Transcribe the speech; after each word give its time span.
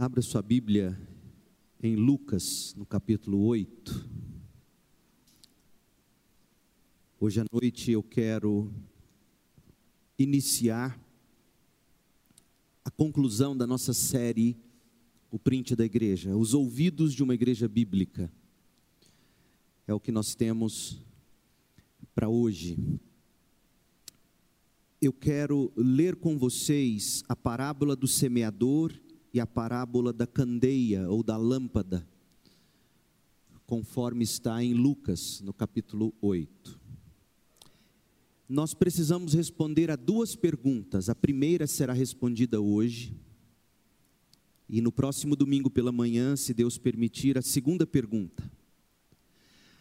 Abra 0.00 0.22
sua 0.22 0.40
Bíblia 0.40 0.96
em 1.82 1.96
Lucas, 1.96 2.72
no 2.76 2.86
capítulo 2.86 3.40
8. 3.46 4.08
Hoje 7.18 7.40
à 7.40 7.44
noite 7.52 7.90
eu 7.90 8.00
quero 8.00 8.72
iniciar 10.16 10.96
a 12.84 12.92
conclusão 12.92 13.56
da 13.56 13.66
nossa 13.66 13.92
série 13.92 14.56
O 15.32 15.36
Print 15.36 15.74
da 15.74 15.84
Igreja, 15.84 16.36
os 16.36 16.54
ouvidos 16.54 17.12
de 17.12 17.24
uma 17.24 17.34
igreja 17.34 17.66
bíblica. 17.66 18.32
É 19.84 19.92
o 19.92 19.98
que 19.98 20.12
nós 20.12 20.32
temos 20.32 21.02
para 22.14 22.28
hoje. 22.28 22.78
Eu 25.02 25.12
quero 25.12 25.72
ler 25.74 26.14
com 26.14 26.38
vocês 26.38 27.24
a 27.28 27.34
parábola 27.34 27.96
do 27.96 28.06
semeador 28.06 28.92
e 29.32 29.40
a 29.40 29.46
parábola 29.46 30.12
da 30.12 30.26
candeia 30.26 31.08
ou 31.08 31.22
da 31.22 31.36
lâmpada, 31.36 32.06
conforme 33.66 34.24
está 34.24 34.62
em 34.62 34.72
Lucas, 34.74 35.40
no 35.42 35.52
capítulo 35.52 36.14
8. 36.20 36.80
Nós 38.48 38.72
precisamos 38.72 39.34
responder 39.34 39.90
a 39.90 39.96
duas 39.96 40.34
perguntas. 40.34 41.10
A 41.10 41.14
primeira 41.14 41.66
será 41.66 41.92
respondida 41.92 42.60
hoje, 42.60 43.14
e 44.68 44.80
no 44.80 44.90
próximo 44.90 45.36
domingo 45.36 45.70
pela 45.70 45.92
manhã, 45.92 46.34
se 46.34 46.54
Deus 46.54 46.78
permitir, 46.78 47.36
a 47.36 47.42
segunda 47.42 47.86
pergunta. 47.86 48.50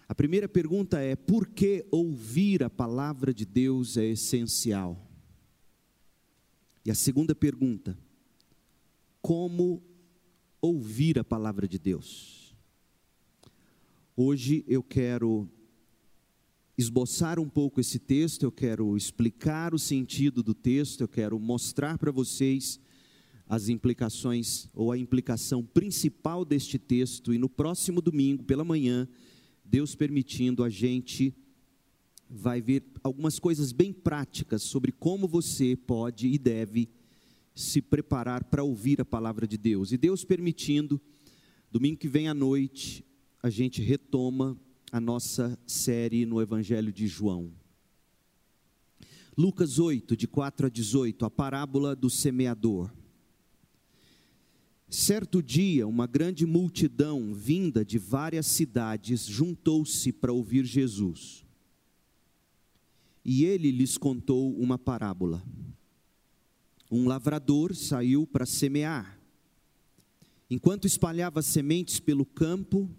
A 0.07 0.15
primeira 0.15 0.47
pergunta 0.47 0.99
é: 0.99 1.15
por 1.15 1.47
que 1.47 1.85
ouvir 1.91 2.63
a 2.63 2.69
palavra 2.69 3.33
de 3.33 3.45
Deus 3.45 3.97
é 3.97 4.05
essencial? 4.05 5.05
E 6.85 6.91
a 6.91 6.95
segunda 6.95 7.35
pergunta: 7.35 7.97
como 9.27 9.83
ouvir 10.61 11.19
a 11.19 11.23
palavra 11.23 11.67
de 11.67 11.77
Deus. 11.77 12.55
Hoje 14.15 14.63
eu 14.65 14.81
quero 14.81 15.49
esboçar 16.77 17.37
um 17.37 17.49
pouco 17.49 17.81
esse 17.81 17.99
texto, 17.99 18.43
eu 18.43 18.51
quero 18.53 18.95
explicar 18.95 19.73
o 19.73 19.77
sentido 19.77 20.41
do 20.41 20.53
texto, 20.53 21.01
eu 21.01 21.09
quero 21.09 21.37
mostrar 21.37 21.97
para 21.97 22.09
vocês 22.09 22.79
as 23.49 23.67
implicações 23.67 24.69
ou 24.73 24.93
a 24.93 24.97
implicação 24.97 25.61
principal 25.61 26.45
deste 26.45 26.79
texto 26.79 27.33
e 27.33 27.37
no 27.37 27.49
próximo 27.49 28.01
domingo 28.01 28.45
pela 28.45 28.63
manhã, 28.63 29.09
Deus 29.61 29.93
permitindo, 29.93 30.63
a 30.63 30.69
gente 30.69 31.35
vai 32.29 32.61
ver 32.61 32.81
algumas 33.03 33.39
coisas 33.39 33.73
bem 33.73 33.91
práticas 33.91 34.61
sobre 34.61 34.93
como 34.93 35.27
você 35.27 35.75
pode 35.75 36.29
e 36.29 36.37
deve 36.37 36.87
se 37.57 37.81
preparar 37.81 38.43
para 38.43 38.63
ouvir 38.63 39.01
a 39.01 39.05
palavra 39.05 39.47
de 39.47 39.57
Deus. 39.57 39.91
E 39.91 39.97
Deus 39.97 40.23
permitindo, 40.23 41.01
domingo 41.71 41.97
que 41.97 42.07
vem 42.07 42.27
à 42.27 42.33
noite, 42.33 43.03
a 43.41 43.49
gente 43.49 43.81
retoma 43.81 44.55
a 44.91 44.99
nossa 44.99 45.59
série 45.65 46.23
no 46.23 46.39
Evangelho 46.39 46.93
de 46.93 47.07
João. 47.07 47.51
Lucas 49.35 49.79
8, 49.79 50.15
de 50.15 50.27
4 50.27 50.67
a 50.67 50.69
18, 50.69 51.25
a 51.25 51.31
parábola 51.31 51.95
do 51.95 52.11
semeador. 52.11 52.93
Certo 54.87 55.41
dia, 55.41 55.87
uma 55.87 56.05
grande 56.05 56.45
multidão 56.45 57.33
vinda 57.33 57.83
de 57.83 57.97
várias 57.97 58.45
cidades 58.45 59.25
juntou-se 59.25 60.13
para 60.13 60.31
ouvir 60.31 60.63
Jesus. 60.63 61.43
E 63.25 63.45
ele 63.45 63.71
lhes 63.71 63.97
contou 63.97 64.55
uma 64.55 64.77
parábola 64.77 65.43
um 66.89 67.07
lavrador 67.07 67.75
saiu 67.75 68.25
para 68.25 68.45
semear. 68.45 69.19
Enquanto 70.49 70.87
espalhava 70.87 71.41
sementes 71.41 71.99
pelo 71.99 72.25
campo, 72.25 72.89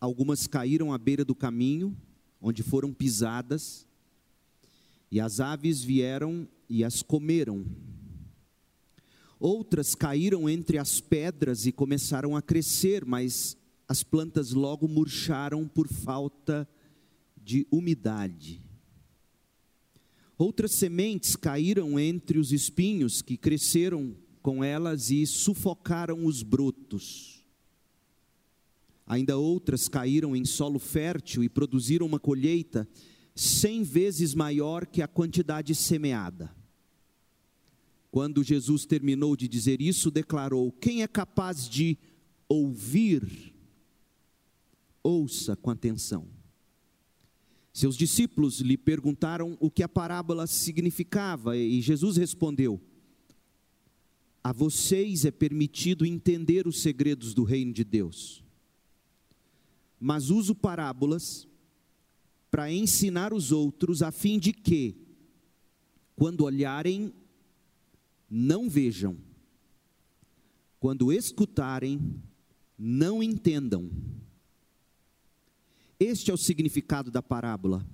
algumas 0.00 0.46
caíram 0.46 0.92
à 0.92 0.98
beira 0.98 1.24
do 1.24 1.34
caminho, 1.34 1.96
onde 2.40 2.62
foram 2.62 2.92
pisadas, 2.92 3.86
e 5.10 5.20
as 5.20 5.40
aves 5.40 5.82
vieram 5.82 6.48
e 6.68 6.84
as 6.84 7.02
comeram. 7.02 7.66
Outras 9.38 9.94
caíram 9.94 10.48
entre 10.48 10.78
as 10.78 11.00
pedras 11.00 11.66
e 11.66 11.72
começaram 11.72 12.36
a 12.36 12.42
crescer, 12.42 13.04
mas 13.04 13.56
as 13.88 14.04
plantas 14.04 14.52
logo 14.52 14.86
murcharam 14.86 15.66
por 15.66 15.88
falta 15.88 16.68
de 17.36 17.66
umidade. 17.70 18.62
Outras 20.40 20.72
sementes 20.72 21.36
caíram 21.36 22.00
entre 22.00 22.38
os 22.38 22.50
espinhos 22.50 23.20
que 23.20 23.36
cresceram 23.36 24.16
com 24.40 24.64
elas 24.64 25.10
e 25.10 25.26
sufocaram 25.26 26.24
os 26.24 26.42
brotos. 26.42 27.44
Ainda 29.06 29.36
outras 29.36 29.86
caíram 29.86 30.34
em 30.34 30.46
solo 30.46 30.78
fértil 30.78 31.44
e 31.44 31.48
produziram 31.50 32.06
uma 32.06 32.18
colheita 32.18 32.88
cem 33.34 33.82
vezes 33.82 34.34
maior 34.34 34.86
que 34.86 35.02
a 35.02 35.06
quantidade 35.06 35.74
semeada. 35.74 36.50
Quando 38.10 38.42
Jesus 38.42 38.86
terminou 38.86 39.36
de 39.36 39.46
dizer 39.46 39.82
isso, 39.82 40.10
declarou: 40.10 40.72
Quem 40.72 41.02
é 41.02 41.06
capaz 41.06 41.68
de 41.68 41.98
ouvir, 42.48 43.52
ouça 45.02 45.54
com 45.54 45.68
atenção. 45.68 46.39
Seus 47.72 47.96
discípulos 47.96 48.60
lhe 48.60 48.76
perguntaram 48.76 49.56
o 49.60 49.70
que 49.70 49.82
a 49.82 49.88
parábola 49.88 50.46
significava 50.46 51.56
e 51.56 51.80
Jesus 51.80 52.16
respondeu: 52.16 52.80
A 54.42 54.52
vocês 54.52 55.24
é 55.24 55.30
permitido 55.30 56.04
entender 56.04 56.66
os 56.66 56.82
segredos 56.82 57.32
do 57.32 57.44
reino 57.44 57.72
de 57.72 57.84
Deus, 57.84 58.42
mas 59.98 60.30
uso 60.30 60.54
parábolas 60.54 61.46
para 62.50 62.72
ensinar 62.72 63.32
os 63.32 63.52
outros, 63.52 64.02
a 64.02 64.10
fim 64.10 64.36
de 64.36 64.52
que, 64.52 64.96
quando 66.16 66.42
olharem, 66.42 67.12
não 68.28 68.68
vejam, 68.68 69.16
quando 70.80 71.12
escutarem, 71.12 72.00
não 72.76 73.22
entendam 73.22 73.88
este 76.00 76.30
é 76.30 76.34
o 76.34 76.38
significado 76.38 77.10
da 77.10 77.22
parábola. 77.22 77.86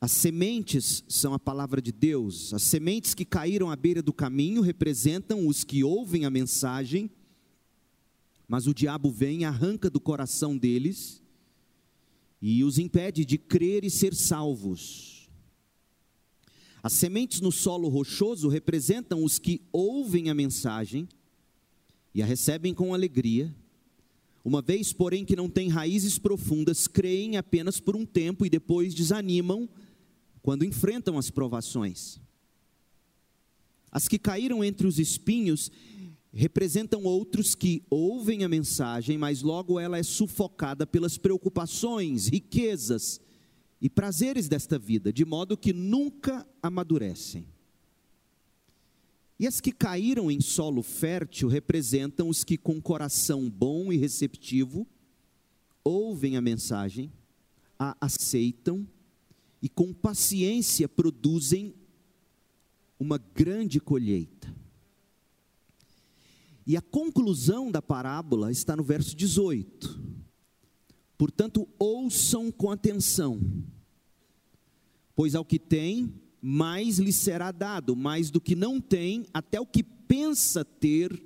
As 0.00 0.12
sementes 0.12 1.02
são 1.08 1.34
a 1.34 1.38
palavra 1.38 1.82
de 1.82 1.90
Deus. 1.90 2.54
As 2.54 2.62
sementes 2.62 3.12
que 3.12 3.24
caíram 3.24 3.68
à 3.68 3.74
beira 3.74 4.00
do 4.00 4.12
caminho 4.12 4.62
representam 4.62 5.48
os 5.48 5.64
que 5.64 5.82
ouvem 5.82 6.24
a 6.24 6.30
mensagem, 6.30 7.10
mas 8.46 8.68
o 8.68 8.74
diabo 8.74 9.10
vem 9.10 9.40
e 9.40 9.44
arranca 9.44 9.90
do 9.90 9.98
coração 9.98 10.56
deles 10.56 11.20
e 12.40 12.62
os 12.62 12.78
impede 12.78 13.24
de 13.24 13.36
crer 13.36 13.84
e 13.84 13.90
ser 13.90 14.14
salvos. 14.14 15.28
As 16.82 16.92
sementes 16.92 17.40
no 17.40 17.50
solo 17.50 17.88
rochoso 17.88 18.48
representam 18.48 19.24
os 19.24 19.40
que 19.40 19.60
ouvem 19.72 20.30
a 20.30 20.34
mensagem 20.34 21.08
e 22.14 22.22
a 22.22 22.26
recebem 22.26 22.72
com 22.72 22.94
alegria 22.94 23.52
uma 24.46 24.62
vez, 24.62 24.92
porém, 24.92 25.24
que 25.24 25.34
não 25.34 25.48
têm 25.48 25.68
raízes 25.68 26.20
profundas, 26.20 26.86
creem 26.86 27.36
apenas 27.36 27.80
por 27.80 27.96
um 27.96 28.06
tempo 28.06 28.46
e 28.46 28.48
depois 28.48 28.94
desanimam 28.94 29.68
quando 30.40 30.64
enfrentam 30.64 31.18
as 31.18 31.30
provações. 31.30 32.20
As 33.90 34.06
que 34.06 34.20
caíram 34.20 34.62
entre 34.62 34.86
os 34.86 35.00
espinhos 35.00 35.68
representam 36.32 37.02
outros 37.02 37.56
que 37.56 37.82
ouvem 37.90 38.44
a 38.44 38.48
mensagem, 38.48 39.18
mas 39.18 39.42
logo 39.42 39.80
ela 39.80 39.98
é 39.98 40.02
sufocada 40.04 40.86
pelas 40.86 41.18
preocupações, 41.18 42.28
riquezas 42.28 43.20
e 43.82 43.90
prazeres 43.90 44.46
desta 44.46 44.78
vida, 44.78 45.12
de 45.12 45.24
modo 45.24 45.56
que 45.56 45.72
nunca 45.72 46.46
amadurecem. 46.62 47.48
E 49.38 49.46
as 49.46 49.60
que 49.60 49.70
caíram 49.70 50.30
em 50.30 50.40
solo 50.40 50.82
fértil 50.82 51.48
representam 51.48 52.28
os 52.28 52.42
que, 52.42 52.56
com 52.56 52.80
coração 52.80 53.50
bom 53.50 53.92
e 53.92 53.96
receptivo, 53.96 54.86
ouvem 55.84 56.36
a 56.36 56.40
mensagem, 56.40 57.12
a 57.78 57.96
aceitam 58.00 58.86
e, 59.60 59.68
com 59.68 59.92
paciência, 59.92 60.88
produzem 60.88 61.74
uma 62.98 63.18
grande 63.18 63.78
colheita. 63.78 64.54
E 66.66 66.76
a 66.76 66.80
conclusão 66.80 67.70
da 67.70 67.82
parábola 67.82 68.50
está 68.50 68.74
no 68.74 68.82
verso 68.82 69.14
18. 69.14 70.00
Portanto, 71.16 71.68
ouçam 71.78 72.50
com 72.50 72.70
atenção, 72.70 73.40
pois 75.14 75.34
ao 75.34 75.44
que 75.44 75.58
tem, 75.58 76.12
mais 76.48 77.00
lhe 77.00 77.12
será 77.12 77.50
dado, 77.50 77.96
mais 77.96 78.30
do 78.30 78.40
que 78.40 78.54
não 78.54 78.80
tem, 78.80 79.26
até 79.34 79.60
o 79.60 79.66
que 79.66 79.82
pensa 79.82 80.64
ter 80.64 81.20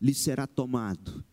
lhe 0.00 0.12
será 0.12 0.48
tomado. 0.48 1.24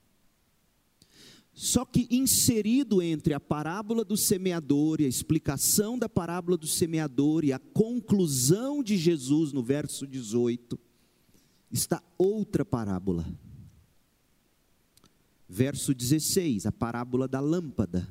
Só 1.51 1.83
que 1.86 2.07
inserido 2.12 3.01
entre 3.01 3.33
a 3.33 3.39
parábola 3.39 4.06
do 4.06 4.16
semeador 4.16 5.01
e 5.01 5.06
a 5.06 5.07
explicação 5.07 5.98
da 5.98 6.07
parábola 6.07 6.56
do 6.56 6.68
semeador 6.68 7.44
e 7.44 7.51
a 7.51 7.57
conclusão 7.57 8.83
de 8.83 8.95
Jesus 8.95 9.51
no 9.51 9.63
verso 9.63 10.06
18, 10.06 10.77
está 11.72 12.04
outra 12.19 12.63
parábola. 12.63 13.25
Verso 15.50 15.95
16, 15.95 16.68
a 16.68 16.72
parábola 16.72 17.27
da 17.27 17.39
lâmpada. 17.39 18.07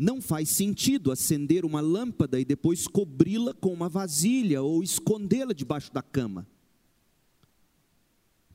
Não 0.00 0.22
faz 0.22 0.50
sentido 0.50 1.10
acender 1.10 1.64
uma 1.64 1.80
lâmpada 1.80 2.38
e 2.38 2.44
depois 2.44 2.86
cobri-la 2.86 3.52
com 3.52 3.72
uma 3.72 3.88
vasilha 3.88 4.62
ou 4.62 4.80
escondê-la 4.80 5.52
debaixo 5.52 5.92
da 5.92 6.00
cama. 6.00 6.46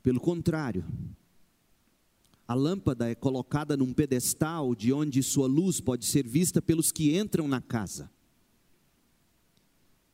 Pelo 0.02 0.18
contrário, 0.18 0.82
a 2.48 2.54
lâmpada 2.54 3.10
é 3.10 3.14
colocada 3.14 3.76
num 3.76 3.92
pedestal 3.92 4.74
de 4.74 4.90
onde 4.90 5.22
sua 5.22 5.46
luz 5.46 5.82
pode 5.82 6.06
ser 6.06 6.26
vista 6.26 6.62
pelos 6.62 6.90
que 6.90 7.14
entram 7.14 7.46
na 7.46 7.60
casa. 7.60 8.10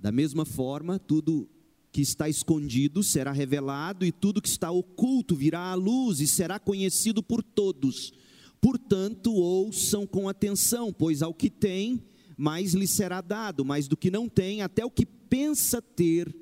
Da 0.01 0.11
mesma 0.11 0.45
forma, 0.45 0.99
tudo 0.99 1.49
que 1.93 2.01
está 2.01 2.29
escondido 2.29 3.05
será 3.05 3.31
revelado, 3.31 4.05
e 4.05 4.11
tudo 4.11 4.43
que 4.43 4.49
está 4.49 4.73
oculto 4.73 5.37
virá 5.37 5.71
à 5.71 5.75
luz 5.75 6.19
e 6.19 6.27
será 6.27 6.59
conhecido 6.59 7.23
por 7.23 7.41
todos 7.41 8.13
Portanto, 8.61 9.33
ouçam 9.33 10.07
com 10.07 10.29
atenção, 10.29 10.93
pois 10.93 11.23
ao 11.23 11.33
que 11.33 11.49
tem, 11.49 12.05
mais 12.37 12.75
lhe 12.75 12.87
será 12.87 13.21
dado, 13.21 13.65
mas 13.65 13.89
do 13.89 13.97
que 13.97 14.11
não 14.11 14.29
tem, 14.29 14.61
até 14.61 14.85
o 14.85 14.91
que 14.91 15.07
pensa 15.07 15.81
ter, 15.81 16.35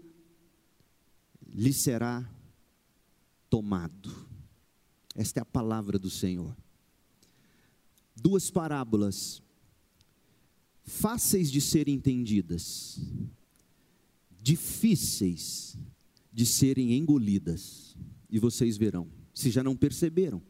lhe 1.46 1.72
será 1.72 2.28
tomado. 3.48 4.28
Esta 5.14 5.40
é 5.40 5.42
a 5.42 5.46
palavra 5.46 5.98
do 5.98 6.10
Senhor. 6.10 6.56
Duas 8.14 8.50
parábolas, 8.50 9.42
fáceis 10.84 11.50
de 11.50 11.60
serem 11.60 11.94
entendidas, 11.94 13.00
difíceis 14.40 15.76
de 16.32 16.46
serem 16.46 16.94
engolidas, 16.94 17.96
e 18.30 18.38
vocês 18.38 18.76
verão, 18.76 19.08
se 19.34 19.50
já 19.50 19.62
não 19.62 19.76
perceberam. 19.76 20.42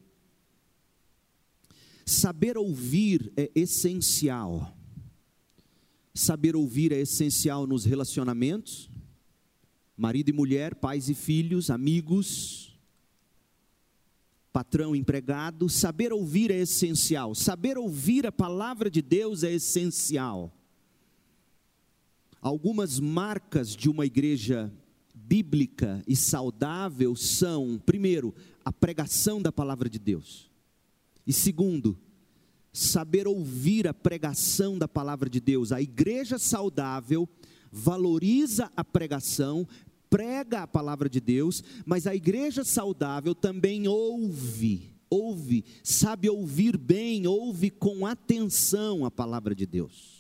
Saber 2.08 2.56
ouvir 2.56 3.30
é 3.36 3.50
essencial. 3.54 4.74
Saber 6.14 6.56
ouvir 6.56 6.90
é 6.90 6.98
essencial 6.98 7.66
nos 7.66 7.84
relacionamentos, 7.84 8.90
marido 9.94 10.30
e 10.30 10.32
mulher, 10.32 10.74
pais 10.74 11.10
e 11.10 11.14
filhos, 11.14 11.68
amigos, 11.68 12.74
patrão, 14.50 14.96
empregado. 14.96 15.68
Saber 15.68 16.10
ouvir 16.10 16.50
é 16.50 16.56
essencial. 16.56 17.34
Saber 17.34 17.76
ouvir 17.76 18.26
a 18.26 18.32
palavra 18.32 18.90
de 18.90 19.02
Deus 19.02 19.42
é 19.42 19.52
essencial. 19.52 20.50
Algumas 22.40 22.98
marcas 22.98 23.76
de 23.76 23.90
uma 23.90 24.06
igreja 24.06 24.72
bíblica 25.14 26.02
e 26.08 26.16
saudável 26.16 27.14
são, 27.14 27.78
primeiro, 27.84 28.34
a 28.64 28.72
pregação 28.72 29.42
da 29.42 29.52
palavra 29.52 29.90
de 29.90 29.98
Deus. 29.98 30.47
E 31.28 31.32
segundo, 31.34 32.00
saber 32.72 33.28
ouvir 33.28 33.86
a 33.86 33.92
pregação 33.92 34.78
da 34.78 34.88
palavra 34.88 35.28
de 35.28 35.40
Deus. 35.40 35.72
A 35.72 35.82
igreja 35.82 36.38
saudável 36.38 37.28
valoriza 37.70 38.72
a 38.74 38.82
pregação, 38.82 39.68
prega 40.08 40.62
a 40.62 40.66
palavra 40.66 41.06
de 41.06 41.20
Deus, 41.20 41.62
mas 41.84 42.06
a 42.06 42.14
igreja 42.14 42.64
saudável 42.64 43.34
também 43.34 43.86
ouve, 43.86 44.96
ouve, 45.10 45.66
sabe 45.84 46.30
ouvir 46.30 46.78
bem, 46.78 47.26
ouve 47.26 47.68
com 47.68 48.06
atenção 48.06 49.04
a 49.04 49.10
palavra 49.10 49.54
de 49.54 49.66
Deus. 49.66 50.18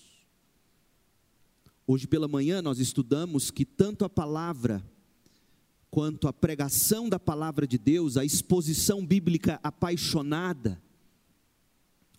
Hoje 1.86 2.06
pela 2.06 2.28
manhã 2.28 2.60
nós 2.60 2.78
estudamos 2.78 3.50
que 3.50 3.64
tanto 3.64 4.04
a 4.04 4.10
palavra 4.10 4.84
quanto 5.90 6.28
a 6.28 6.34
pregação 6.34 7.08
da 7.08 7.18
palavra 7.18 7.66
de 7.66 7.78
Deus, 7.78 8.18
a 8.18 8.26
exposição 8.26 9.06
bíblica 9.06 9.58
apaixonada, 9.62 10.78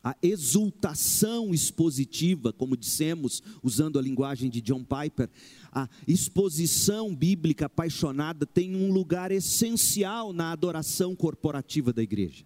a 0.03 0.15
exultação 0.21 1.53
expositiva, 1.53 2.53
como 2.53 2.77
dissemos, 2.77 3.43
usando 3.61 3.99
a 3.99 4.01
linguagem 4.01 4.49
de 4.49 4.61
John 4.61 4.83
Piper, 4.83 5.29
a 5.71 5.89
exposição 6.07 7.13
bíblica 7.13 7.65
apaixonada 7.65 8.45
tem 8.45 8.75
um 8.75 8.91
lugar 8.91 9.31
essencial 9.31 10.31
na 10.31 10.51
adoração 10.51 11.15
corporativa 11.15 11.91
da 11.91 12.01
igreja. 12.01 12.45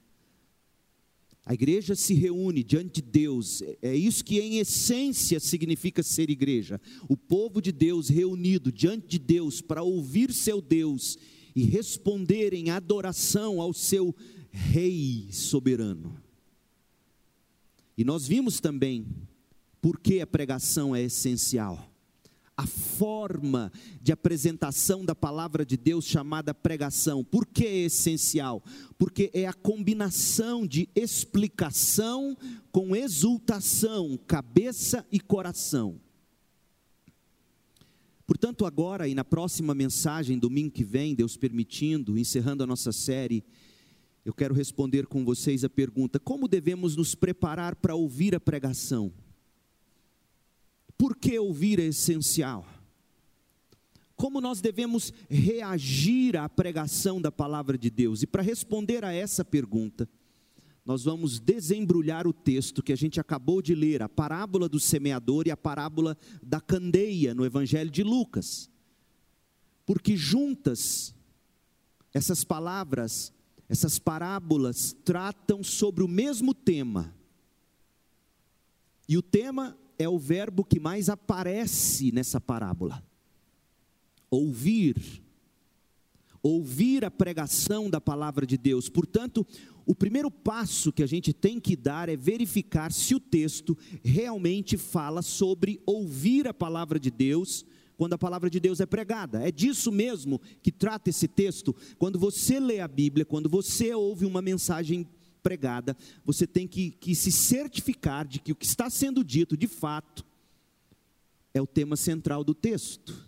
A 1.46 1.54
igreja 1.54 1.94
se 1.94 2.14
reúne 2.14 2.64
diante 2.64 3.02
de 3.02 3.02
Deus, 3.02 3.62
é 3.82 3.94
isso 3.94 4.24
que 4.24 4.40
em 4.40 4.60
essência 4.60 5.40
significa 5.42 6.02
ser 6.02 6.30
igreja. 6.30 6.80
O 7.10 7.18
povo 7.18 7.62
de 7.62 7.72
Deus 7.72 8.08
reunido 8.08 8.72
diante 8.72 9.08
de 9.08 9.20
Deus 9.20 9.60
para 9.60 9.84
ouvir 9.84 10.32
seu 10.32 10.62
Deus 10.62 11.18
e 11.54 11.64
responder 11.64 12.54
em 12.54 12.70
adoração 12.70 13.62
ao 13.62 13.74
seu 13.74 14.16
Rei 14.56 15.30
soberano. 15.32 16.23
E 17.98 18.04
nós 18.04 18.28
vimos 18.28 18.60
também 18.60 19.06
por 19.82 20.00
que 20.00 20.22
a 20.22 20.28
pregação 20.28 20.96
é 20.96 21.02
essencial. 21.02 21.90
A 22.56 22.68
forma 22.68 23.72
de 24.00 24.12
apresentação 24.12 25.04
da 25.04 25.16
palavra 25.16 25.66
de 25.66 25.76
Deus 25.76 26.06
chamada 26.06 26.54
pregação, 26.54 27.24
por 27.24 27.48
que 27.48 27.66
é 27.66 27.78
essencial? 27.86 28.64
Porque 28.98 29.32
é 29.34 29.48
a 29.48 29.54
combinação 29.54 30.66
de 30.66 30.88
explicação 30.96 32.38
com 32.72 32.96
exultação, 32.96 34.20
cabeça 34.28 35.06
e 35.12 35.20
coração. 35.20 36.00
Portanto, 38.26 38.66
agora 38.66 39.08
e 39.08 39.14
na 39.14 39.26
próxima 39.26 39.76
mensagem, 39.76 40.40
domingo 40.40 40.72
que 40.72 40.84
vem, 40.84 41.14
Deus 41.14 41.36
permitindo, 41.36 42.18
encerrando 42.18 42.64
a 42.64 42.68
nossa 42.68 42.92
série, 42.92 43.44
eu 44.26 44.34
quero 44.34 44.54
responder 44.54 45.06
com 45.06 45.26
vocês 45.26 45.64
a 45.64 45.70
pergunta: 45.70 46.20
como 46.20 46.48
devemos 46.48 46.96
nos 46.96 47.14
preparar 47.14 47.76
para 47.76 47.96
ouvir 47.96 48.36
a 48.36 48.40
pregação? 48.40 49.12
Por 50.98 51.18
que 51.18 51.38
ouvir 51.38 51.80
é 51.80 51.86
essencial? 51.86 52.66
Como 54.16 54.40
nós 54.40 54.62
devemos 54.62 55.12
reagir 55.30 56.38
à 56.38 56.48
pregação 56.48 57.20
da 57.20 57.32
palavra 57.32 57.78
de 57.78 57.90
Deus? 57.90 58.22
E 58.22 58.28
para 58.28 58.42
responder 58.42 59.04
a 59.04 59.12
essa 59.12 59.44
pergunta, 59.44 60.08
nós 60.86 61.04
vamos 61.04 61.40
desembrulhar 61.40 62.28
o 62.28 62.32
texto 62.32 62.84
que 62.84 62.94
a 62.94 62.96
gente 62.96 63.20
acabou 63.20 63.62
de 63.62 63.74
ler, 63.74 64.02
a 64.02 64.08
parábola 64.08 64.70
do 64.70 64.80
semeador 64.80 65.48
e 65.48 65.52
a 65.52 65.58
parábola 65.58 66.18
da 66.42 66.62
candeia 66.62 67.34
no 67.34 67.46
Evangelho 67.46 67.90
de 67.90 68.04
Lucas. 68.04 68.70
Porque 69.86 70.16
juntas, 70.16 71.14
essas 72.14 72.44
palavras 72.44 73.34
essas 73.70 74.00
parábolas 74.00 74.96
tratam 75.04 75.64
sobre 75.64 76.04
o 76.04 76.08
mesmo 76.08 76.54
tema. 76.54 77.14
E 79.08 79.18
o 79.18 79.22
tema 79.22 79.78
é 79.98 80.08
o 80.08 80.18
verbo 80.18 80.64
que 80.64 80.80
mais 80.80 81.10
aparece 81.10 82.12
nessa 82.12 82.40
parábola: 82.40 83.04
ouvir. 84.30 85.22
Ouvir 86.46 87.06
a 87.06 87.12
pregação 87.12 87.90
da 87.90 88.02
palavra 88.02 88.46
de 88.46 88.58
Deus. 88.58 88.90
Portanto, 88.90 89.48
o 89.86 89.96
primeiro 89.96 90.30
passo 90.30 90.92
que 90.92 91.02
a 91.02 91.08
gente 91.08 91.32
tem 91.32 91.58
que 91.58 91.74
dar 91.74 92.10
é 92.10 92.18
verificar 92.18 92.92
se 92.92 93.16
o 93.16 93.20
texto 93.20 93.78
realmente 94.04 94.78
fala 94.78 95.22
sobre 95.22 95.82
ouvir 95.86 96.46
a 96.46 96.54
palavra 96.54 97.00
de 97.00 97.10
Deus 97.10 97.66
quando 97.98 98.14
a 98.14 98.18
palavra 98.18 98.50
de 98.50 98.60
Deus 98.60 98.80
é 98.80 98.86
pregada. 98.86 99.48
É 99.48 99.52
disso 99.52 99.92
mesmo 99.92 100.42
que 100.62 100.72
trata 100.72 101.10
esse 101.10 101.28
texto. 101.28 101.76
Quando 101.98 102.20
você 102.20 102.60
lê 102.60 102.80
a 102.80 102.88
Bíblia, 102.88 103.26
quando 103.26 103.50
você 103.50 103.94
ouve 103.94 104.26
uma 104.26 104.42
mensagem 104.42 105.08
pregada, 105.42 105.96
você 106.26 106.48
tem 106.48 106.68
que, 106.68 106.92
que 106.92 107.14
se 107.14 107.32
certificar 107.32 108.26
de 108.26 108.40
que 108.40 108.52
o 108.52 108.56
que 108.56 108.66
está 108.66 108.90
sendo 108.90 109.24
dito, 109.24 109.58
de 109.58 109.68
fato, 109.68 110.26
é 111.54 111.62
o 111.62 111.68
tema 111.68 111.96
central 111.96 112.44
do 112.44 112.54
texto. 112.54 113.28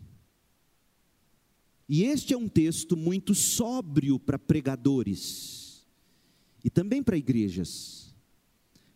E 1.87 2.03
este 2.03 2.33
é 2.33 2.37
um 2.37 2.47
texto 2.47 2.97
muito 2.97 3.35
sóbrio 3.35 4.17
para 4.17 4.39
pregadores 4.39 5.85
e 6.63 6.69
também 6.69 7.03
para 7.03 7.17
igrejas. 7.17 8.15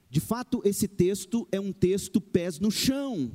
De 0.09 0.19
fato, 0.19 0.59
esse 0.65 0.87
texto 0.87 1.47
é 1.51 1.59
um 1.59 1.71
texto 1.71 2.19
pés 2.19 2.59
no 2.59 2.71
chão 2.71 3.31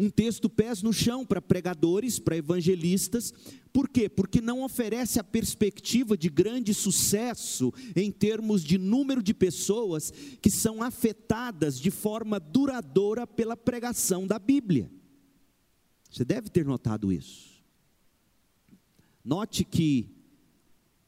um 0.00 0.08
texto 0.08 0.48
pés 0.48 0.82
no 0.82 0.94
chão 0.94 1.26
para 1.26 1.42
pregadores, 1.42 2.18
para 2.18 2.34
evangelistas. 2.34 3.34
Por 3.70 3.86
quê? 3.86 4.08
Porque 4.08 4.40
não 4.40 4.62
oferece 4.62 5.20
a 5.20 5.24
perspectiva 5.24 6.16
de 6.16 6.30
grande 6.30 6.72
sucesso 6.72 7.70
em 7.94 8.10
termos 8.10 8.64
de 8.64 8.78
número 8.78 9.22
de 9.22 9.34
pessoas 9.34 10.10
que 10.40 10.50
são 10.50 10.82
afetadas 10.82 11.78
de 11.78 11.90
forma 11.90 12.40
duradoura 12.40 13.26
pela 13.26 13.54
pregação 13.54 14.26
da 14.26 14.38
Bíblia. 14.38 14.90
Você 16.10 16.24
deve 16.24 16.48
ter 16.48 16.64
notado 16.64 17.12
isso. 17.12 17.62
Note 19.22 19.64
que 19.64 20.08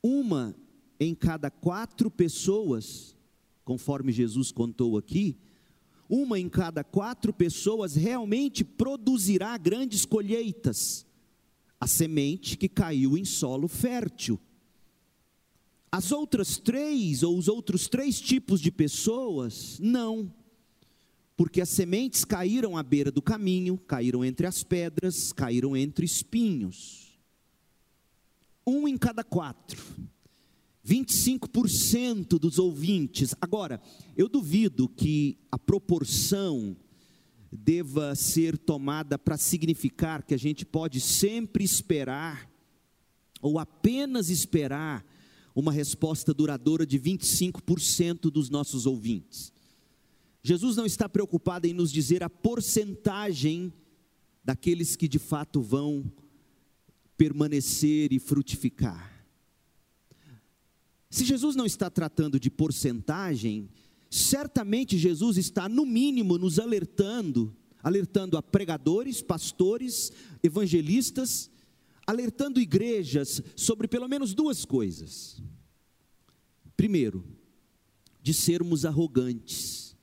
uma 0.02 0.54
em 1.00 1.14
cada 1.14 1.50
quatro 1.50 2.10
pessoas, 2.10 3.16
conforme 3.64 4.12
Jesus 4.12 4.52
contou 4.52 4.98
aqui, 4.98 5.38
uma 6.14 6.38
em 6.38 6.46
cada 6.46 6.84
quatro 6.84 7.32
pessoas 7.32 7.94
realmente 7.94 8.62
produzirá 8.62 9.56
grandes 9.56 10.04
colheitas. 10.04 11.06
A 11.80 11.86
semente 11.86 12.54
que 12.58 12.68
caiu 12.68 13.16
em 13.16 13.24
solo 13.24 13.66
fértil. 13.66 14.38
As 15.90 16.12
outras 16.12 16.58
três, 16.58 17.22
ou 17.22 17.38
os 17.38 17.48
outros 17.48 17.88
três 17.88 18.20
tipos 18.20 18.60
de 18.60 18.70
pessoas, 18.70 19.78
não. 19.80 20.30
Porque 21.34 21.62
as 21.62 21.70
sementes 21.70 22.26
caíram 22.26 22.76
à 22.76 22.82
beira 22.82 23.10
do 23.10 23.22
caminho, 23.22 23.78
caíram 23.78 24.22
entre 24.22 24.46
as 24.46 24.62
pedras, 24.62 25.32
caíram 25.32 25.74
entre 25.74 26.04
espinhos. 26.04 27.18
Um 28.66 28.86
em 28.86 28.98
cada 28.98 29.24
quatro. 29.24 29.82
25% 30.86 32.38
dos 32.38 32.58
ouvintes. 32.58 33.34
Agora, 33.40 33.80
eu 34.16 34.28
duvido 34.28 34.88
que 34.88 35.38
a 35.50 35.58
proporção 35.58 36.76
deva 37.50 38.14
ser 38.14 38.56
tomada 38.56 39.18
para 39.18 39.36
significar 39.36 40.22
que 40.22 40.34
a 40.34 40.38
gente 40.38 40.64
pode 40.64 41.00
sempre 41.00 41.62
esperar, 41.62 42.50
ou 43.40 43.58
apenas 43.58 44.30
esperar, 44.30 45.04
uma 45.54 45.70
resposta 45.70 46.32
duradoura 46.32 46.86
de 46.86 46.98
25% 46.98 48.30
dos 48.30 48.48
nossos 48.48 48.86
ouvintes. 48.86 49.52
Jesus 50.42 50.76
não 50.76 50.86
está 50.86 51.08
preocupado 51.08 51.66
em 51.66 51.74
nos 51.74 51.92
dizer 51.92 52.22
a 52.22 52.30
porcentagem 52.30 53.72
daqueles 54.42 54.96
que 54.96 55.06
de 55.06 55.18
fato 55.18 55.60
vão 55.60 56.10
permanecer 57.16 58.12
e 58.12 58.18
frutificar. 58.18 59.11
Se 61.12 61.26
Jesus 61.26 61.54
não 61.54 61.66
está 61.66 61.90
tratando 61.90 62.40
de 62.40 62.50
porcentagem, 62.50 63.68
certamente 64.08 64.96
Jesus 64.96 65.36
está, 65.36 65.68
no 65.68 65.84
mínimo, 65.84 66.38
nos 66.38 66.58
alertando, 66.58 67.54
alertando 67.82 68.38
a 68.38 68.42
pregadores, 68.42 69.20
pastores, 69.20 70.10
evangelistas, 70.42 71.50
alertando 72.06 72.58
igrejas 72.58 73.42
sobre 73.54 73.86
pelo 73.86 74.08
menos 74.08 74.32
duas 74.32 74.64
coisas. 74.64 75.42
Primeiro, 76.78 77.22
de 78.22 78.32
sermos 78.32 78.86
arrogantes, 78.86 79.94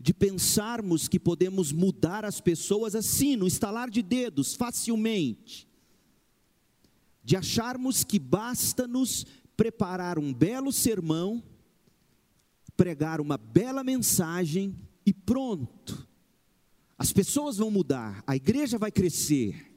de 0.00 0.14
pensarmos 0.14 1.08
que 1.08 1.18
podemos 1.18 1.72
mudar 1.72 2.24
as 2.24 2.40
pessoas 2.40 2.94
assim, 2.94 3.34
no 3.34 3.48
estalar 3.48 3.90
de 3.90 4.00
dedos, 4.00 4.54
facilmente, 4.54 5.66
de 7.24 7.36
acharmos 7.36 8.04
que 8.04 8.20
basta-nos 8.20 9.26
preparar 9.56 10.18
um 10.18 10.32
belo 10.32 10.72
sermão, 10.72 11.42
pregar 12.76 13.20
uma 13.20 13.36
bela 13.36 13.84
mensagem 13.84 14.76
e 15.04 15.12
pronto. 15.12 16.08
As 16.98 17.12
pessoas 17.12 17.56
vão 17.56 17.70
mudar, 17.70 18.22
a 18.26 18.36
igreja 18.36 18.78
vai 18.78 18.90
crescer. 18.90 19.72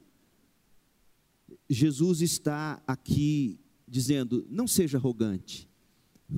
Jesus 1.70 2.22
está 2.22 2.82
aqui 2.86 3.60
dizendo: 3.88 4.46
não 4.50 4.67
seja 4.67 4.98
arrogante, 4.98 5.70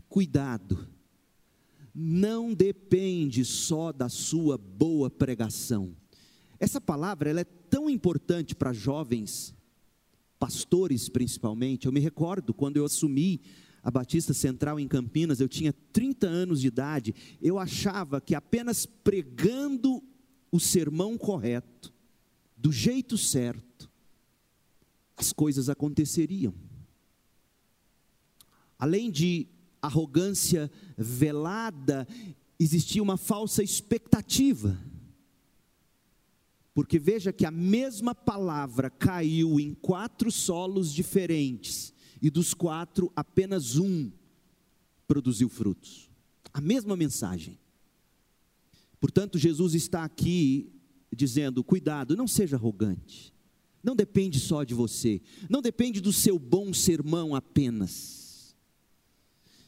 cuidado, 0.08 0.88
não 1.94 2.54
depende 2.54 3.44
só 3.44 3.92
da 3.92 4.08
sua 4.08 4.58
boa 4.58 5.10
pregação. 5.10 5.96
Essa 6.60 6.80
palavra 6.80 7.30
ela 7.30 7.42
é 7.42 7.44
tão 7.44 7.90
importante 7.90 8.56
para 8.56 8.74
jovens 8.74 9.57
pastores 10.40 11.10
principalmente. 11.10 11.86
Eu 11.86 11.92
me 11.92 12.00
recordo 12.00 12.54
quando 12.54 12.78
eu 12.78 12.86
assumi 12.86 13.42
a 13.84 13.92
Batista 13.92 14.34
Central 14.34 14.80
em 14.80 14.88
Campinas, 14.88 15.40
eu 15.40 15.48
tinha 15.48 15.74
30 15.94 16.28
anos 16.28 16.62
de 16.62 16.68
idade, 16.68 17.16
eu 17.42 17.58
achava 17.58 18.20
que 18.20 18.36
apenas 18.36 18.86
pregando 18.86 20.04
o 20.52 20.60
sermão 20.60 21.18
correto, 21.18 21.94
do 22.56 22.72
jeito 22.72 23.18
certo, 23.18 23.90
as 25.16 25.32
coisas 25.32 25.70
aconteceriam. 25.70 26.54
Além 28.78 29.10
de 29.10 29.48
arrogância 29.82 30.70
velada, 30.98 32.08
existia 32.60 33.02
uma 33.02 33.18
falsa 33.18 33.64
expectativa 33.64 34.78
porque 36.78 37.00
veja 37.00 37.34
que 37.34 37.44
a 37.44 37.50
mesma 37.50 38.14
palavra 38.14 38.88
caiu 38.88 39.60
em 39.60 39.74
quatro 39.74 40.32
solos 40.32 40.94
diferentes, 40.94 41.92
e 42.22 42.30
dos 42.30 42.54
quatro, 42.54 43.12
apenas 43.16 43.78
um 43.78 44.12
produziu 45.08 45.50
frutos. 45.50 46.08
A 46.54 46.62
mesma 46.62 46.96
mensagem. 46.96 47.58
Portanto, 49.00 49.40
Jesus 49.40 49.74
está 49.74 50.04
aqui 50.04 50.72
dizendo: 51.12 51.64
cuidado, 51.64 52.16
não 52.16 52.28
seja 52.28 52.58
arrogante. 52.58 53.34
Não 53.82 53.96
depende 53.96 54.40
só 54.40 54.64
de 54.64 54.76
você, 54.76 55.20
não 55.50 55.64
depende 55.64 56.00
do 56.00 56.14
seu 56.14 56.38
bom 56.38 56.72
sermão 56.76 57.34
apenas. 57.34 58.56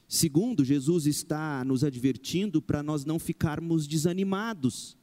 Segundo, 0.07 0.63
Jesus 0.63 1.07
está 1.07 1.65
nos 1.65 1.83
advertindo 1.83 2.61
para 2.61 2.83
nós 2.83 3.03
não 3.03 3.17
ficarmos 3.17 3.87
desanimados 3.87 4.98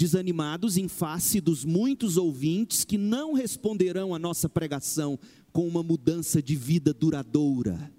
desanimados 0.00 0.78
em 0.78 0.88
face 0.88 1.42
dos 1.42 1.62
muitos 1.62 2.16
ouvintes 2.16 2.86
que 2.86 2.96
não 2.96 3.34
responderão 3.34 4.14
à 4.14 4.18
nossa 4.18 4.48
pregação 4.48 5.18
com 5.52 5.68
uma 5.68 5.82
mudança 5.82 6.42
de 6.42 6.56
vida 6.56 6.94
duradoura. 6.94 7.92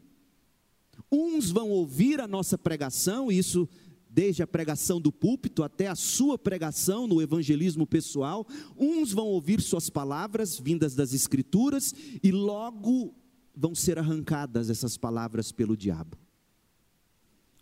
Uns 1.11 1.51
vão 1.51 1.69
ouvir 1.69 2.19
a 2.19 2.27
nossa 2.27 2.57
pregação, 2.57 3.31
isso 3.31 3.69
desde 4.09 4.41
a 4.41 4.47
pregação 4.47 4.99
do 4.99 5.11
púlpito 5.11 5.61
até 5.61 5.89
a 5.89 5.95
sua 5.95 6.39
pregação 6.39 7.05
no 7.05 7.21
evangelismo 7.21 7.85
pessoal, 7.85 8.47
uns 8.75 9.11
vão 9.11 9.27
ouvir 9.27 9.61
suas 9.61 9.87
palavras 9.87 10.57
vindas 10.57 10.95
das 10.95 11.13
Escrituras 11.13 11.93
e 12.23 12.31
logo 12.31 13.13
vão 13.55 13.75
ser 13.75 13.99
arrancadas 13.99 14.71
essas 14.71 14.97
palavras 14.97 15.51
pelo 15.51 15.77
diabo. 15.77 16.17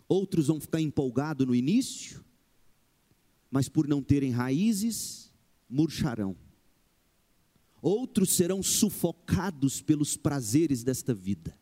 Outros 0.08 0.46
vão 0.46 0.58
ficar 0.58 0.80
empolgados 0.80 1.46
no 1.46 1.54
início, 1.54 2.24
mas 3.50 3.68
por 3.68 3.88
não 3.88 4.02
terem 4.02 4.30
raízes, 4.30 5.32
murcharão. 5.68 6.36
Outros 7.82 8.32
serão 8.34 8.62
sufocados 8.62 9.80
pelos 9.80 10.16
prazeres 10.16 10.84
desta 10.84 11.14
vida. 11.14 11.58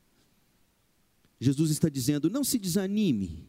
Jesus 1.41 1.71
está 1.71 1.89
dizendo: 1.89 2.29
não 2.29 2.43
se 2.43 2.59
desanime, 2.59 3.49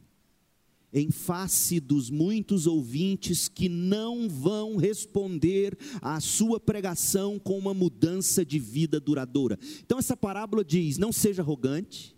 em 0.93 1.11
face 1.11 1.79
dos 1.79 2.09
muitos 2.09 2.67
ouvintes 2.67 3.47
que 3.47 3.67
não 3.67 4.29
vão 4.29 4.75
responder 4.75 5.77
à 6.01 6.19
sua 6.19 6.59
pregação 6.59 7.39
com 7.39 7.57
uma 7.57 7.73
mudança 7.73 8.45
de 8.45 8.57
vida 8.59 8.99
duradoura. 8.99 9.57
Então, 9.79 9.99
essa 9.99 10.15
parábola 10.15 10.63
diz: 10.63 10.97
não 10.97 11.11
seja 11.11 11.41
arrogante, 11.41 12.15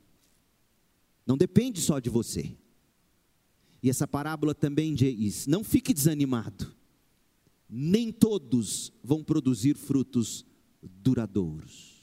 não 1.26 1.38
depende 1.38 1.80
só 1.82 2.00
de 2.00 2.10
você. 2.10 2.56
E 3.82 3.90
essa 3.90 4.08
parábola 4.08 4.54
também 4.54 4.94
diz: 4.94 5.48
não 5.48 5.64
fique 5.64 5.94
desanimado, 5.94 6.74
nem 7.70 8.12
todos 8.12 8.92
vão 9.04 9.24
produzir 9.24 9.76
frutos 9.76 10.46
duradouros. 10.82 12.02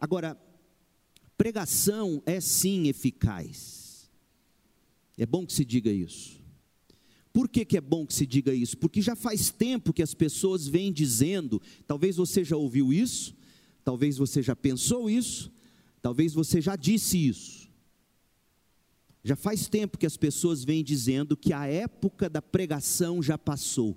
Agora, 0.00 0.36
pregação 1.36 2.22
é 2.24 2.40
sim 2.40 2.88
eficaz. 2.88 4.10
É 5.18 5.26
bom 5.26 5.46
que 5.46 5.52
se 5.52 5.64
diga 5.64 5.92
isso. 5.92 6.40
Por 7.32 7.48
que, 7.48 7.64
que 7.64 7.76
é 7.76 7.80
bom 7.80 8.06
que 8.06 8.12
se 8.12 8.26
diga 8.26 8.52
isso? 8.54 8.76
Porque 8.76 9.00
já 9.00 9.14
faz 9.14 9.50
tempo 9.50 9.92
que 9.92 10.02
as 10.02 10.12
pessoas 10.12 10.66
vêm 10.66 10.92
dizendo, 10.92 11.60
talvez 11.86 12.16
você 12.16 12.44
já 12.44 12.56
ouviu 12.56 12.92
isso, 12.92 13.34
talvez 13.84 14.18
você 14.18 14.42
já 14.42 14.54
pensou 14.54 15.08
isso, 15.08 15.50
talvez 16.02 16.34
você 16.34 16.60
já 16.60 16.76
disse 16.76 17.28
isso 17.28 17.61
já 19.24 19.36
faz 19.36 19.68
tempo 19.68 19.98
que 19.98 20.06
as 20.06 20.16
pessoas 20.16 20.64
vêm 20.64 20.82
dizendo 20.82 21.36
que 21.36 21.52
a 21.52 21.66
época 21.66 22.28
da 22.28 22.42
pregação 22.42 23.22
já 23.22 23.38
passou. 23.38 23.96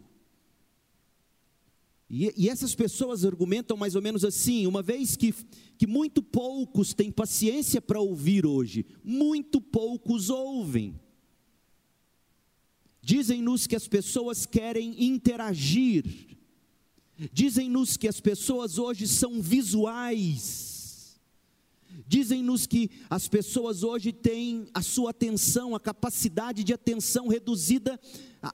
E, 2.07 2.31
e, 2.37 2.49
essas 2.49 2.75
pessoas 2.75 3.25
argumentam 3.25 3.75
mais 3.75 3.95
ou 3.95 4.01
menos 4.01 4.23
assim: 4.23 4.67
uma 4.67 4.83
vez 4.83 5.15
que, 5.15 5.33
que 5.77 5.87
muito 5.87 6.21
poucos 6.21 6.93
têm 6.93 7.11
paciência 7.11 7.81
para 7.81 7.99
ouvir 7.99 8.45
hoje, 8.45 8.85
muito 9.03 9.59
poucos 9.59 10.29
ouvem. 10.29 10.99
Dizem-nos 13.01 13.67
que 13.67 13.75
as 13.75 13.87
pessoas 13.87 14.45
querem 14.45 15.03
interagir, 15.03 16.37
dizem-nos 17.31 17.97
que 17.97 18.07
as 18.07 18.19
pessoas 18.19 18.77
hoje 18.77 19.07
são 19.07 19.41
visuais, 19.41 20.74
Dizem-nos 22.07 22.67
que 22.67 22.89
as 23.09 23.27
pessoas 23.27 23.81
hoje 23.83 24.11
têm 24.11 24.67
a 24.73 24.81
sua 24.81 25.09
atenção, 25.09 25.75
a 25.75 25.79
capacidade 25.79 26.63
de 26.63 26.73
atenção 26.73 27.27
reduzida 27.27 27.99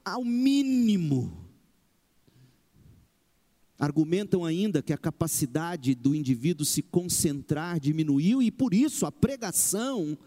ao 0.06 0.24
mínimo. 0.24 1.50
Argumentam 3.78 4.46
ainda 4.46 4.82
que 4.82 4.94
a 4.94 4.98
capacidade 4.98 5.96
do 5.96 6.14
indivíduo 6.14 6.66
se 6.66 6.82
concentrar 6.82 7.80
diminuiu 7.80 8.42
e 8.42 8.52
por 8.52 8.74
isso 8.74 9.06
a 9.06 9.12
pregação 9.12 10.18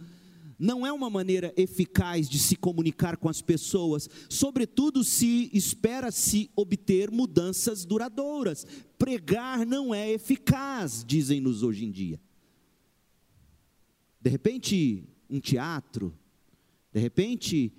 não 0.59 0.87
é 0.87 0.93
uma 0.93 1.09
maneira 1.09 1.53
eficaz 1.57 2.29
de 2.29 2.39
se 2.39 2.57
comunicar 2.57 3.17
com 3.17 3.29
as 3.29 3.41
pessoas, 3.41 4.09
sobretudo 4.29 5.03
se 5.03 5.51
espera-se 5.53 6.51
obter 6.55 7.11
mudanças 7.11 7.85
duradouras. 7.85 8.67
Pregar 8.99 9.65
não 9.65 9.95
é 9.95 10.11
eficaz, 10.13 11.05
dizem-nos 11.07 11.63
hoje 11.63 11.85
em 11.85 11.91
dia. 11.91 12.21
De 14.25 14.31
repente, 14.31 15.05
um 15.29 15.39
teatro, 15.39 16.19
de 16.91 16.99
repente, 16.99 17.71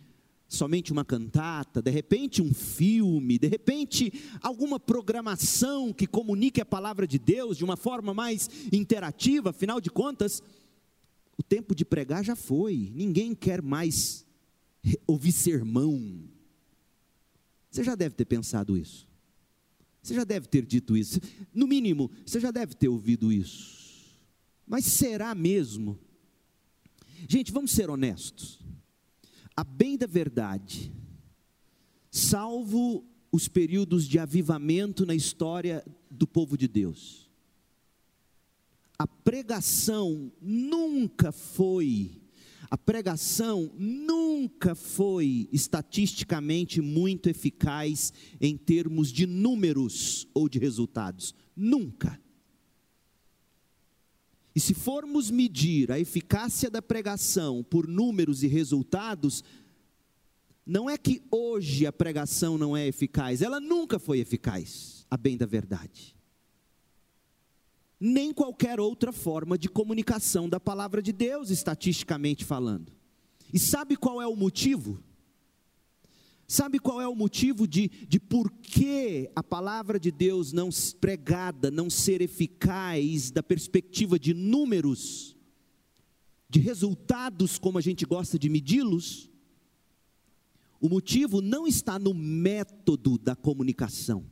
somente 0.48 0.92
uma 0.92 1.04
cantata, 1.04 1.82
de 1.82 1.90
repente 1.90 2.40
um 2.40 2.54
filme, 2.54 3.40
de 3.40 3.48
repente 3.48 4.14
alguma 4.44 4.80
programação 4.80 5.92
que 5.92 6.06
comunique 6.06 6.62
a 6.62 6.66
palavra 6.66 7.08
de 7.08 7.18
Deus 7.18 7.58
de 7.58 7.64
uma 7.64 7.76
forma 7.76 8.14
mais 8.14 8.48
interativa, 8.72 9.50
afinal 9.50 9.82
de 9.82 9.90
contas, 9.90 10.44
o 11.36 11.42
tempo 11.42 11.74
de 11.74 11.84
pregar 11.84 12.24
já 12.24 12.36
foi, 12.36 12.92
ninguém 12.94 13.34
quer 13.34 13.60
mais 13.60 14.24
ouvir 15.08 15.32
sermão. 15.32 16.30
Você 17.72 17.84
já 17.84 17.96
deve 17.96 18.14
ter 18.14 18.26
pensado 18.26 18.78
isso. 18.78 19.08
Você 20.00 20.14
já 20.14 20.24
deve 20.24 20.48
ter 20.48 20.64
dito 20.64 20.96
isso. 20.96 21.20
No 21.52 21.66
mínimo, 21.66 22.12
você 22.24 22.40
já 22.40 22.52
deve 22.52 22.76
ter 22.76 22.88
ouvido 22.88 23.34
isso. 23.34 23.84
Mas 24.68 24.86
será 24.86 25.34
mesmo? 25.34 26.05
Gente, 27.28 27.52
vamos 27.52 27.72
ser 27.72 27.90
honestos 27.90 28.66
a 29.56 29.64
bem 29.64 29.98
da 29.98 30.06
verdade, 30.06 30.92
salvo 32.12 33.06
os 33.32 33.48
períodos 33.48 34.06
de 34.06 34.20
avivamento 34.20 35.06
na 35.06 35.16
história 35.16 35.84
do 36.12 36.28
povo 36.28 36.58
de 36.58 36.68
Deus, 36.68 37.30
a 38.98 39.08
pregação 39.08 40.32
nunca 40.42 41.32
foi, 41.32 42.22
a 42.70 42.78
pregação 42.78 43.72
nunca 43.78 44.76
foi 44.76 45.48
estatisticamente 45.54 46.82
muito 46.82 47.30
eficaz 47.30 48.12
em 48.42 48.58
termos 48.58 49.12
de 49.12 49.26
números 49.26 50.28
ou 50.34 50.50
de 50.50 50.60
resultados. 50.60 51.34
Nunca. 51.56 52.20
E 54.56 54.60
se 54.60 54.74
formos 54.74 55.30
medir 55.30 55.92
a 55.92 56.00
eficácia 56.00 56.70
da 56.70 56.82
pregação 56.82 57.62
por 57.62 57.86
números 57.86 58.42
e 58.42 58.48
resultados, 58.48 59.44
não 60.66 60.90
é 60.90 60.98
que 60.98 61.22
hoje 61.30 61.86
a 61.86 61.92
pregação 61.92 62.58
não 62.58 62.76
é 62.76 62.88
eficaz, 62.88 63.42
ela 63.42 63.60
nunca 63.60 64.00
foi 64.00 64.20
eficaz, 64.20 65.06
a 65.12 65.18
bem 65.18 65.36
da 65.36 65.46
verdade. 65.46 66.16
Nem 68.00 68.34
qualquer 68.34 68.80
outra 68.80 69.12
forma 69.12 69.58
de 69.58 69.68
comunicação 69.68 70.48
da 70.48 70.60
palavra 70.60 71.02
de 71.02 71.12
Deus, 71.12 71.50
estatisticamente 71.50 72.46
falando. 72.46 72.94
E 73.54 73.60
sabe 73.60 73.96
qual 73.96 74.22
é 74.22 74.28
o 74.28 74.36
motivo? 74.36 75.04
Sabe 76.48 76.78
qual 76.78 77.02
é 77.02 77.08
o 77.08 77.16
motivo 77.16 77.68
de, 77.68 77.88
de 78.08 78.20
por 78.20 78.52
que 78.52 79.32
a 79.36 79.42
palavra 79.42 80.00
de 80.00 80.12
Deus 80.12 80.54
não 80.54 80.70
pregada, 81.00 81.72
não 81.72 81.90
ser 81.90 82.22
eficaz 82.22 83.32
da 83.32 83.42
perspectiva 83.42 84.20
de 84.20 84.34
números, 84.34 85.36
de 86.48 86.60
resultados 86.60 87.58
como 87.58 87.80
a 87.80 87.82
gente 87.82 88.06
gosta 88.06 88.38
de 88.38 88.48
medi-los? 88.48 89.30
O 90.80 90.88
motivo 90.88 91.42
não 91.42 91.66
está 91.66 91.98
no 91.98 92.14
método 92.14 93.18
da 93.18 93.36
comunicação. 93.36 94.24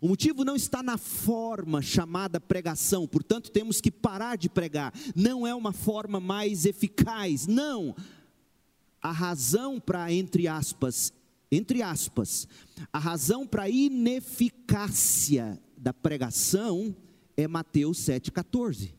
O 0.00 0.06
motivo 0.06 0.44
não 0.44 0.54
está 0.54 0.80
na 0.80 0.96
forma 0.96 1.82
chamada 1.82 2.40
pregação, 2.40 3.08
portanto 3.08 3.50
temos 3.50 3.80
que 3.80 3.90
parar 3.90 4.36
de 4.36 4.48
pregar. 4.48 4.94
Não 5.16 5.44
é 5.44 5.52
uma 5.52 5.72
forma 5.72 6.20
mais 6.20 6.64
eficaz, 6.64 7.48
não 7.48 7.96
a 9.00 9.12
razão 9.12 9.80
para, 9.80 10.12
entre 10.12 10.48
aspas, 10.48 11.12
entre 11.50 11.82
aspas, 11.82 12.46
a 12.92 12.98
razão 12.98 13.46
para 13.46 13.64
a 13.64 13.70
ineficácia 13.70 15.60
da 15.76 15.94
pregação 15.94 16.94
é 17.36 17.48
Mateus 17.48 17.98
7,14. 18.00 18.92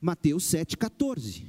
Mateus 0.00 0.44
7,14. 0.44 1.44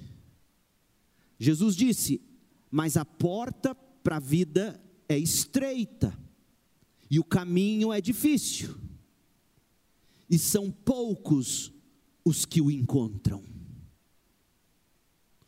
Jesus 1.40 1.76
disse: 1.76 2.22
Mas 2.70 2.96
a 2.98 3.06
porta 3.06 3.74
para 3.74 4.18
a 4.18 4.20
vida 4.20 4.80
é 5.10 5.18
estreita, 5.18 6.18
e 7.10 7.20
o 7.20 7.24
caminho 7.24 7.92
é 7.92 8.00
difícil, 8.00 8.78
e 10.30 10.38
são 10.38 10.70
poucos 10.70 11.74
os 12.24 12.46
que 12.46 12.62
o 12.62 12.70
encontram. 12.70 13.44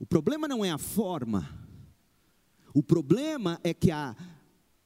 O 0.03 0.05
problema 0.05 0.49
não 0.49 0.65
é 0.65 0.69
a 0.69 0.77
forma, 0.77 1.49
o 2.73 2.83
problema 2.83 3.57
é 3.63 3.73
que 3.73 3.89
a, 3.89 4.13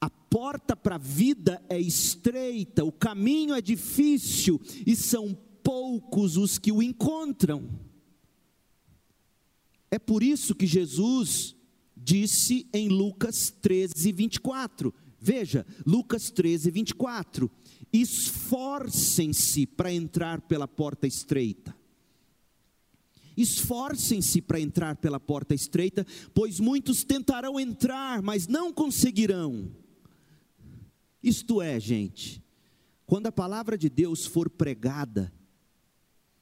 a 0.00 0.08
porta 0.08 0.76
para 0.76 0.94
a 0.94 0.98
vida 0.98 1.60
é 1.68 1.76
estreita, 1.76 2.84
o 2.84 2.92
caminho 2.92 3.52
é 3.52 3.60
difícil 3.60 4.60
e 4.86 4.94
são 4.94 5.36
poucos 5.60 6.36
os 6.36 6.56
que 6.56 6.70
o 6.70 6.80
encontram. 6.80 7.68
É 9.90 9.98
por 9.98 10.22
isso 10.22 10.54
que 10.54 10.68
Jesus 10.68 11.56
disse 11.96 12.68
em 12.72 12.88
Lucas 12.88 13.50
13, 13.50 14.12
24. 14.12 14.94
Veja, 15.18 15.66
Lucas 15.84 16.30
13, 16.30 16.70
24. 16.70 17.50
Esforcem-se 17.92 19.66
para 19.66 19.92
entrar 19.92 20.42
pela 20.42 20.68
porta 20.68 21.08
estreita. 21.08 21.76
Esforcem-se 23.40 24.42
para 24.42 24.58
entrar 24.58 24.96
pela 24.96 25.20
porta 25.20 25.54
estreita, 25.54 26.04
pois 26.34 26.58
muitos 26.58 27.04
tentarão 27.04 27.58
entrar, 27.58 28.20
mas 28.20 28.48
não 28.48 28.72
conseguirão. 28.72 29.70
Isto 31.22 31.62
é, 31.62 31.78
gente, 31.78 32.42
quando 33.06 33.28
a 33.28 33.32
palavra 33.32 33.78
de 33.78 33.88
Deus 33.88 34.26
for 34.26 34.50
pregada, 34.50 35.32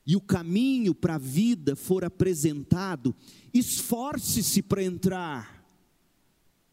e 0.07 0.15
o 0.15 0.21
caminho 0.21 0.95
para 0.95 1.17
a 1.17 1.19
vida 1.19 1.75
for 1.75 2.05
apresentado, 2.05 3.15
esforce-se 3.53 4.63
para 4.63 4.83
entrar. 4.83 5.67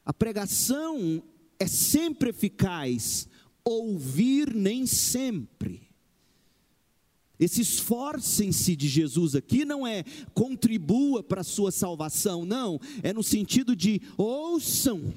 A 0.06 0.14
pregação 0.14 1.24
é 1.60 1.66
sempre 1.66 2.30
eficaz, 2.30 3.28
ouvir 3.66 4.54
nem 4.54 4.86
sempre. 4.86 5.93
Esse 7.40 7.62
esforcem-se 7.62 8.76
de 8.76 8.88
Jesus 8.88 9.36
aqui 9.36 9.66
não 9.66 9.86
é 9.86 10.04
contribua 10.34 11.24
para 11.24 11.42
a 11.42 11.44
sua 11.44 11.72
salvação, 11.72 12.46
não, 12.46 12.80
é 13.02 13.12
no 13.12 13.24
sentido 13.24 13.76
de 13.76 14.02
ouçam, 14.18 15.14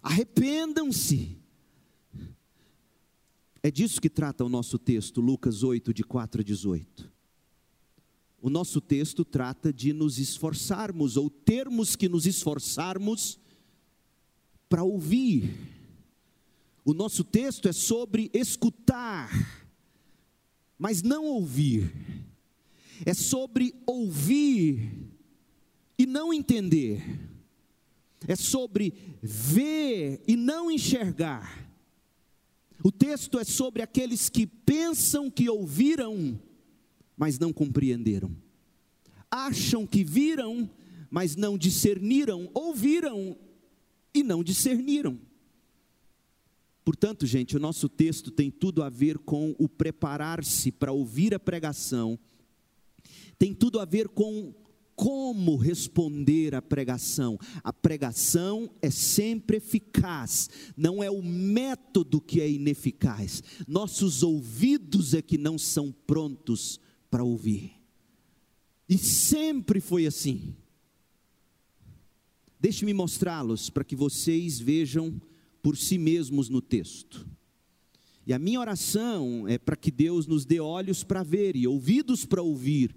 arrependam-se. 0.00 1.36
É 3.62 3.70
disso 3.70 4.00
que 4.00 4.08
trata 4.08 4.44
o 4.44 4.48
nosso 4.48 4.78
texto, 4.78 5.20
Lucas 5.20 5.64
8, 5.64 5.92
de 5.92 6.04
4 6.04 6.40
a 6.40 6.44
18. 6.44 7.10
O 8.40 8.48
nosso 8.48 8.80
texto 8.80 9.24
trata 9.24 9.72
de 9.72 9.92
nos 9.92 10.20
esforçarmos, 10.20 11.16
ou 11.16 11.28
termos 11.28 11.96
que 11.96 12.08
nos 12.08 12.26
esforçarmos 12.26 13.40
para 14.68 14.84
ouvir. 14.84 15.52
O 16.84 16.94
nosso 16.94 17.24
texto 17.24 17.66
é 17.66 17.72
sobre 17.72 18.30
escutar 18.32 19.55
mas 20.78 21.02
não 21.02 21.24
ouvir. 21.24 21.92
É 23.04 23.12
sobre 23.12 23.74
ouvir 23.86 24.90
e 25.98 26.06
não 26.06 26.32
entender. 26.32 27.02
É 28.26 28.34
sobre 28.34 28.94
ver 29.22 30.22
e 30.26 30.36
não 30.36 30.70
enxergar. 30.70 31.66
O 32.82 32.92
texto 32.92 33.38
é 33.38 33.44
sobre 33.44 33.82
aqueles 33.82 34.28
que 34.28 34.46
pensam 34.46 35.30
que 35.30 35.48
ouviram, 35.48 36.40
mas 37.16 37.38
não 37.38 37.52
compreenderam. 37.52 38.34
Acham 39.30 39.86
que 39.86 40.04
viram, 40.04 40.70
mas 41.10 41.36
não 41.36 41.58
discerniram. 41.58 42.50
Ouviram 42.54 43.36
e 44.14 44.22
não 44.22 44.42
discerniram. 44.42 45.18
Portanto, 46.86 47.26
gente, 47.26 47.56
o 47.56 47.58
nosso 47.58 47.88
texto 47.88 48.30
tem 48.30 48.48
tudo 48.48 48.80
a 48.80 48.88
ver 48.88 49.18
com 49.18 49.56
o 49.58 49.68
preparar-se 49.68 50.70
para 50.70 50.92
ouvir 50.92 51.34
a 51.34 51.40
pregação, 51.40 52.16
tem 53.36 53.52
tudo 53.52 53.80
a 53.80 53.84
ver 53.84 54.06
com 54.06 54.54
como 54.94 55.56
responder 55.56 56.54
à 56.54 56.62
pregação. 56.62 57.36
A 57.64 57.72
pregação 57.72 58.70
é 58.80 58.88
sempre 58.88 59.56
eficaz, 59.56 60.48
não 60.76 61.02
é 61.02 61.10
o 61.10 61.20
método 61.20 62.20
que 62.20 62.40
é 62.40 62.48
ineficaz. 62.48 63.42
Nossos 63.66 64.22
ouvidos 64.22 65.12
é 65.12 65.20
que 65.20 65.36
não 65.36 65.58
são 65.58 65.90
prontos 65.90 66.78
para 67.10 67.24
ouvir. 67.24 67.72
E 68.88 68.96
sempre 68.96 69.80
foi 69.80 70.06
assim. 70.06 70.54
Deixe-me 72.60 72.94
mostrá-los 72.94 73.70
para 73.70 73.82
que 73.82 73.96
vocês 73.96 74.60
vejam 74.60 75.20
por 75.66 75.76
si 75.76 75.98
mesmos 75.98 76.48
no 76.48 76.62
texto. 76.62 77.28
E 78.24 78.32
a 78.32 78.38
minha 78.38 78.60
oração 78.60 79.48
é 79.48 79.58
para 79.58 79.74
que 79.74 79.90
Deus 79.90 80.24
nos 80.24 80.44
dê 80.44 80.60
olhos 80.60 81.02
para 81.02 81.24
ver 81.24 81.56
e 81.56 81.66
ouvidos 81.66 82.24
para 82.24 82.40
ouvir, 82.40 82.94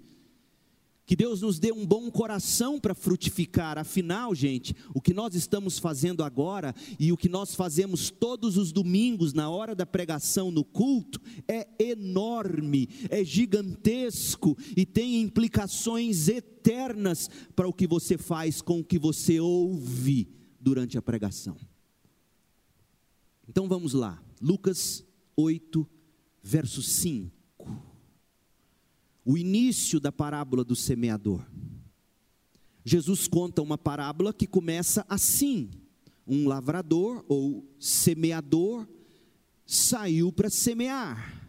Que 1.04 1.16
Deus 1.16 1.42
nos 1.42 1.58
dê 1.58 1.72
um 1.72 1.84
bom 1.84 2.08
coração 2.12 2.78
para 2.78 2.94
frutificar. 2.94 3.76
Afinal, 3.76 4.32
gente, 4.32 4.72
o 4.94 5.00
que 5.00 5.12
nós 5.12 5.34
estamos 5.34 5.80
fazendo 5.80 6.22
agora 6.22 6.72
e 7.00 7.10
o 7.10 7.16
que 7.16 7.28
nós 7.28 7.56
fazemos 7.56 8.08
todos 8.08 8.56
os 8.56 8.70
domingos 8.70 9.32
na 9.32 9.50
hora 9.50 9.74
da 9.74 9.84
pregação 9.84 10.52
no 10.52 10.62
culto 10.62 11.20
é 11.48 11.66
enorme, 11.80 12.88
é 13.08 13.24
gigantesco 13.24 14.56
e 14.76 14.86
tem 14.86 15.20
implicações 15.20 16.28
eternas 16.28 17.28
para 17.56 17.66
o 17.66 17.72
que 17.72 17.88
você 17.88 18.16
faz 18.16 18.62
com 18.62 18.78
o 18.78 18.84
que 18.84 18.96
você 18.96 19.40
ouve 19.40 20.28
durante 20.60 20.96
a 20.96 21.02
pregação. 21.02 21.56
Então 23.50 23.68
vamos 23.68 23.92
lá, 23.92 24.22
Lucas 24.40 25.04
8, 25.36 25.86
verso 26.42 26.80
5 26.80 27.40
o 29.24 29.36
início 29.38 30.00
da 30.00 30.10
parábola 30.10 30.64
do 30.64 30.74
semeador. 30.74 31.46
Jesus 32.84 33.28
conta 33.28 33.62
uma 33.62 33.78
parábola 33.78 34.32
que 34.32 34.46
começa 34.46 35.04
assim: 35.08 35.70
um 36.26 36.48
lavrador 36.48 37.24
ou 37.28 37.64
semeador 37.78 38.88
saiu 39.66 40.32
para 40.32 40.50
semear, 40.50 41.48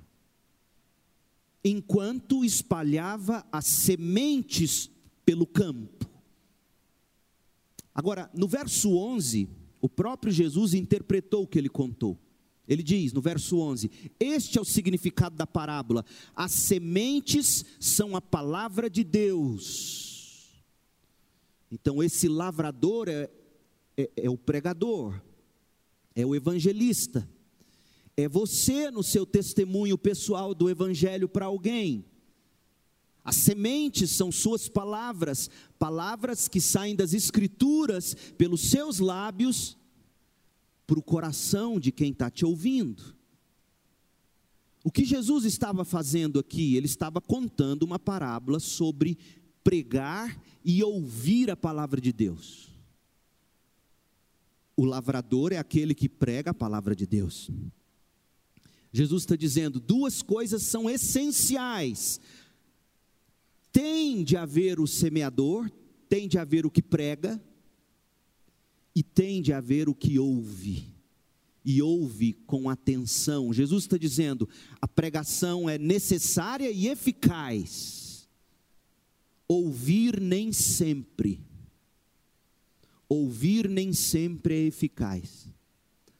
enquanto 1.63 2.45
espalhava 2.45 3.45
as 3.51 3.65
sementes 3.65 4.91
pelo 5.25 5.47
campo. 5.47 6.07
Agora, 7.95 8.29
no 8.33 8.47
verso 8.47 8.95
11, 8.95 9.49
o 9.81 9.89
próprio 9.89 10.31
Jesus 10.31 10.73
interpretou 10.73 11.43
o 11.43 11.47
que 11.47 11.57
ele 11.57 11.69
contou. 11.69 12.17
Ele 12.67 12.83
diz 12.83 13.11
no 13.11 13.21
verso 13.21 13.57
11: 13.57 13.89
Este 14.19 14.57
é 14.57 14.61
o 14.61 14.65
significado 14.65 15.35
da 15.35 15.47
parábola. 15.47 16.05
As 16.35 16.51
sementes 16.51 17.65
são 17.79 18.15
a 18.15 18.21
palavra 18.21 18.89
de 18.89 19.03
Deus. 19.03 20.63
Então, 21.71 22.03
esse 22.03 22.27
lavrador 22.27 23.09
é, 23.09 23.29
é, 23.97 24.09
é 24.15 24.29
o 24.29 24.37
pregador, 24.37 25.19
é 26.13 26.25
o 26.25 26.35
evangelista, 26.35 27.27
é 28.15 28.27
você 28.27 28.91
no 28.91 29.01
seu 29.01 29.25
testemunho 29.25 29.97
pessoal 29.97 30.53
do 30.53 30.69
evangelho 30.69 31.27
para 31.27 31.45
alguém. 31.45 32.05
As 33.23 33.35
sementes 33.37 34.11
são 34.11 34.31
suas 34.31 34.67
palavras, 34.67 35.49
palavras 35.81 36.47
que 36.47 36.61
saem 36.61 36.95
das 36.95 37.11
Escrituras 37.11 38.13
pelos 38.37 38.69
seus 38.69 38.99
lábios 38.99 39.75
para 40.85 40.99
o 40.99 41.01
coração 41.01 41.79
de 41.79 41.91
quem 41.91 42.11
está 42.11 42.29
te 42.29 42.45
ouvindo. 42.45 43.15
O 44.83 44.91
que 44.91 45.03
Jesus 45.03 45.43
estava 45.43 45.83
fazendo 45.83 46.37
aqui? 46.37 46.75
Ele 46.75 46.85
estava 46.85 47.19
contando 47.19 47.81
uma 47.81 47.97
parábola 47.97 48.59
sobre 48.59 49.17
pregar 49.63 50.39
e 50.63 50.83
ouvir 50.83 51.49
a 51.49 51.57
palavra 51.57 51.99
de 51.99 52.13
Deus. 52.13 52.69
O 54.77 54.85
lavrador 54.85 55.51
é 55.51 55.57
aquele 55.57 55.95
que 55.95 56.07
prega 56.07 56.51
a 56.51 56.53
palavra 56.53 56.95
de 56.95 57.07
Deus. 57.07 57.49
Jesus 58.93 59.23
está 59.23 59.35
dizendo: 59.35 59.79
duas 59.79 60.21
coisas 60.21 60.61
são 60.61 60.87
essenciais. 60.87 62.21
Tem 63.71 64.23
de 64.23 64.35
haver 64.35 64.79
o 64.79 64.87
semeador, 64.87 65.71
tem 66.09 66.27
de 66.27 66.37
haver 66.37 66.65
o 66.65 66.71
que 66.71 66.81
prega, 66.81 67.41
e 68.93 69.01
tem 69.01 69.41
de 69.41 69.53
haver 69.53 69.87
o 69.87 69.95
que 69.95 70.19
ouve, 70.19 70.93
e 71.63 71.81
ouve 71.81 72.33
com 72.45 72.69
atenção. 72.69 73.53
Jesus 73.53 73.83
está 73.83 73.97
dizendo: 73.97 74.47
a 74.81 74.87
pregação 74.87 75.69
é 75.69 75.77
necessária 75.77 76.69
e 76.69 76.87
eficaz. 76.87 78.27
Ouvir 79.47 80.19
nem 80.19 80.51
sempre. 80.51 81.41
Ouvir 83.07 83.69
nem 83.69 83.91
sempre 83.91 84.53
é 84.53 84.67
eficaz. 84.67 85.47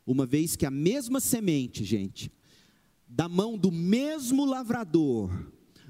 Uma 0.06 0.26
vez 0.26 0.58
que 0.58 0.66
a 0.66 0.72
mesma 0.72 1.22
semente, 1.22 1.86
gente, 1.86 2.32
da 3.08 3.30
mão 3.30 3.58
do 3.58 3.72
mesmo 3.72 4.46
lavrador, 4.46 5.32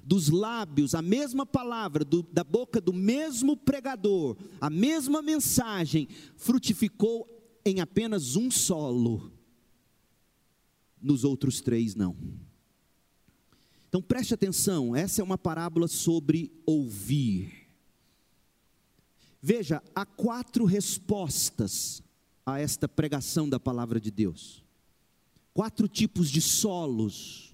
dos 0.03 0.29
lábios, 0.29 0.95
a 0.95 1.01
mesma 1.01 1.45
palavra, 1.45 2.03
do, 2.03 2.23
da 2.23 2.43
boca 2.43 2.81
do 2.81 2.93
mesmo 2.93 3.55
pregador, 3.55 4.35
a 4.59 4.69
mesma 4.69 5.21
mensagem, 5.21 6.07
frutificou 6.35 7.27
em 7.65 7.79
apenas 7.79 8.35
um 8.35 8.49
solo, 8.49 9.31
nos 11.01 11.23
outros 11.23 11.61
três 11.61 11.95
não. 11.95 12.15
Então 13.87 14.01
preste 14.01 14.33
atenção, 14.33 14.95
essa 14.95 15.21
é 15.21 15.23
uma 15.23 15.37
parábola 15.37 15.87
sobre 15.87 16.51
ouvir. 16.65 17.67
Veja, 19.41 19.81
há 19.95 20.05
quatro 20.05 20.65
respostas 20.65 22.01
a 22.45 22.59
esta 22.59 22.87
pregação 22.87 23.49
da 23.49 23.59
palavra 23.59 23.99
de 23.99 24.11
Deus. 24.11 24.63
Quatro 25.53 25.87
tipos 25.87 26.29
de 26.29 26.39
solos 26.39 27.50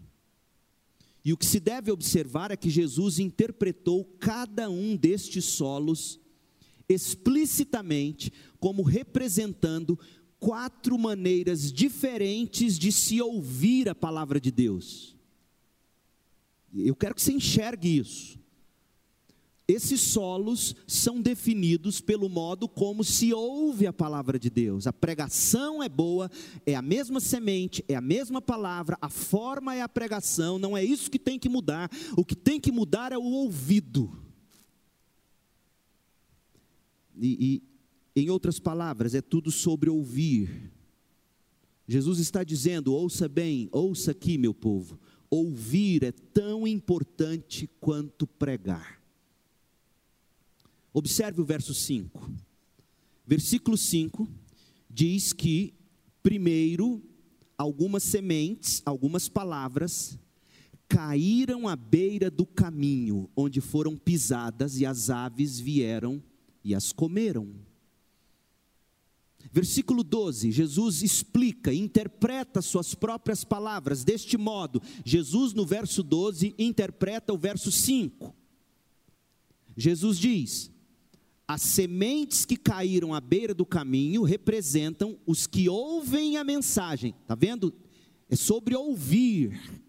e 1.28 1.34
o 1.34 1.38
que 1.38 1.46
se 1.46 1.60
deve 1.60 1.92
observar 1.92 2.52
é 2.52 2.56
que 2.56 2.70
Jesus 2.70 3.20
interpretou 3.20 4.06
cada 4.18 4.70
um 4.70 4.96
destes 4.96 5.44
solos 5.44 6.22
explicitamente 6.88 8.32
como 8.62 8.82
representando 8.82 10.00
quatro 10.40 10.98
maneiras 10.98 11.70
diferentes 11.70 12.80
de 12.80 12.94
se 12.94 13.22
ouvir 13.22 13.90
a 13.90 13.94
palavra 13.94 14.40
de 14.40 14.50
Deus. 14.52 15.18
Eu 16.74 16.96
quero 16.96 17.14
que 17.14 17.22
você 17.22 17.34
enxergue 17.34 17.98
isso. 17.98 18.40
Esses 19.68 20.00
solos 20.00 20.74
são 20.88 21.22
definidos 21.22 22.00
pelo 22.00 22.30
modo 22.30 22.70
como 22.70 23.04
se 23.04 23.34
ouve 23.34 23.86
a 23.86 23.92
palavra 23.92 24.40
de 24.40 24.50
Deus. 24.50 24.88
A 24.88 24.94
pregação 24.94 25.84
é 25.84 25.90
boa, 25.90 26.32
é 26.66 26.74
a 26.74 26.82
mesma 26.82 27.20
semente, 27.20 27.84
é 27.86 27.94
a 27.94 28.00
mesma 28.00 28.42
palavra, 28.42 28.98
a 29.02 29.10
forma 29.10 29.76
é 29.76 29.82
a 29.82 29.90
pregação, 29.90 30.58
não 30.58 30.78
é 30.78 30.86
isso 30.86 31.12
que 31.12 31.20
tem 31.20 31.38
que 31.38 31.50
mudar. 31.50 31.92
O 32.16 32.24
que 32.24 32.36
tem 32.36 32.62
que 32.62 32.72
mudar 32.72 33.12
é 33.12 33.18
o 33.18 33.24
ouvido. 33.24 34.10
E, 37.20 37.62
e 38.16 38.22
em 38.22 38.30
outras 38.30 38.60
palavras, 38.60 39.14
é 39.14 39.22
tudo 39.22 39.52
sobre 39.52 39.90
ouvir. 39.90 40.72
Jesus 41.88 42.20
está 42.20 42.44
dizendo: 42.44 42.94
ouça 42.94 43.28
bem, 43.28 43.68
ouça 43.72 44.12
aqui, 44.12 44.38
meu 44.38 44.54
povo. 44.54 44.98
Ouvir 45.30 46.04
é 46.04 46.12
tão 46.12 46.66
importante 46.66 47.70
quanto 47.82 48.26
pregar. 48.26 48.98
Observe 50.98 51.40
o 51.40 51.46
verso 51.46 51.76
5. 51.76 52.28
Versículo 53.24 53.78
5 53.78 54.28
diz 54.90 55.32
que, 55.32 55.76
primeiro, 56.24 57.04
algumas 57.56 58.02
sementes, 58.02 58.82
algumas 58.84 59.30
palavras, 59.30 60.18
caíram 60.90 61.68
à 61.68 61.76
beira 61.76 62.32
do 62.32 62.48
caminho, 62.48 63.30
onde 63.36 63.62
foram 63.62 63.96
pisadas, 63.96 64.80
e 64.80 64.88
as 64.88 65.12
aves 65.12 65.60
vieram 65.60 66.20
e 66.64 66.74
as 66.74 66.92
comeram. 66.92 67.48
Versículo 69.52 70.04
12, 70.04 70.52
Jesus 70.52 71.04
explica, 71.04 71.72
interpreta 71.72 72.60
suas 72.60 72.96
próprias 72.96 73.44
palavras 73.44 74.04
deste 74.04 74.36
modo. 74.36 74.82
Jesus, 75.06 75.54
no 75.54 75.64
verso 75.64 76.02
12, 76.02 76.56
interpreta 76.58 77.32
o 77.32 77.38
verso 77.38 77.72
5. 77.72 78.36
Jesus 79.78 80.18
diz: 80.18 80.76
as 81.48 81.62
sementes 81.62 82.46
que 82.46 82.58
caíram 82.58 83.14
à 83.14 83.22
beira 83.22 83.54
do 83.54 83.66
caminho 83.66 84.24
representam 84.24 85.18
os 85.26 85.48
que 85.48 85.70
ouvem 85.70 86.36
a 86.36 86.44
mensagem. 86.44 87.16
Está 87.22 87.36
vendo? 87.36 87.74
É 88.30 88.36
sobre 88.36 88.76
ouvir. 88.76 89.82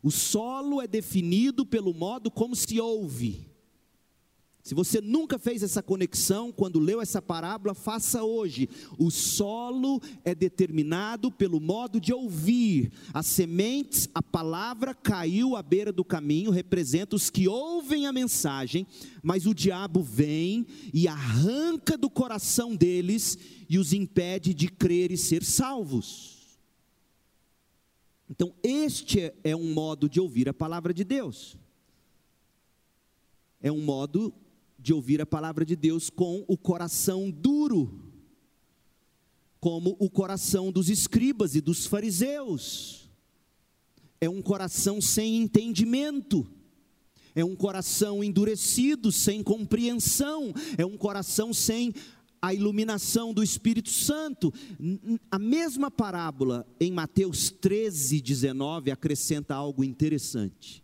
O 0.00 0.10
solo 0.10 0.80
é 0.80 0.86
definido 0.86 1.66
pelo 1.66 1.92
modo 1.92 2.30
como 2.30 2.54
se 2.54 2.80
ouve. 2.80 3.49
Se 4.70 4.74
você 4.76 5.00
nunca 5.00 5.36
fez 5.36 5.64
essa 5.64 5.82
conexão 5.82 6.52
quando 6.52 6.78
leu 6.78 7.00
essa 7.00 7.20
parábola, 7.20 7.74
faça 7.74 8.22
hoje. 8.22 8.68
O 8.96 9.10
solo 9.10 10.00
é 10.24 10.32
determinado 10.32 11.28
pelo 11.28 11.58
modo 11.58 12.00
de 12.00 12.12
ouvir. 12.12 12.92
As 13.12 13.26
sementes, 13.26 14.08
a 14.14 14.22
palavra 14.22 14.94
caiu 14.94 15.56
à 15.56 15.62
beira 15.64 15.92
do 15.92 16.04
caminho, 16.04 16.52
representa 16.52 17.16
os 17.16 17.30
que 17.30 17.48
ouvem 17.48 18.06
a 18.06 18.12
mensagem, 18.12 18.86
mas 19.24 19.44
o 19.44 19.52
diabo 19.52 20.04
vem 20.04 20.64
e 20.94 21.08
arranca 21.08 21.98
do 21.98 22.08
coração 22.08 22.76
deles 22.76 23.36
e 23.68 23.76
os 23.76 23.92
impede 23.92 24.54
de 24.54 24.68
crer 24.68 25.10
e 25.10 25.16
ser 25.16 25.42
salvos. 25.42 26.46
Então, 28.30 28.54
este 28.62 29.32
é 29.42 29.56
um 29.56 29.74
modo 29.74 30.08
de 30.08 30.20
ouvir 30.20 30.48
a 30.48 30.54
palavra 30.54 30.94
de 30.94 31.02
Deus. 31.02 31.58
É 33.60 33.72
um 33.72 33.82
modo 33.82 34.32
de 34.80 34.92
ouvir 34.92 35.20
a 35.20 35.26
palavra 35.26 35.64
de 35.64 35.76
Deus 35.76 36.08
com 36.08 36.44
o 36.48 36.56
coração 36.56 37.30
duro, 37.30 38.02
como 39.60 39.94
o 39.98 40.08
coração 40.08 40.72
dos 40.72 40.88
escribas 40.88 41.54
e 41.54 41.60
dos 41.60 41.86
fariseus. 41.86 43.10
É 44.20 44.28
um 44.28 44.40
coração 44.40 45.00
sem 45.00 45.36
entendimento. 45.36 46.46
é 47.32 47.44
um 47.44 47.54
coração 47.54 48.24
endurecido, 48.24 49.12
sem 49.12 49.40
compreensão, 49.40 50.52
é 50.76 50.84
um 50.84 50.96
coração 50.96 51.54
sem 51.54 51.94
a 52.42 52.52
iluminação 52.52 53.32
do 53.32 53.42
Espírito 53.42 53.90
Santo. 53.90 54.52
A 55.30 55.38
mesma 55.38 55.90
parábola 55.90 56.66
em 56.80 56.90
Mateus 56.90 57.50
13, 57.50 58.20
19 58.20 58.90
acrescenta 58.90 59.54
algo 59.54 59.84
interessante. 59.84 60.82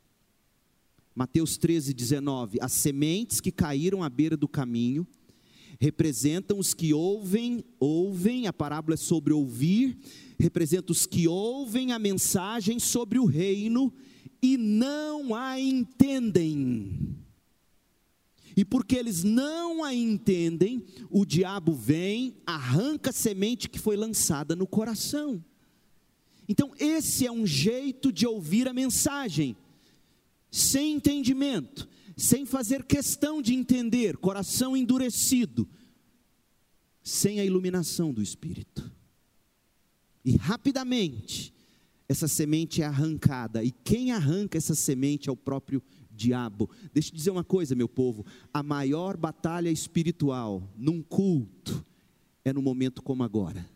Mateus 1.17 1.57
13, 1.57 1.95
19: 1.95 2.59
As 2.61 2.73
sementes 2.73 3.41
que 3.41 3.51
caíram 3.51 4.03
à 4.03 4.11
beira 4.11 4.37
do 4.37 4.47
caminho 4.47 5.07
representam 5.81 6.59
os 6.59 6.75
que 6.75 6.93
ouvem, 6.93 7.65
ouvem, 7.81 8.47
a 8.47 8.53
parábola 8.53 8.95
é 8.95 8.99
sobre 8.99 9.33
ouvir, 9.33 9.97
representa 10.39 10.93
os 10.93 11.07
que 11.07 11.27
ouvem 11.27 11.93
a 11.93 11.99
mensagem 11.99 12.79
sobre 12.79 13.19
o 13.19 13.25
reino 13.25 13.91
e 14.43 14.59
não 14.59 15.35
a 15.35 15.59
entendem. 15.59 17.17
E 18.55 18.63
porque 18.63 18.97
eles 18.97 19.25
não 19.25 19.83
a 19.83 19.95
entendem, 19.95 20.85
o 21.11 21.25
diabo 21.25 21.73
vem, 21.73 22.37
arranca 22.45 23.09
a 23.09 23.13
semente 23.13 23.71
que 23.71 23.79
foi 23.79 23.97
lançada 23.97 24.55
no 24.55 24.67
coração. 24.67 25.43
Então, 26.47 26.73
esse 26.79 27.27
é 27.27 27.33
um 27.33 27.47
jeito 27.47 28.13
de 28.13 28.27
ouvir 28.27 28.69
a 28.69 28.75
mensagem, 28.75 29.57
sem 30.51 30.95
entendimento, 30.95 31.89
sem 32.17 32.47
fazer 32.47 32.85
questão 32.85 33.43
de 33.43 33.55
entender, 33.55 34.17
coração 34.17 34.77
endurecido, 34.77 35.69
sem 37.03 37.41
a 37.41 37.45
iluminação 37.45 38.13
do 38.13 38.23
Espírito. 38.23 38.91
E 40.25 40.37
rapidamente, 40.37 41.55
essa 42.09 42.27
semente 42.27 42.83
é 42.83 42.85
arrancada, 42.85 43.63
e 43.63 43.71
quem 43.71 44.13
arranca 44.13 44.59
essa 44.59 44.75
semente 44.75 45.29
é 45.29 45.33
o 45.33 45.37
próprio 45.37 45.83
diabo. 46.11 46.69
Deixa 46.93 47.11
eu 47.11 47.17
dizer 47.17 47.31
uma 47.31 47.45
coisa, 47.45 47.77
meu 47.77 47.89
povo: 47.89 48.27
a 48.53 48.63
maior 48.63 49.17
batalha 49.17 49.71
espiritual 49.71 50.69
num 50.77 51.01
culto 51.01 51.85
é 52.45 52.53
no 52.53 52.63
momento 52.63 53.03
como 53.03 53.23
agora, 53.23 53.69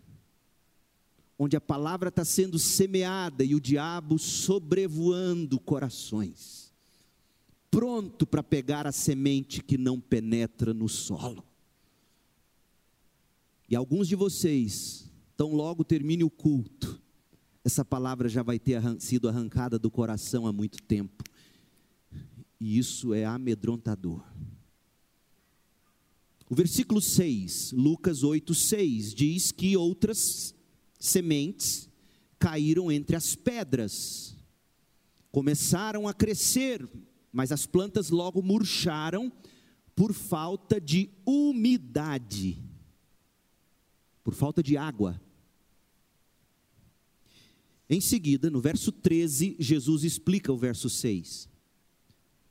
onde 1.38 1.56
a 1.56 1.60
palavra 1.60 2.08
está 2.08 2.24
sendo 2.24 2.58
semeada 2.58 3.44
e 3.44 3.54
o 3.54 3.60
diabo 3.60 4.18
sobrevoando 4.18 5.60
corações, 5.60 6.59
pronto 7.70 8.26
para 8.26 8.42
pegar 8.42 8.86
a 8.86 8.92
semente 8.92 9.62
que 9.62 9.78
não 9.78 10.00
penetra 10.00 10.74
no 10.74 10.88
solo. 10.88 11.44
E 13.68 13.76
alguns 13.76 14.08
de 14.08 14.16
vocês, 14.16 15.08
tão 15.36 15.54
logo 15.54 15.84
termine 15.84 16.24
o 16.24 16.30
culto, 16.30 17.00
essa 17.64 17.84
palavra 17.84 18.28
já 18.28 18.42
vai 18.42 18.58
ter 18.58 18.82
sido 19.00 19.28
arrancada 19.28 19.78
do 19.78 19.90
coração 19.90 20.46
há 20.46 20.52
muito 20.52 20.82
tempo 20.82 21.22
e 22.60 22.78
isso 22.78 23.14
é 23.14 23.24
amedrontador. 23.24 24.22
O 26.48 26.54
versículo 26.54 27.00
6, 27.00 27.72
Lucas 27.72 28.22
8, 28.22 28.54
6, 28.54 29.14
diz 29.14 29.50
que 29.50 29.76
outras 29.76 30.54
sementes 30.98 31.88
caíram 32.38 32.92
entre 32.92 33.16
as 33.16 33.34
pedras, 33.34 34.36
começaram 35.30 36.06
a 36.06 36.12
crescer, 36.12 36.86
mas 37.32 37.52
as 37.52 37.66
plantas 37.66 38.10
logo 38.10 38.42
murcharam 38.42 39.32
por 39.94 40.12
falta 40.12 40.80
de 40.80 41.10
umidade, 41.26 42.58
por 44.22 44.34
falta 44.34 44.62
de 44.62 44.76
água. 44.76 45.20
Em 47.88 48.00
seguida, 48.00 48.48
no 48.48 48.60
verso 48.60 48.92
13, 48.92 49.56
Jesus 49.58 50.04
explica 50.04 50.52
o 50.52 50.56
verso 50.56 50.88
6. 50.88 51.48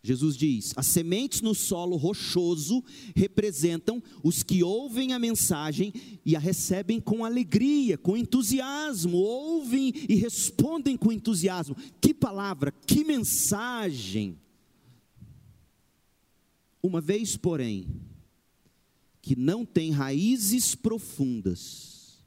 Jesus 0.01 0.37
diz: 0.37 0.73
as 0.77 0.87
sementes 0.87 1.41
no 1.41 1.53
solo 1.53 1.97
rochoso 1.97 2.83
representam 3.15 4.01
os 4.23 4.43
que 4.43 4.63
ouvem 4.63 5.11
a 5.13 5.19
mensagem 5.19 5.93
e 6.25 6.35
a 6.35 6.39
recebem 6.39 7.01
com 7.01 7.25
alegria, 7.25 7.97
com 7.97 8.15
entusiasmo, 8.15 9.17
ouvem 9.17 9.93
e 10.07 10.15
respondem 10.15 10.95
com 10.95 11.11
entusiasmo. 11.11 11.75
Que 11.99 12.13
palavra, 12.13 12.71
que 12.85 13.03
mensagem! 13.03 14.37
Uma 16.81 17.01
vez, 17.01 17.35
porém, 17.35 17.87
que 19.21 19.35
não 19.35 19.65
tem 19.65 19.91
raízes 19.91 20.75
profundas, 20.75 22.23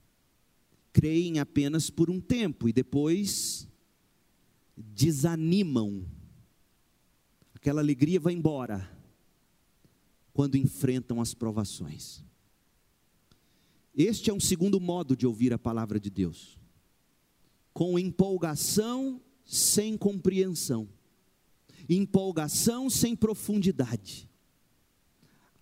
creem 0.93 1.39
apenas 1.39 1.89
por 1.89 2.11
um 2.11 2.21
tempo 2.21 2.69
e 2.69 2.73
depois 2.73 3.67
desanimam. 4.77 6.05
Aquela 7.55 7.81
alegria 7.81 8.21
vai 8.21 8.35
embora 8.35 8.91
quando 10.33 10.57
enfrentam 10.57 11.21
as 11.21 11.35
provações. 11.35 12.25
Este 13.95 14.31
é 14.31 14.35
um 14.35 14.41
segundo 14.41 14.81
modo 14.81 15.17
de 15.17 15.27
ouvir 15.27 15.53
a 15.53 15.59
palavra 15.59 16.01
de 16.01 16.09
Deus, 16.09 16.59
com 17.73 17.99
empolgação 17.99 19.21
sem 19.45 19.99
compreensão, 19.99 20.89
empolgação 21.89 22.89
sem 22.89 23.15
profundidade, 23.15 24.29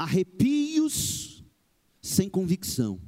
arrepios 0.01 1.45
sem 2.01 2.29
convicção 2.29 3.01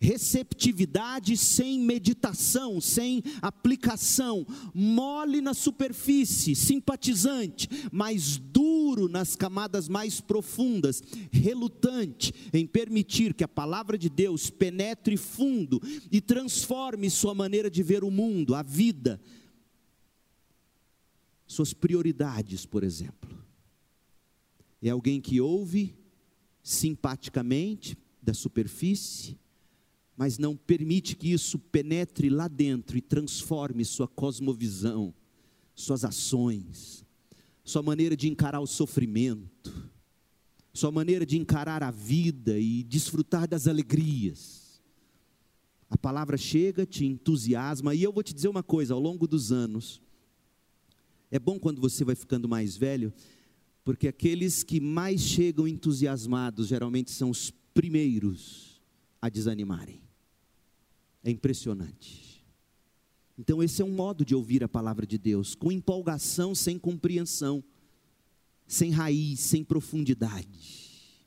receptividade 0.00 1.36
sem 1.36 1.78
meditação, 1.78 2.80
sem 2.80 3.22
aplicação, 3.42 4.46
mole 4.74 5.42
na 5.42 5.52
superfície, 5.52 6.56
simpatizante, 6.56 7.68
mas 7.92 8.38
duro 8.38 9.08
nas 9.08 9.36
camadas 9.36 9.88
mais 9.88 10.20
profundas, 10.20 11.02
relutante 11.30 12.32
em 12.52 12.66
permitir 12.66 13.34
que 13.34 13.44
a 13.44 13.48
palavra 13.48 13.98
de 13.98 14.08
Deus 14.08 14.48
penetre 14.48 15.18
fundo 15.18 15.80
e 16.10 16.20
transforme 16.20 17.10
sua 17.10 17.34
maneira 17.34 17.70
de 17.70 17.82
ver 17.82 18.02
o 18.02 18.10
mundo, 18.10 18.54
a 18.54 18.62
vida, 18.62 19.20
suas 21.46 21.74
prioridades, 21.74 22.64
por 22.64 22.82
exemplo. 22.82 23.39
É 24.82 24.90
alguém 24.90 25.20
que 25.20 25.40
ouve 25.40 25.94
simpaticamente 26.62 27.96
da 28.22 28.34
superfície, 28.34 29.38
mas 30.16 30.38
não 30.38 30.56
permite 30.56 31.16
que 31.16 31.32
isso 31.32 31.58
penetre 31.58 32.28
lá 32.28 32.48
dentro 32.48 32.96
e 32.96 33.00
transforme 33.00 33.84
sua 33.84 34.06
cosmovisão, 34.06 35.14
suas 35.74 36.04
ações, 36.04 37.04
sua 37.64 37.82
maneira 37.82 38.16
de 38.16 38.28
encarar 38.28 38.60
o 38.60 38.66
sofrimento, 38.66 39.90
sua 40.72 40.90
maneira 40.90 41.24
de 41.24 41.38
encarar 41.38 41.82
a 41.82 41.90
vida 41.90 42.58
e 42.58 42.82
desfrutar 42.82 43.48
das 43.48 43.66
alegrias. 43.66 44.82
A 45.88 45.96
palavra 45.96 46.36
chega, 46.36 46.86
te 46.86 47.04
entusiasma, 47.04 47.94
e 47.94 48.02
eu 48.02 48.12
vou 48.12 48.22
te 48.22 48.32
dizer 48.32 48.48
uma 48.48 48.62
coisa: 48.62 48.94
ao 48.94 49.00
longo 49.00 49.26
dos 49.26 49.50
anos, 49.50 50.00
é 51.30 51.38
bom 51.38 51.58
quando 51.58 51.80
você 51.80 52.04
vai 52.04 52.14
ficando 52.14 52.48
mais 52.48 52.76
velho, 52.76 53.12
porque 53.90 54.06
aqueles 54.06 54.62
que 54.62 54.78
mais 54.78 55.20
chegam 55.20 55.66
entusiasmados 55.66 56.68
geralmente 56.68 57.10
são 57.10 57.28
os 57.28 57.50
primeiros 57.74 58.80
a 59.20 59.28
desanimarem. 59.28 60.00
É 61.24 61.30
impressionante. 61.32 62.46
Então, 63.36 63.60
esse 63.60 63.82
é 63.82 63.84
um 63.84 63.90
modo 63.90 64.24
de 64.24 64.32
ouvir 64.32 64.62
a 64.62 64.68
palavra 64.68 65.04
de 65.04 65.18
Deus, 65.18 65.56
com 65.56 65.72
empolgação, 65.72 66.54
sem 66.54 66.78
compreensão, 66.78 67.64
sem 68.64 68.92
raiz, 68.92 69.40
sem 69.40 69.64
profundidade. 69.64 71.26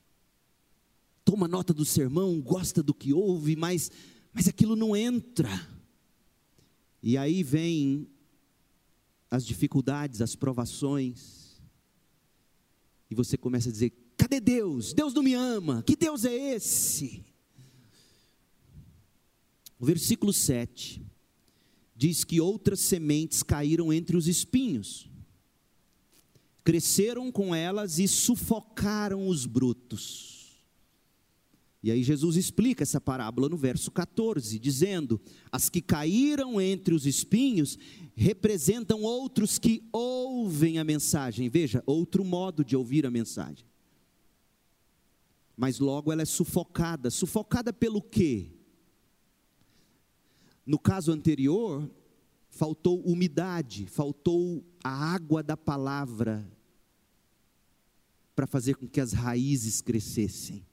Toma 1.26 1.50
nota 1.50 1.74
do 1.74 1.84
sermão, 1.84 2.40
gosta 2.40 2.82
do 2.82 2.94
que 2.94 3.12
ouve, 3.12 3.58
mas, 3.58 3.92
mas 4.32 4.48
aquilo 4.48 4.78
não 4.78 4.96
entra. 4.96 5.50
E 7.02 7.18
aí 7.18 7.44
vem 7.44 8.08
as 9.30 9.46
dificuldades, 9.46 10.22
as 10.22 10.34
provações, 10.34 11.43
e 13.14 13.16
você 13.16 13.38
começa 13.38 13.70
a 13.70 13.72
dizer: 13.72 13.94
cadê 14.18 14.40
Deus? 14.40 14.94
Deus 14.94 15.14
não 15.14 15.24
me 15.24 15.34
ama, 15.34 15.84
que 15.84 15.96
Deus 15.96 16.26
é 16.26 16.34
esse? 16.56 17.24
O 19.80 19.86
versículo 19.86 20.34
7 20.34 21.02
diz 21.96 22.24
que 22.24 22.42
outras 22.42 22.80
sementes 22.80 23.44
caíram 23.44 23.94
entre 23.94 24.18
os 24.18 24.28
espinhos, 24.28 25.10
cresceram 26.64 27.32
com 27.32 27.54
elas 27.54 28.00
e 28.00 28.08
sufocaram 28.08 29.28
os 29.28 29.46
brutos. 29.46 30.34
E 31.84 31.92
aí 31.92 32.02
Jesus 32.02 32.38
explica 32.38 32.84
essa 32.84 33.00
parábola 33.00 33.50
no 33.50 33.58
verso 33.58 33.92
14, 33.92 34.58
dizendo: 34.58 35.22
As 35.52 35.70
que 35.70 35.82
caíram 35.82 36.60
entre 36.60 36.94
os 36.96 37.06
espinhos 37.06 37.78
representam 38.16 39.02
outros 39.02 39.58
que 39.58 39.88
ouvem 39.92 40.78
a 40.80 40.84
mensagem. 40.84 41.50
Veja, 41.50 41.84
outro 41.86 42.24
modo 42.24 42.64
de 42.64 42.76
ouvir 42.76 43.06
a 43.06 43.12
mensagem. 43.12 43.66
Mas 45.56 45.80
logo 45.80 46.12
ela 46.12 46.22
é 46.22 46.26
sufocada. 46.26 47.10
Sufocada 47.10 47.72
pelo 47.72 48.02
quê? 48.02 48.52
No 50.66 50.80
caso 50.80 51.12
anterior, 51.12 51.90
faltou 52.50 53.02
umidade, 53.02 53.88
faltou 53.88 54.64
a 54.84 54.90
água 54.90 55.44
da 55.44 55.58
palavra 55.58 56.48
para 58.36 58.48
fazer 58.48 58.76
com 58.76 58.88
que 58.88 59.02
as 59.02 59.14
raízes 59.14 59.82
crescessem. 59.82 60.66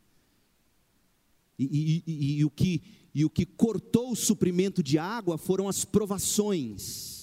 E, 1.59 1.64
e, 1.64 2.03
e, 2.07 2.38
e, 2.38 2.44
o 2.44 2.50
que, 2.50 2.83
e 3.14 3.24
o 3.24 3.29
que 3.29 3.44
cortou 3.44 4.12
o 4.12 4.16
suprimento 4.16 4.83
de 4.83 4.96
água 4.96 5.37
foram 5.37 5.68
as 5.68 5.85
provações. 5.85 7.19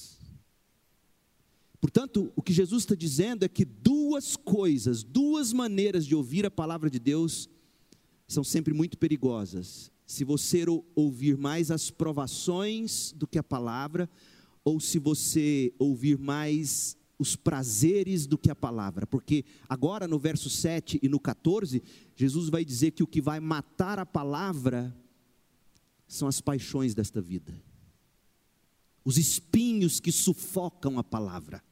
Portanto, 1.80 2.32
o 2.36 2.42
que 2.42 2.54
Jesus 2.54 2.84
está 2.84 2.96
dizendo 2.96 3.44
é 3.44 3.48
que 3.48 3.64
duas 3.64 4.36
coisas, 4.36 5.04
duas 5.04 5.54
maneiras 5.54 6.06
de 6.06 6.16
ouvir 6.16 6.46
a 6.46 6.52
palavra 6.52 6.90
de 6.90 7.00
Deus 7.00 7.48
são 8.28 8.44
sempre 8.44 8.74
muito 8.74 8.98
perigosas. 8.98 9.92
Se 10.06 10.24
você 10.24 10.66
ouvir 10.96 11.38
mais 11.38 11.70
as 11.70 11.92
provações 11.92 13.14
do 13.14 13.28
que 13.28 13.38
a 13.38 13.44
palavra, 13.44 14.10
ou 14.64 14.80
se 14.80 15.00
você 15.00 15.74
ouvir 15.78 16.18
mais 16.18 16.98
os 17.20 17.36
prazeres 17.36 18.28
do 18.28 18.38
que 18.38 18.52
a 18.52 18.56
palavra, 18.56 19.08
porque 19.08 19.46
agora 19.68 20.08
no 20.08 20.20
verso 20.20 20.50
7 20.50 21.00
e 21.02 21.10
no 21.10 21.20
14, 21.20 21.82
Jesus 22.16 22.50
vai 22.50 22.64
dizer 22.64 22.92
que 22.92 23.04
o 23.04 23.08
que 23.08 23.22
vai 23.22 23.40
matar 23.40 24.00
a 24.00 24.06
palavra 24.06 24.96
são 26.08 26.28
as 26.28 26.40
paixões 26.40 26.94
desta 26.94 27.22
vida, 27.22 27.60
os 29.04 29.18
espinhos 29.18 30.00
que 30.00 30.12
sufocam 30.12 31.00
a 31.00 31.04
palavra. 31.04 31.64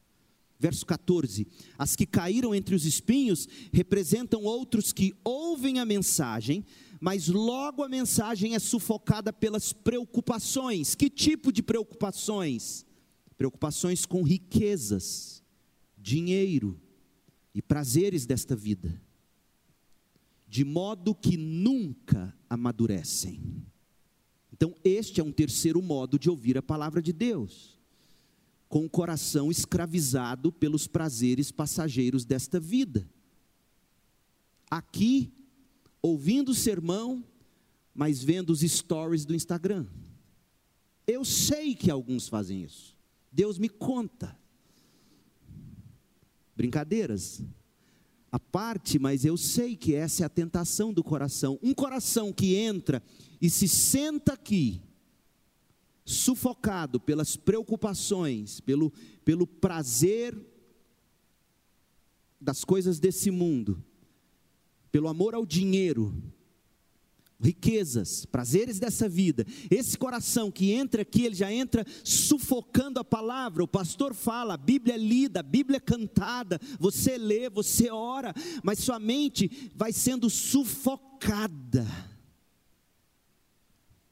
Verso 0.66 0.84
14: 0.84 1.46
As 1.78 1.96
que 1.96 2.08
caíram 2.08 2.56
entre 2.56 2.74
os 2.74 2.86
espinhos 2.86 3.48
representam 3.72 4.42
outros 4.46 4.92
que 4.92 5.14
ouvem 5.24 5.78
a 5.78 5.86
mensagem, 5.86 6.66
mas 7.00 7.28
logo 7.28 7.84
a 7.84 7.88
mensagem 7.88 8.56
é 8.56 8.60
sufocada 8.60 9.32
pelas 9.32 9.72
preocupações. 9.72 10.96
Que 10.96 11.08
tipo 11.08 11.52
de 11.52 11.62
preocupações? 11.62 12.84
Preocupações 13.38 14.08
com 14.08 14.24
riquezas, 14.24 15.44
dinheiro 16.00 16.82
e 17.54 17.62
prazeres 17.62 18.26
desta 18.26 18.56
vida, 18.56 19.00
de 20.48 20.66
modo 20.66 21.14
que 21.14 21.38
nunca 21.38 22.36
amadurecem. 22.50 23.64
Então, 24.52 24.74
este 24.84 25.22
é 25.22 25.24
um 25.24 25.32
terceiro 25.32 25.80
modo 25.80 26.18
de 26.18 26.28
ouvir 26.28 26.58
a 26.58 26.64
palavra 26.64 27.04
de 27.04 27.14
Deus, 27.14 27.80
com 28.68 28.86
o 28.86 28.90
coração 28.90 29.52
escravizado 29.52 30.52
pelos 30.52 30.88
prazeres 30.88 31.52
passageiros 31.52 32.26
desta 32.26 32.60
vida. 32.60 33.08
Aqui, 34.70 35.32
ouvindo 36.02 36.50
o 36.50 36.56
sermão, 36.56 37.24
mas 37.94 38.24
vendo 38.24 38.50
os 38.50 38.62
stories 38.62 39.26
do 39.26 39.36
Instagram. 39.36 39.86
Eu 41.08 41.24
sei 41.24 41.76
que 41.76 41.90
alguns 41.90 42.28
fazem 42.28 42.64
isso. 42.64 42.96
Deus 43.32 43.58
me 43.58 43.70
conta. 43.70 44.38
Brincadeiras 46.56 47.44
a 48.36 48.40
parte, 48.40 49.00
mas 49.00 49.24
eu 49.24 49.38
sei 49.38 49.78
que 49.78 49.96
essa 49.96 50.24
é 50.24 50.26
a 50.26 50.30
tentação 50.30 50.92
do 50.92 51.02
coração. 51.02 51.58
Um 51.64 51.74
coração 51.74 52.34
que 52.34 52.56
entra 52.56 53.02
e 53.42 53.50
se 53.50 53.66
senta 53.66 54.34
aqui, 54.34 54.82
sufocado 56.06 57.00
pelas 57.00 57.36
preocupações, 57.36 58.60
pelo, 58.60 58.92
pelo 59.26 59.48
prazer 59.48 60.38
das 62.40 62.64
coisas 62.64 63.00
desse 63.00 63.32
mundo, 63.32 63.84
pelo 64.92 65.08
amor 65.08 65.34
ao 65.34 65.46
dinheiro, 65.46 66.14
riquezas, 67.42 68.24
prazeres 68.26 68.80
dessa 68.80 69.10
vida. 69.10 69.46
Esse 69.70 69.98
coração 69.98 70.52
que 70.52 70.72
entra 70.72 71.02
aqui, 71.02 71.26
ele 71.26 71.36
já 71.36 71.52
entra 71.52 71.84
sufocando 72.04 73.00
a 73.00 73.04
palavra. 73.04 73.64
O 73.64 73.68
pastor 73.68 74.14
fala, 74.14 74.54
a 74.54 74.58
Bíblia 74.58 74.94
é 74.94 74.98
lida, 74.98 75.40
a 75.40 75.44
Bíblia 75.44 75.78
é 75.78 75.80
cantada, 75.80 76.62
você 76.80 77.18
lê, 77.18 77.50
você 77.50 77.90
ora, 77.90 78.34
mas 78.64 78.80
sua 78.80 79.00
mente 79.00 79.72
vai 79.76 79.92
sendo 79.92 80.30
sufocada 80.30 81.86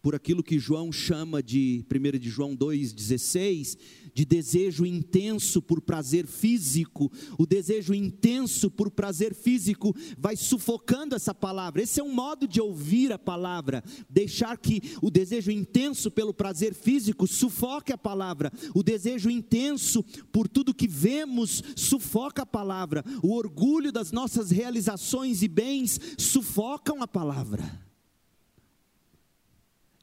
por 0.04 0.14
aquilo 0.14 0.44
que 0.44 0.60
João 0.60 0.92
chama 0.92 1.42
de 1.42 1.86
1 1.90 2.20
de 2.20 2.30
João 2.30 2.58
2,16, 2.58 3.78
de 4.14 4.26
desejo 4.26 4.86
intenso 4.86 5.62
por 5.62 5.80
prazer 5.80 6.28
físico. 6.28 7.10
O 7.40 7.46
desejo 7.46 7.94
intenso 7.94 8.70
por 8.70 8.92
prazer 8.92 9.34
físico 9.34 9.96
vai 10.18 10.36
sufocando 10.36 11.16
essa 11.16 11.34
palavra. 11.34 11.82
Esse 11.82 12.02
é 12.02 12.04
um 12.04 12.14
modo 12.14 12.46
de 12.46 12.60
ouvir 12.60 13.14
a 13.14 13.18
palavra, 13.18 13.82
deixar 14.10 14.58
que 14.58 14.82
o 15.02 15.10
desejo 15.10 15.52
intenso 15.52 16.12
pelo 16.12 16.34
prazer 16.34 16.74
físico 16.74 17.26
sufoque 17.26 17.94
a 17.94 17.98
palavra. 17.98 18.52
O 18.76 18.84
desejo 18.84 19.30
intenso 19.30 20.04
por 20.34 20.50
tudo 20.50 20.74
que 20.74 20.88
vemos 20.88 21.64
sufoca 21.78 22.42
a 22.42 22.46
palavra. 22.46 23.06
O 23.24 23.34
orgulho 23.34 23.90
das 23.90 24.12
nossas 24.12 24.52
realizações 24.52 25.42
e 25.42 25.48
bens 25.48 25.98
sufocam 26.18 27.02
a 27.02 27.08
palavra. 27.08 27.93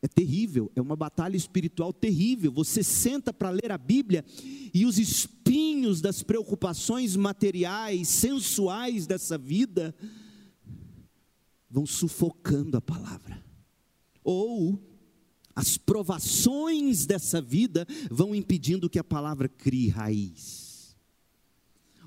É 0.03 0.09
terrível, 0.09 0.73
é 0.75 0.81
uma 0.81 0.97
batalha 0.97 1.37
espiritual 1.37 1.93
terrível. 1.93 2.51
Você 2.53 2.83
senta 2.83 3.33
para 3.33 3.51
ler 3.51 3.71
a 3.71 3.77
Bíblia 3.77 4.25
e 4.73 4.87
os 4.87 4.99
espinhos 4.99 6.01
das 6.01 6.23
preocupações 6.23 7.17
materiais, 7.17 8.09
sensuais 8.09 9.07
dessa 9.07 9.37
vida 9.37 9.95
vão 11.71 11.85
sufocando 11.85 12.79
a 12.79 12.81
palavra. 12.81 13.45
Ou 14.25 14.81
as 15.55 15.77
provações 15.77 17.05
dessa 17.05 17.41
vida 17.41 17.87
vão 18.11 18.35
impedindo 18.35 18.89
que 18.89 18.99
a 18.99 19.05
palavra 19.05 19.49
crie 19.49 19.89
raiz. 19.89 20.97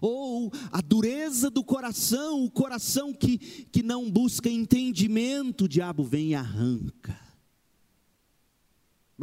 Ou 0.01 0.51
a 0.71 0.81
dureza 0.81 1.49
do 1.49 1.63
coração, 1.63 2.43
o 2.43 2.51
coração 2.51 3.13
que, 3.13 3.37
que 3.37 3.83
não 3.83 4.09
busca 4.09 4.49
entendimento, 4.49 5.65
o 5.65 5.69
diabo 5.69 6.03
vem 6.03 6.31
e 6.31 6.35
arranca. 6.35 7.17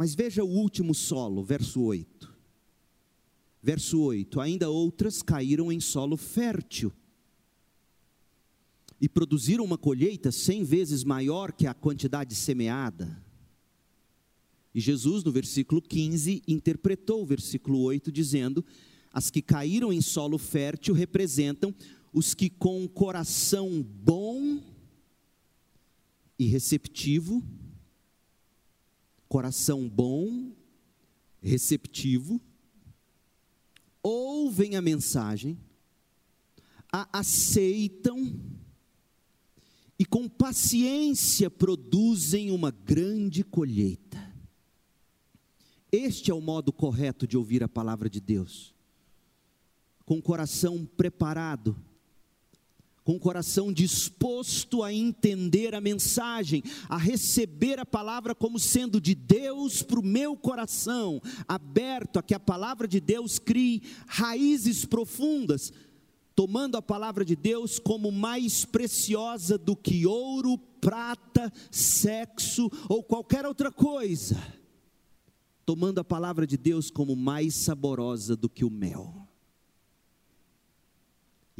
Mas 0.01 0.15
veja 0.15 0.43
o 0.43 0.49
último 0.49 0.95
solo, 0.95 1.43
verso 1.43 1.79
8. 1.79 2.33
Verso 3.61 4.01
8: 4.01 4.41
Ainda 4.41 4.67
outras 4.67 5.21
caíram 5.21 5.71
em 5.71 5.79
solo 5.79 6.17
fértil 6.17 6.91
e 8.99 9.07
produziram 9.07 9.63
uma 9.63 9.77
colheita 9.77 10.31
cem 10.31 10.63
vezes 10.63 11.03
maior 11.03 11.51
que 11.51 11.67
a 11.67 11.73
quantidade 11.75 12.33
semeada. 12.33 13.23
E 14.73 14.79
Jesus, 14.79 15.23
no 15.23 15.31
versículo 15.31 15.79
15, 15.79 16.41
interpretou 16.47 17.21
o 17.21 17.25
versículo 17.27 17.79
8, 17.81 18.11
dizendo: 18.11 18.65
As 19.13 19.29
que 19.29 19.39
caíram 19.39 19.93
em 19.93 20.01
solo 20.01 20.39
fértil 20.39 20.95
representam 20.95 21.75
os 22.11 22.33
que 22.33 22.49
com 22.49 22.81
um 22.81 22.87
coração 22.87 23.83
bom 23.83 24.63
e 26.39 26.47
receptivo 26.47 27.43
coração 29.31 29.87
bom, 29.87 30.51
receptivo, 31.41 32.41
ouvem 34.03 34.75
a 34.75 34.81
mensagem, 34.81 35.57
a 36.91 37.07
aceitam 37.17 38.37
e 39.97 40.03
com 40.03 40.27
paciência 40.27 41.49
produzem 41.49 42.51
uma 42.51 42.71
grande 42.71 43.41
colheita. 43.41 44.35
Este 45.89 46.29
é 46.29 46.33
o 46.33 46.41
modo 46.41 46.73
correto 46.73 47.25
de 47.25 47.37
ouvir 47.37 47.63
a 47.63 47.69
palavra 47.69 48.09
de 48.09 48.19
Deus. 48.19 48.75
Com 50.03 50.17
o 50.17 50.21
coração 50.21 50.85
preparado, 50.85 51.81
com 53.03 53.15
o 53.15 53.19
coração 53.19 53.73
disposto 53.73 54.83
a 54.83 54.93
entender 54.93 55.73
a 55.73 55.81
mensagem, 55.81 56.63
a 56.87 56.97
receber 56.97 57.79
a 57.79 57.85
palavra 57.85 58.35
como 58.35 58.59
sendo 58.59 59.01
de 59.01 59.15
Deus 59.15 59.81
para 59.81 59.99
o 59.99 60.05
meu 60.05 60.35
coração, 60.35 61.21
aberto 61.47 62.19
a 62.19 62.23
que 62.23 62.33
a 62.33 62.39
palavra 62.39 62.87
de 62.87 62.99
Deus 62.99 63.39
crie 63.39 63.81
raízes 64.07 64.85
profundas, 64.85 65.73
tomando 66.35 66.77
a 66.77 66.81
palavra 66.81 67.25
de 67.25 67.35
Deus 67.35 67.79
como 67.79 68.11
mais 68.11 68.65
preciosa 68.65 69.57
do 69.57 69.75
que 69.75 70.05
ouro, 70.05 70.57
prata, 70.79 71.51
sexo 71.69 72.69
ou 72.87 73.03
qualquer 73.03 73.45
outra 73.45 73.71
coisa, 73.71 74.41
tomando 75.65 75.99
a 75.99 76.03
palavra 76.03 76.45
de 76.45 76.57
Deus 76.57 76.89
como 76.89 77.15
mais 77.15 77.55
saborosa 77.55 78.35
do 78.35 78.49
que 78.49 78.63
o 78.63 78.69
mel. 78.69 79.20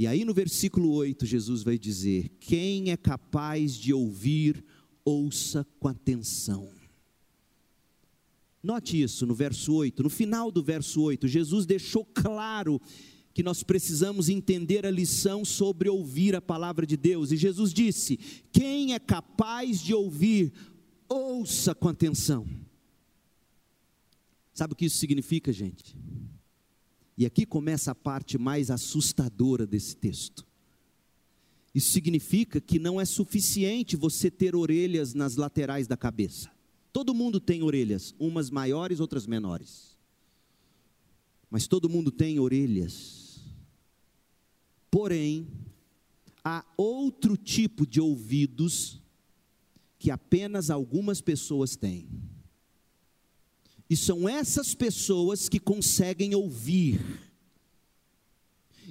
E 0.02 0.08
aí 0.08 0.26
no 0.26 0.34
versículo 0.34 0.92
8, 0.94 1.28
Jesus 1.28 1.62
vai 1.62 1.78
dizer: 1.78 2.32
Quem 2.40 2.90
é 2.90 2.98
capaz 2.98 3.76
de 3.76 3.94
ouvir, 3.94 4.66
ouça 5.06 5.64
com 5.80 5.88
atenção. 5.88 6.68
Note 8.64 9.00
isso 9.00 9.28
no 9.28 9.36
verso 9.36 9.72
8, 9.72 10.02
no 10.02 10.10
final 10.10 10.52
do 10.52 10.64
verso 10.64 11.04
8, 11.04 11.28
Jesus 11.28 11.68
deixou 11.68 12.04
claro 12.04 12.82
que 13.32 13.44
nós 13.44 13.62
precisamos 13.62 14.28
entender 14.28 14.88
a 14.88 14.92
lição 14.92 15.46
sobre 15.46 15.88
ouvir 15.88 16.36
a 16.36 16.42
palavra 16.42 16.88
de 16.88 16.98
Deus. 16.98 17.32
E 17.32 17.38
Jesus 17.38 17.72
disse: 17.72 18.18
Quem 18.52 18.96
é 18.96 19.00
capaz 19.00 19.80
de 19.80 19.94
ouvir, 19.94 20.52
ouça 21.08 21.76
com 21.76 21.88
atenção. 21.88 22.48
Sabe 24.52 24.74
o 24.74 24.76
que 24.76 24.86
isso 24.86 24.98
significa, 24.98 25.54
gente? 25.54 25.96
E 27.22 27.26
aqui 27.28 27.46
começa 27.46 27.92
a 27.92 27.94
parte 27.94 28.36
mais 28.40 28.72
assustadora 28.72 29.68
desse 29.68 29.96
texto. 29.96 30.44
Isso 31.72 31.92
significa 31.92 32.60
que 32.60 32.80
não 32.80 33.00
é 33.00 33.06
suficiente 33.06 33.96
você 33.96 34.32
ter 34.32 34.56
orelhas 34.56 35.14
nas 35.14 35.36
laterais 35.36 35.86
da 35.86 35.96
cabeça. 35.96 36.50
Todo 36.92 37.14
mundo 37.14 37.40
tem 37.40 37.62
orelhas, 37.62 38.16
umas 38.18 38.50
maiores, 38.50 39.00
outras 39.00 39.28
menores. 39.28 39.96
Mas 41.48 41.68
todo 41.68 41.88
mundo 41.88 42.10
tem 42.10 42.40
orelhas. 42.40 43.46
Porém, 44.90 45.48
há 46.44 46.66
outro 46.76 47.38
tipo 47.38 47.86
de 47.86 48.02
ouvidos 48.02 49.00
que 50.00 50.10
apenas 50.10 50.72
algumas 50.72 51.22
pessoas 51.22 51.76
têm. 51.76 52.10
E 53.92 53.96
são 53.96 54.28
essas 54.28 54.74
pessoas 54.74 55.48
que 55.48 55.60
conseguem 55.60 56.34
ouvir 56.34 57.00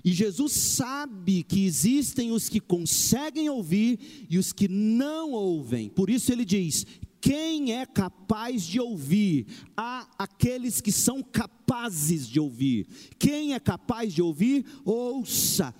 e 0.04 0.12
Jesus 0.12 0.52
sabe 0.52 1.42
que 1.42 1.64
existem 1.64 2.32
os 2.32 2.48
que 2.48 2.60
conseguem 2.60 3.48
ouvir 3.48 4.26
e 4.30 4.38
os 4.38 4.52
que 4.52 4.66
não 4.68 5.32
ouvem. 5.32 5.88
Por 5.88 6.08
isso 6.08 6.32
ele 6.32 6.44
diz: 6.44 6.86
quem 7.20 7.74
é 7.74 7.84
capaz 7.84 8.62
de 8.62 8.80
ouvir? 8.80 9.46
Há 9.76 10.08
aqueles 10.18 10.80
que 10.80 10.90
são 10.90 11.22
capazes 11.22 12.26
de 12.26 12.40
ouvir. 12.40 12.86
Quem 13.18 13.52
é 13.54 13.60
capaz 13.60 14.14
de 14.14 14.22
ouvir, 14.22 14.64
ouça. 14.84 15.74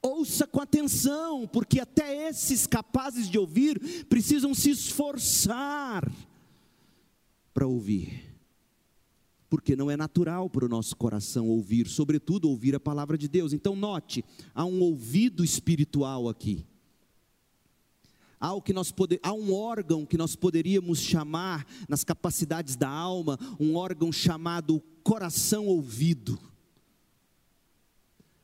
Ouça 0.00 0.46
com 0.48 0.60
atenção, 0.60 1.46
porque 1.46 1.78
até 1.78 2.28
esses 2.28 2.66
capazes 2.66 3.30
de 3.30 3.38
ouvir 3.38 4.04
precisam 4.06 4.52
se 4.52 4.70
esforçar 4.70 6.10
para 7.52 7.66
ouvir 7.66 8.32
porque 9.52 9.76
não 9.76 9.90
é 9.90 9.98
natural 9.98 10.48
para 10.48 10.64
o 10.64 10.68
nosso 10.68 10.96
coração 10.96 11.46
ouvir, 11.46 11.86
sobretudo 11.86 12.48
ouvir 12.48 12.74
a 12.74 12.80
palavra 12.80 13.18
de 13.18 13.28
Deus. 13.28 13.52
Então, 13.52 13.76
note, 13.76 14.24
há 14.54 14.64
um 14.64 14.80
ouvido 14.80 15.44
espiritual 15.44 16.26
aqui. 16.26 16.66
Há, 18.40 18.58
que 18.62 18.72
nós 18.72 18.90
poder, 18.90 19.20
há 19.22 19.34
um 19.34 19.52
órgão 19.52 20.06
que 20.06 20.16
nós 20.16 20.34
poderíamos 20.34 21.00
chamar, 21.00 21.66
nas 21.86 22.02
capacidades 22.02 22.76
da 22.76 22.88
alma, 22.88 23.38
um 23.60 23.76
órgão 23.76 24.10
chamado 24.10 24.82
coração 25.04 25.66
ouvido. 25.66 26.38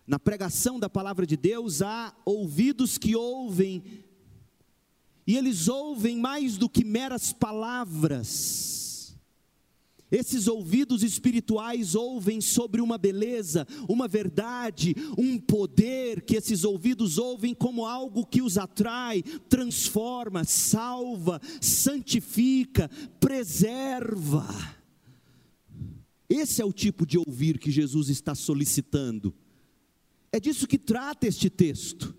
Na 0.06 0.18
pregação 0.18 0.78
da 0.78 0.90
palavra 0.90 1.26
de 1.26 1.38
Deus, 1.38 1.80
há 1.80 2.14
ouvidos 2.22 2.98
que 2.98 3.16
ouvem, 3.16 3.82
e 5.26 5.38
eles 5.38 5.68
ouvem 5.68 6.18
mais 6.18 6.58
do 6.58 6.68
que 6.68 6.84
meras 6.84 7.32
palavras 7.32 8.77
esses 10.10 10.48
ouvidos 10.48 11.02
espirituais 11.02 11.94
ouvem 11.94 12.40
sobre 12.40 12.80
uma 12.80 12.96
beleza, 12.96 13.66
uma 13.88 14.08
verdade, 14.08 14.94
um 15.16 15.38
poder 15.38 16.22
que 16.22 16.36
esses 16.36 16.64
ouvidos 16.64 17.18
ouvem 17.18 17.54
como 17.54 17.84
algo 17.84 18.24
que 18.24 18.40
os 18.40 18.56
atrai, 18.56 19.22
transforma, 19.48 20.44
salva, 20.44 21.40
santifica, 21.60 22.90
preserva. 23.20 24.46
Esse 26.28 26.60
é 26.60 26.64
o 26.64 26.72
tipo 26.72 27.06
de 27.06 27.18
ouvir 27.18 27.58
que 27.58 27.70
Jesus 27.70 28.08
está 28.08 28.34
solicitando. 28.34 29.34
É 30.30 30.38
disso 30.38 30.66
que 30.66 30.78
trata 30.78 31.26
este 31.26 31.48
texto. 31.48 32.14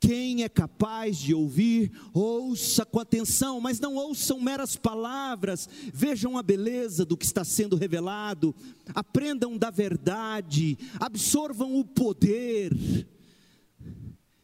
Quem 0.00 0.44
é 0.44 0.48
capaz 0.48 1.18
de 1.18 1.34
ouvir, 1.34 1.92
ouça 2.14 2.86
com 2.86 2.98
atenção, 2.98 3.60
mas 3.60 3.78
não 3.78 3.96
ouçam 3.96 4.40
meras 4.40 4.74
palavras, 4.74 5.68
vejam 5.92 6.38
a 6.38 6.42
beleza 6.42 7.04
do 7.04 7.18
que 7.18 7.26
está 7.26 7.44
sendo 7.44 7.76
revelado, 7.76 8.54
aprendam 8.94 9.58
da 9.58 9.70
verdade, 9.70 10.78
absorvam 10.98 11.78
o 11.78 11.84
poder 11.84 12.72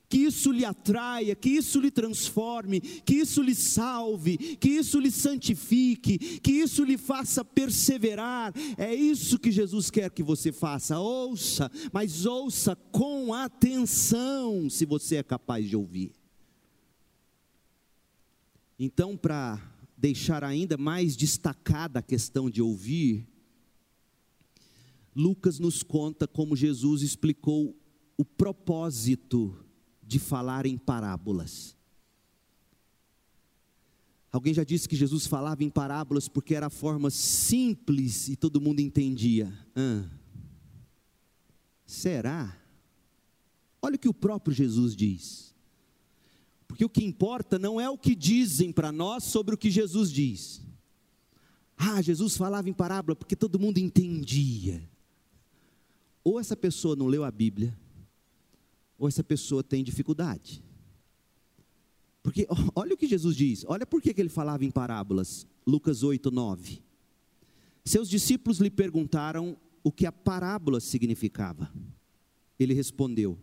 que 0.09 0.18
isso 0.18 0.52
lhe 0.52 0.64
atraia, 0.64 1.34
que 1.34 1.50
isso 1.50 1.80
lhe 1.80 1.90
transforme, 1.90 2.80
que 2.80 3.14
isso 3.14 3.42
lhe 3.42 3.54
salve, 3.54 4.36
que 4.57 4.68
isso 4.68 5.00
lhe 5.00 5.11
santifique, 5.11 6.40
que 6.40 6.52
isso 6.52 6.84
lhe 6.84 6.96
faça 6.96 7.44
perseverar. 7.44 8.52
É 8.78 8.94
isso 8.94 9.38
que 9.38 9.50
Jesus 9.50 9.90
quer 9.90 10.11
que 10.11 10.22
você 10.22 10.52
faça. 10.52 10.98
Ouça, 10.98 11.70
mas 11.92 12.24
ouça 12.24 12.76
com 12.92 13.34
atenção, 13.34 14.70
se 14.70 14.84
você 14.84 15.16
é 15.16 15.22
capaz 15.22 15.68
de 15.68 15.76
ouvir. 15.76 16.12
Então, 18.78 19.16
para 19.16 19.61
deixar 19.96 20.44
ainda 20.44 20.76
mais 20.76 21.16
destacada 21.16 21.98
a 21.98 22.02
questão 22.02 22.48
de 22.50 22.61
ouvir, 22.61 23.26
Lucas 25.14 25.59
nos 25.59 25.82
conta 25.82 26.28
como 26.28 26.54
Jesus 26.54 27.00
explicou 27.00 27.74
o 28.18 28.24
propósito 28.24 29.65
de 30.07 30.18
falar 30.18 30.66
em 30.66 30.78
parábolas. 30.78 31.76
Alguém 34.30 34.52
já 34.52 34.64
disse 34.64 34.88
que 34.88 34.94
Jesus 34.94 35.26
falava 35.26 35.64
em 35.64 35.70
parábolas 35.70 36.28
porque 36.28 36.54
era 36.54 36.66
a 36.66 36.70
forma 36.70 37.11
simples 37.11 38.28
e 38.28 38.36
todo 38.36 38.61
mundo 38.61 38.80
entendia. 38.80 39.52
Ah, 39.74 40.09
será? 41.86 42.57
Olha 43.80 43.96
o 43.96 43.98
que 43.98 44.09
o 44.09 44.14
próprio 44.14 44.54
Jesus 44.54 44.94
diz. 44.94 45.54
Porque 46.68 46.84
o 46.84 46.88
que 46.88 47.04
importa 47.04 47.59
não 47.59 47.80
é 47.80 47.88
o 47.88 47.96
que 47.96 48.14
dizem 48.14 48.72
para 48.72 48.92
nós 48.92 49.24
sobre 49.24 49.54
o 49.54 49.59
que 49.59 49.70
Jesus 49.70 50.12
diz. 50.12 50.62
Ah, 51.76 52.02
Jesus 52.02 52.36
falava 52.36 52.68
em 52.68 52.72
parábola 52.72 53.16
porque 53.16 53.36
todo 53.36 53.59
mundo 53.59 53.78
entendia. 53.78 54.86
Ou 56.22 56.40
essa 56.40 56.57
pessoa 56.57 56.96
não 56.96 57.07
leu 57.07 57.22
a 57.24 57.30
Bíblia, 57.30 57.78
ou 58.99 59.09
essa 59.09 59.22
pessoa 59.22 59.62
tem 59.62 59.84
dificuldade. 59.84 60.62
Porque 62.22 62.47
olha 62.74 62.94
o 62.94 62.97
que 62.97 63.07
Jesus 63.07 63.36
diz, 63.36 63.64
olha 63.68 63.86
por 63.86 64.03
que 64.03 64.12
ele 64.16 64.28
falava 64.28 64.64
em 64.64 64.70
parábolas, 64.70 65.47
Lucas 65.66 66.03
8, 66.03 66.30
9. 66.30 66.82
Seus 67.84 68.09
discípulos 68.09 68.59
lhe 68.59 68.70
perguntaram 68.70 69.57
o 69.82 69.92
que 69.92 70.07
a 70.07 70.11
parábola 70.11 70.80
significava. 70.80 71.72
Ele 72.59 72.74
respondeu: 72.74 73.38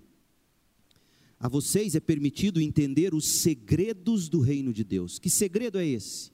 A 1.40 1.48
vocês 1.48 1.96
é 1.96 2.02
permitido 2.02 2.60
entender 2.60 3.14
os 3.14 3.26
segredos 3.26 4.28
do 4.28 4.42
reino 4.42 4.74
de 4.74 4.84
Deus. 4.84 5.18
Que 5.18 5.30
segredo 5.30 5.80
é 5.80 5.88
esse? 5.88 6.34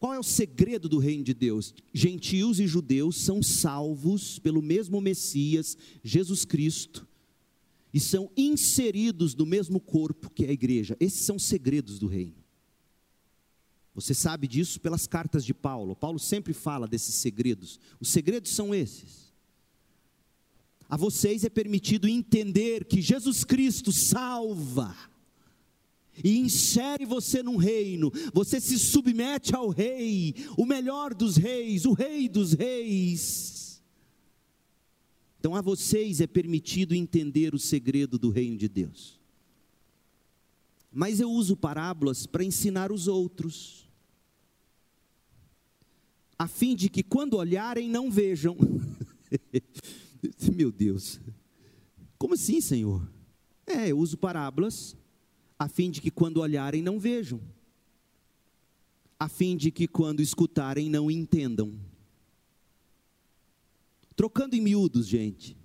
Qual 0.00 0.14
é 0.14 0.18
o 0.18 0.24
segredo 0.24 0.88
do 0.88 0.98
reino 0.98 1.24
de 1.24 1.34
Deus? 1.34 1.74
Gentios 1.92 2.60
e 2.60 2.66
judeus 2.66 3.16
são 3.16 3.42
salvos 3.42 4.38
pelo 4.38 4.62
mesmo 4.62 5.00
Messias, 5.00 5.76
Jesus 6.04 6.44
Cristo, 6.44 7.07
e 7.92 8.00
são 8.00 8.30
inseridos 8.36 9.34
no 9.34 9.46
mesmo 9.46 9.80
corpo 9.80 10.30
que 10.30 10.44
é 10.44 10.48
a 10.48 10.52
igreja. 10.52 10.96
Esses 11.00 11.24
são 11.24 11.38
segredos 11.38 11.98
do 11.98 12.06
reino. 12.06 12.36
Você 13.94 14.14
sabe 14.14 14.46
disso 14.46 14.80
pelas 14.80 15.06
cartas 15.06 15.44
de 15.44 15.52
Paulo. 15.52 15.96
Paulo 15.96 16.18
sempre 16.18 16.52
fala 16.52 16.86
desses 16.86 17.16
segredos. 17.16 17.80
Os 17.98 18.10
segredos 18.10 18.52
são 18.52 18.74
esses. 18.74 19.32
A 20.88 20.96
vocês 20.96 21.44
é 21.44 21.48
permitido 21.48 22.08
entender 22.08 22.84
que 22.84 23.02
Jesus 23.02 23.44
Cristo 23.44 23.92
salva 23.92 24.96
e 26.22 26.38
insere 26.38 27.04
você 27.04 27.42
num 27.42 27.56
reino, 27.56 28.10
você 28.32 28.60
se 28.60 28.78
submete 28.78 29.54
ao 29.54 29.68
rei, 29.68 30.34
o 30.56 30.64
melhor 30.64 31.14
dos 31.14 31.36
reis, 31.36 31.84
o 31.84 31.92
rei 31.92 32.28
dos 32.28 32.52
reis. 32.52 33.67
Então 35.48 35.56
a 35.56 35.62
vocês 35.62 36.20
é 36.20 36.26
permitido 36.26 36.94
entender 36.94 37.54
o 37.54 37.58
segredo 37.58 38.18
do 38.18 38.28
reino 38.28 38.58
de 38.58 38.68
Deus. 38.68 39.18
Mas 40.92 41.20
eu 41.20 41.30
uso 41.30 41.56
parábolas 41.56 42.26
para 42.26 42.44
ensinar 42.44 42.92
os 42.92 43.08
outros, 43.08 43.88
a 46.38 46.46
fim 46.46 46.76
de 46.76 46.90
que 46.90 47.02
quando 47.02 47.38
olharem 47.38 47.88
não 47.88 48.10
vejam. 48.10 48.58
Meu 50.54 50.70
Deus, 50.70 51.18
como 52.18 52.34
assim, 52.34 52.60
Senhor? 52.60 53.10
É, 53.66 53.88
eu 53.88 53.98
uso 53.98 54.18
parábolas 54.18 54.94
a 55.58 55.66
fim 55.66 55.90
de 55.90 56.02
que 56.02 56.10
quando 56.10 56.42
olharem 56.42 56.82
não 56.82 57.00
vejam, 57.00 57.40
a 59.18 59.30
fim 59.30 59.56
de 59.56 59.70
que 59.70 59.88
quando 59.88 60.20
escutarem 60.20 60.90
não 60.90 61.10
entendam. 61.10 61.87
Trocando 64.18 64.56
em 64.56 64.60
miúdos, 64.60 65.06
gente, 65.06 65.56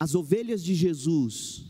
as 0.00 0.14
ovelhas 0.14 0.64
de 0.64 0.74
Jesus, 0.74 1.66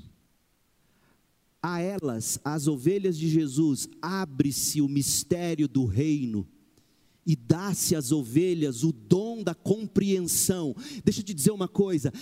a 1.61 1.81
elas, 1.81 2.39
as 2.45 2.69
ovelhas 2.69 3.19
de 3.19 3.29
Jesus, 3.29 3.89
abre-se 4.01 4.81
o 4.81 4.87
mistério 4.87 5.67
do 5.67 5.85
reino 5.85 6.47
e 7.27 7.35
dá-se 7.35 7.97
às 7.97 8.13
ovelhas 8.13 8.85
o 8.85 8.93
dom 8.93 9.43
da 9.43 9.53
compreensão. 9.53 10.77
Deixa 11.05 11.23
eu 11.23 11.25
te 11.25 11.35
dizer 11.35 11.51
uma 11.51 11.67
coisa: 11.67 12.13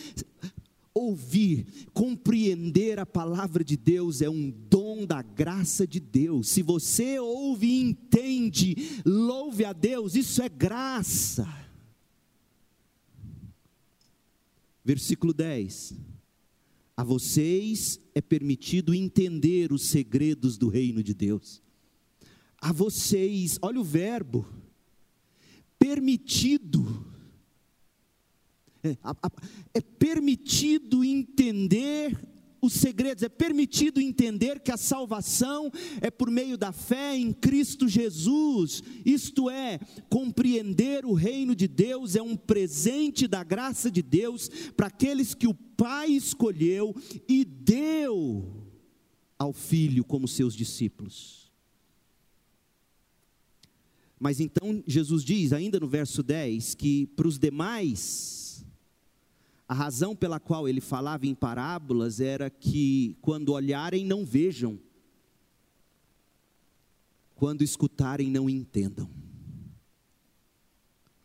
ouvir, 0.95 1.67
compreender 1.93 2.99
a 2.99 3.05
palavra 3.05 3.63
de 3.63 3.77
Deus 3.77 4.23
é 4.23 4.31
um 4.31 4.51
dom 4.51 5.05
da 5.05 5.21
graça 5.21 5.87
de 5.87 6.01
Deus. 6.01 6.49
Se 6.49 6.63
você 6.63 7.19
ouve 7.19 7.67
e 7.67 7.83
entende, 7.83 9.03
logo 9.05 9.45
ouve 9.45 9.67
a 9.67 9.75
Deus, 9.75 10.15
isso 10.15 10.41
é 10.41 10.49
graça. 10.49 11.64
Versículo 14.85 15.33
10. 15.33 15.95
A 16.97 17.03
vocês 17.03 17.99
é 18.15 18.21
permitido 18.21 18.95
entender 18.95 19.73
os 19.73 19.87
segredos 19.87 20.57
do 20.59 20.69
reino 20.69 21.03
de 21.03 21.15
Deus. 21.15 21.63
A 22.59 22.73
vocês, 22.73 23.59
olha 23.63 23.81
o 23.81 23.85
verbo, 23.85 24.47
permitido. 25.79 27.05
É, 28.83 28.99
é 29.73 29.81
permitido 29.81 31.03
entender 31.03 32.34
os 32.65 32.75
segredos, 32.75 33.23
é 33.23 33.29
permitido 33.29 34.01
entender 34.01 34.61
que 34.61 34.73
a 34.73 34.77
salvação 34.77 35.71
é 36.01 36.11
por 36.11 36.31
meio 36.31 36.57
da 36.57 36.73
fé 36.73 37.17
em 37.17 37.33
Cristo 37.33 37.89
Jesus, 37.89 38.83
isto 39.05 39.51
é, 39.51 39.79
compreender 40.09 41.05
o 41.05 41.15
reino 41.15 41.55
de 41.55 41.69
Deus 41.69 42.17
é 42.17 42.23
um 42.23 42.37
presente 42.37 43.27
da 43.27 43.43
graça 43.43 43.91
de 43.91 44.03
Deus 44.03 44.49
para 44.77 44.89
aqueles 44.89 45.35
que 45.35 45.47
o 45.47 45.55
Pai 45.55 46.11
escolheu 46.11 46.95
e 47.29 47.45
deu 47.45 48.65
ao 49.39 49.53
Filho 49.53 50.05
como 50.05 50.29
seus 50.29 50.55
discípulos. 50.55 51.45
Mas 54.19 54.41
então 54.41 54.83
Jesus 54.87 55.23
diz, 55.25 55.53
ainda 55.53 55.79
no 55.79 55.89
verso 55.89 56.23
10, 56.23 56.75
que 56.77 57.07
para 57.09 57.29
os 57.29 57.39
demais, 57.39 58.65
a 59.67 59.75
razão 59.75 60.15
pela 60.15 60.39
qual 60.39 60.69
ele 60.69 60.81
falava 60.81 61.27
em 61.27 61.35
parábolas 61.35 62.21
era 62.21 62.51
que 62.51 63.17
quando 63.21 63.53
olharem 63.53 64.05
não 64.05 64.25
vejam, 64.25 64.79
quando 67.35 67.63
escutarem 67.63 68.31
não 68.31 68.49
entendam. 68.49 69.09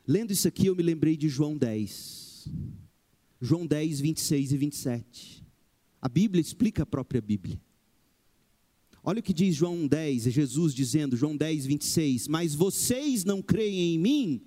Lendo 0.07 0.31
isso 0.31 0.47
aqui, 0.47 0.67
eu 0.67 0.75
me 0.75 0.81
lembrei 0.81 1.15
de 1.15 1.29
João 1.29 1.57
10. 1.57 2.49
João 3.41 3.67
10, 3.67 3.99
26 3.99 4.51
e 4.51 4.57
27. 4.57 5.45
A 6.01 6.09
Bíblia 6.09 6.41
explica 6.41 6.83
a 6.83 6.85
própria 6.85 7.21
Bíblia. 7.21 7.61
Olha 9.03 9.19
o 9.19 9.23
que 9.23 9.33
diz 9.33 9.55
João 9.55 9.87
10, 9.87 10.27
é 10.27 10.31
Jesus 10.31 10.73
dizendo, 10.73 11.15
João 11.15 11.35
10, 11.35 11.65
26. 11.65 12.27
Mas 12.27 12.55
vocês 12.55 13.23
não 13.23 13.41
creem 13.41 13.95
em 13.95 13.99
mim, 13.99 14.41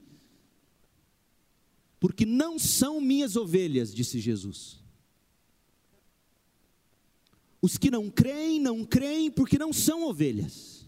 porque 2.03 2.27
não 2.27 2.59
são 2.59 3.01
minhas 3.01 3.37
ovelhas, 3.37 3.95
disse 3.95 4.19
Jesus. 4.19 4.83
Os 7.61 7.79
que 7.79 7.93
não 7.93 8.11
creem, 8.11 8.59
não 8.59 8.85
creem 8.85 9.31
porque 9.31 9.57
não 9.57 9.73
são 9.73 10.03
ovelhas. 10.09 10.85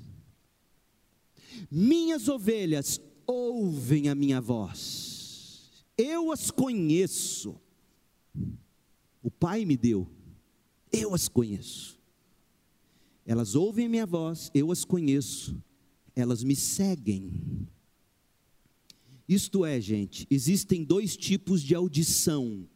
Minhas 1.70 2.26
ovelhas 2.26 3.00
ouvem 3.28 4.08
a 4.08 4.14
minha 4.16 4.40
voz, 4.40 5.70
eu 5.96 6.32
as 6.32 6.50
conheço. 6.50 7.60
O 9.22 9.30
Pai 9.30 9.64
me 9.64 9.76
deu, 9.76 10.10
eu 10.90 11.14
as 11.14 11.28
conheço. 11.28 11.96
Elas 13.24 13.54
ouvem 13.54 13.88
minha 13.88 14.04
voz, 14.04 14.50
eu 14.52 14.72
as 14.72 14.84
conheço, 14.84 15.62
elas 16.16 16.42
me 16.42 16.56
seguem. 16.56 17.68
Isto 19.28 19.64
é, 19.64 19.80
gente, 19.80 20.26
existem 20.30 20.84
dois 20.84 21.16
tipos 21.16 21.62
de 21.62 21.74
audição. 21.74 22.66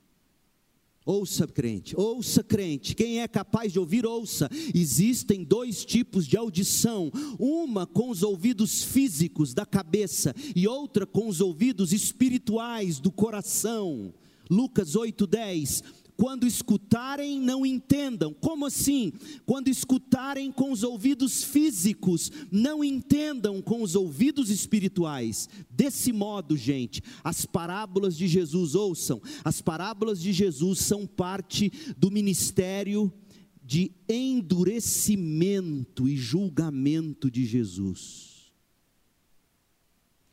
Ouça, 1.04 1.46
crente, 1.46 1.98
ouça, 1.98 2.44
crente. 2.44 2.94
Quem 2.94 3.22
é 3.22 3.28
capaz 3.28 3.72
de 3.72 3.78
ouvir, 3.78 4.04
ouça. 4.04 4.50
Existem 4.74 5.42
dois 5.42 5.82
tipos 5.82 6.26
de 6.26 6.36
audição: 6.36 7.10
uma 7.38 7.86
com 7.86 8.10
os 8.10 8.22
ouvidos 8.22 8.82
físicos 8.82 9.54
da 9.54 9.64
cabeça 9.64 10.34
e 10.54 10.68
outra 10.68 11.06
com 11.06 11.26
os 11.26 11.40
ouvidos 11.40 11.94
espirituais 11.94 13.00
do 13.00 13.10
coração. 13.10 14.12
Lucas 14.50 14.96
8:10 14.96 15.82
quando 16.18 16.48
escutarem, 16.48 17.40
não 17.40 17.64
entendam. 17.64 18.34
Como 18.34 18.66
assim? 18.66 19.12
Quando 19.46 19.68
escutarem 19.68 20.50
com 20.50 20.72
os 20.72 20.82
ouvidos 20.82 21.44
físicos, 21.44 22.32
não 22.50 22.82
entendam 22.82 23.62
com 23.62 23.82
os 23.82 23.94
ouvidos 23.94 24.50
espirituais. 24.50 25.48
Desse 25.70 26.12
modo, 26.12 26.56
gente, 26.56 27.00
as 27.22 27.46
parábolas 27.46 28.16
de 28.16 28.26
Jesus, 28.26 28.74
ouçam, 28.74 29.22
as 29.44 29.62
parábolas 29.62 30.20
de 30.20 30.32
Jesus 30.32 30.80
são 30.80 31.06
parte 31.06 31.70
do 31.96 32.10
ministério 32.10 33.12
de 33.62 33.92
endurecimento 34.08 36.08
e 36.08 36.16
julgamento 36.16 37.30
de 37.30 37.46
Jesus. 37.46 38.50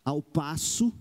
Ao 0.04 0.20
passo 0.20 0.92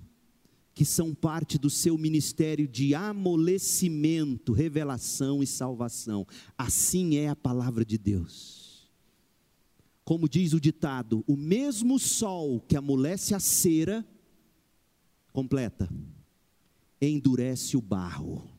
que 0.74 0.84
são 0.84 1.14
parte 1.14 1.56
do 1.56 1.70
seu 1.70 1.96
ministério 1.96 2.66
de 2.66 2.94
amolecimento, 2.94 4.52
revelação 4.52 5.42
e 5.42 5.46
salvação. 5.46 6.26
Assim 6.58 7.16
é 7.16 7.28
a 7.28 7.36
palavra 7.36 7.84
de 7.84 7.96
Deus. 7.96 8.90
Como 10.04 10.28
diz 10.28 10.52
o 10.52 10.60
ditado, 10.60 11.24
o 11.26 11.36
mesmo 11.36 11.98
sol 11.98 12.60
que 12.60 12.76
amolece 12.76 13.34
a 13.34 13.40
cera, 13.40 14.04
completa, 15.32 15.88
endurece 17.00 17.76
o 17.76 17.80
barro. 17.80 18.53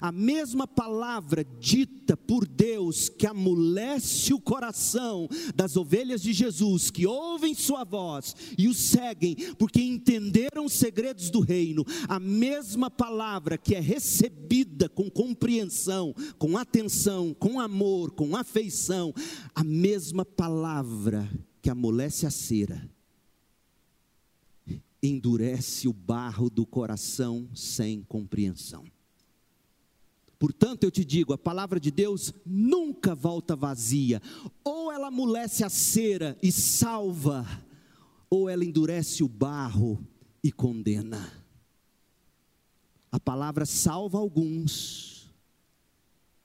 A 0.00 0.10
mesma 0.10 0.66
palavra 0.66 1.44
dita 1.58 2.16
por 2.16 2.46
Deus 2.46 3.08
que 3.08 3.26
amolece 3.26 4.32
o 4.34 4.40
coração 4.40 5.28
das 5.54 5.76
ovelhas 5.76 6.22
de 6.22 6.32
Jesus, 6.32 6.90
que 6.90 7.06
ouvem 7.06 7.54
Sua 7.54 7.84
voz 7.84 8.34
e 8.58 8.68
o 8.68 8.74
seguem, 8.74 9.36
porque 9.58 9.80
entenderam 9.80 10.64
os 10.64 10.72
segredos 10.72 11.30
do 11.30 11.40
reino, 11.40 11.84
a 12.08 12.18
mesma 12.18 12.90
palavra 12.90 13.56
que 13.56 13.74
é 13.74 13.80
recebida 13.80 14.88
com 14.88 15.10
compreensão, 15.10 16.14
com 16.38 16.56
atenção, 16.56 17.34
com 17.34 17.60
amor, 17.60 18.12
com 18.12 18.36
afeição, 18.36 19.14
a 19.54 19.62
mesma 19.62 20.24
palavra 20.24 21.28
que 21.62 21.70
amolece 21.70 22.26
a 22.26 22.30
cera, 22.30 22.88
endurece 25.02 25.88
o 25.88 25.92
barro 25.92 26.50
do 26.50 26.66
coração 26.66 27.48
sem 27.54 28.02
compreensão. 28.02 28.84
Portanto, 30.40 30.84
eu 30.84 30.90
te 30.90 31.04
digo: 31.04 31.34
a 31.34 31.38
palavra 31.38 31.78
de 31.78 31.90
Deus 31.90 32.32
nunca 32.46 33.14
volta 33.14 33.54
vazia. 33.54 34.22
Ou 34.64 34.90
ela 34.90 35.08
amolece 35.08 35.62
a 35.62 35.68
cera 35.68 36.36
e 36.42 36.50
salva, 36.50 37.46
ou 38.30 38.48
ela 38.48 38.64
endurece 38.64 39.22
o 39.22 39.28
barro 39.28 40.02
e 40.42 40.50
condena. 40.50 41.30
A 43.12 43.20
palavra 43.20 43.66
salva 43.66 44.16
alguns 44.16 45.30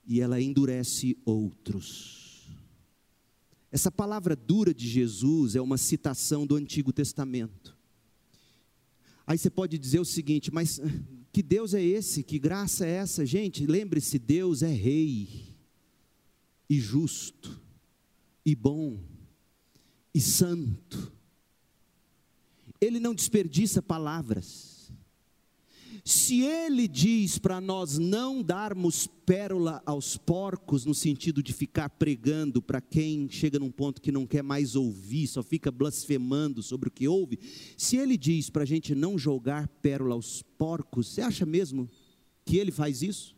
e 0.06 0.20
ela 0.20 0.42
endurece 0.42 1.18
outros. 1.24 2.50
Essa 3.72 3.90
palavra 3.90 4.36
dura 4.36 4.74
de 4.74 4.90
Jesus 4.90 5.56
é 5.56 5.62
uma 5.62 5.78
citação 5.78 6.46
do 6.46 6.58
Antigo 6.58 6.92
Testamento. 6.92 7.78
Aí 9.26 9.38
você 9.38 9.50
pode 9.50 9.78
dizer 9.78 10.02
o 10.02 10.06
seguinte, 10.06 10.52
mas 10.52 10.82
que 11.36 11.44
Deus 11.44 11.74
é 11.74 11.84
esse? 11.84 12.24
Que 12.24 12.40
graça 12.40 12.86
é 12.86 12.92
essa? 12.92 13.26
Gente, 13.26 13.68
lembre-se: 13.68 14.18
Deus 14.18 14.64
é 14.64 14.72
rei, 14.72 15.54
e 16.70 16.80
justo, 16.80 17.62
e 18.46 18.56
bom, 18.56 19.04
e 20.14 20.22
santo. 20.22 21.12
Ele 22.80 23.02
não 23.02 23.14
desperdiça 23.14 23.82
palavras. 23.82 24.75
Se 26.08 26.44
ele 26.44 26.88
diz 26.88 27.40
para 27.40 27.60
nós 27.60 27.98
não 27.98 28.44
darmos 28.44 29.08
pérola 29.08 29.82
aos 29.88 30.16
porcos, 30.16 30.86
no 30.86 30.94
sentido 30.94 31.42
de 31.42 31.52
ficar 31.52 31.90
pregando 31.90 32.62
para 32.62 32.80
quem 32.80 33.28
chega 33.28 33.58
num 33.58 33.72
ponto 33.72 34.00
que 34.00 34.12
não 34.12 34.28
quer 34.28 34.44
mais 34.44 34.76
ouvir, 34.76 35.26
só 35.26 35.42
fica 35.42 35.72
blasfemando 35.72 36.62
sobre 36.62 36.90
o 36.90 36.92
que 36.92 37.08
ouve, 37.08 37.40
se 37.76 37.98
ele 37.98 38.18
diz 38.18 38.52
para 38.52 38.62
a 38.62 38.68
gente 38.68 38.94
não 38.94 39.18
jogar 39.18 39.68
pérola 39.82 40.14
aos 40.14 40.44
porcos, 40.60 41.08
você 41.08 41.22
acha 41.22 41.44
mesmo 41.44 41.90
que 42.46 42.58
ele 42.58 42.72
faz 42.72 43.02
isso? 43.02 43.36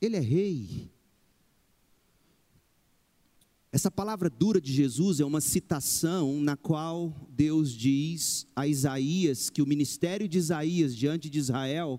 Ele 0.00 0.16
é 0.16 0.20
rei, 0.20 0.90
essa 3.72 3.90
palavra 3.90 4.28
dura 4.28 4.60
de 4.60 4.70
Jesus 4.70 5.18
é 5.18 5.24
uma 5.24 5.40
citação 5.40 6.38
na 6.42 6.58
qual 6.58 7.10
Deus 7.30 7.72
diz 7.72 8.46
a 8.54 8.66
Isaías 8.66 9.48
que 9.48 9.62
o 9.62 9.66
ministério 9.66 10.28
de 10.28 10.36
Isaías 10.36 10.94
diante 10.94 11.30
de 11.30 11.38
Israel 11.38 11.98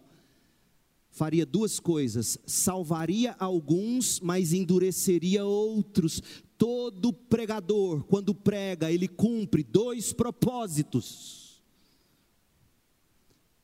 faria 1.09 1.47
duas 1.47 1.79
coisas: 1.79 2.37
salvaria 2.45 3.35
alguns, 3.39 4.19
mas 4.19 4.53
endureceria 4.53 5.43
outros. 5.45 6.21
Todo 6.59 7.11
pregador, 7.11 8.03
quando 8.03 8.35
prega, 8.35 8.91
ele 8.91 9.07
cumpre 9.07 9.63
dois 9.63 10.13
propósitos. 10.13 11.59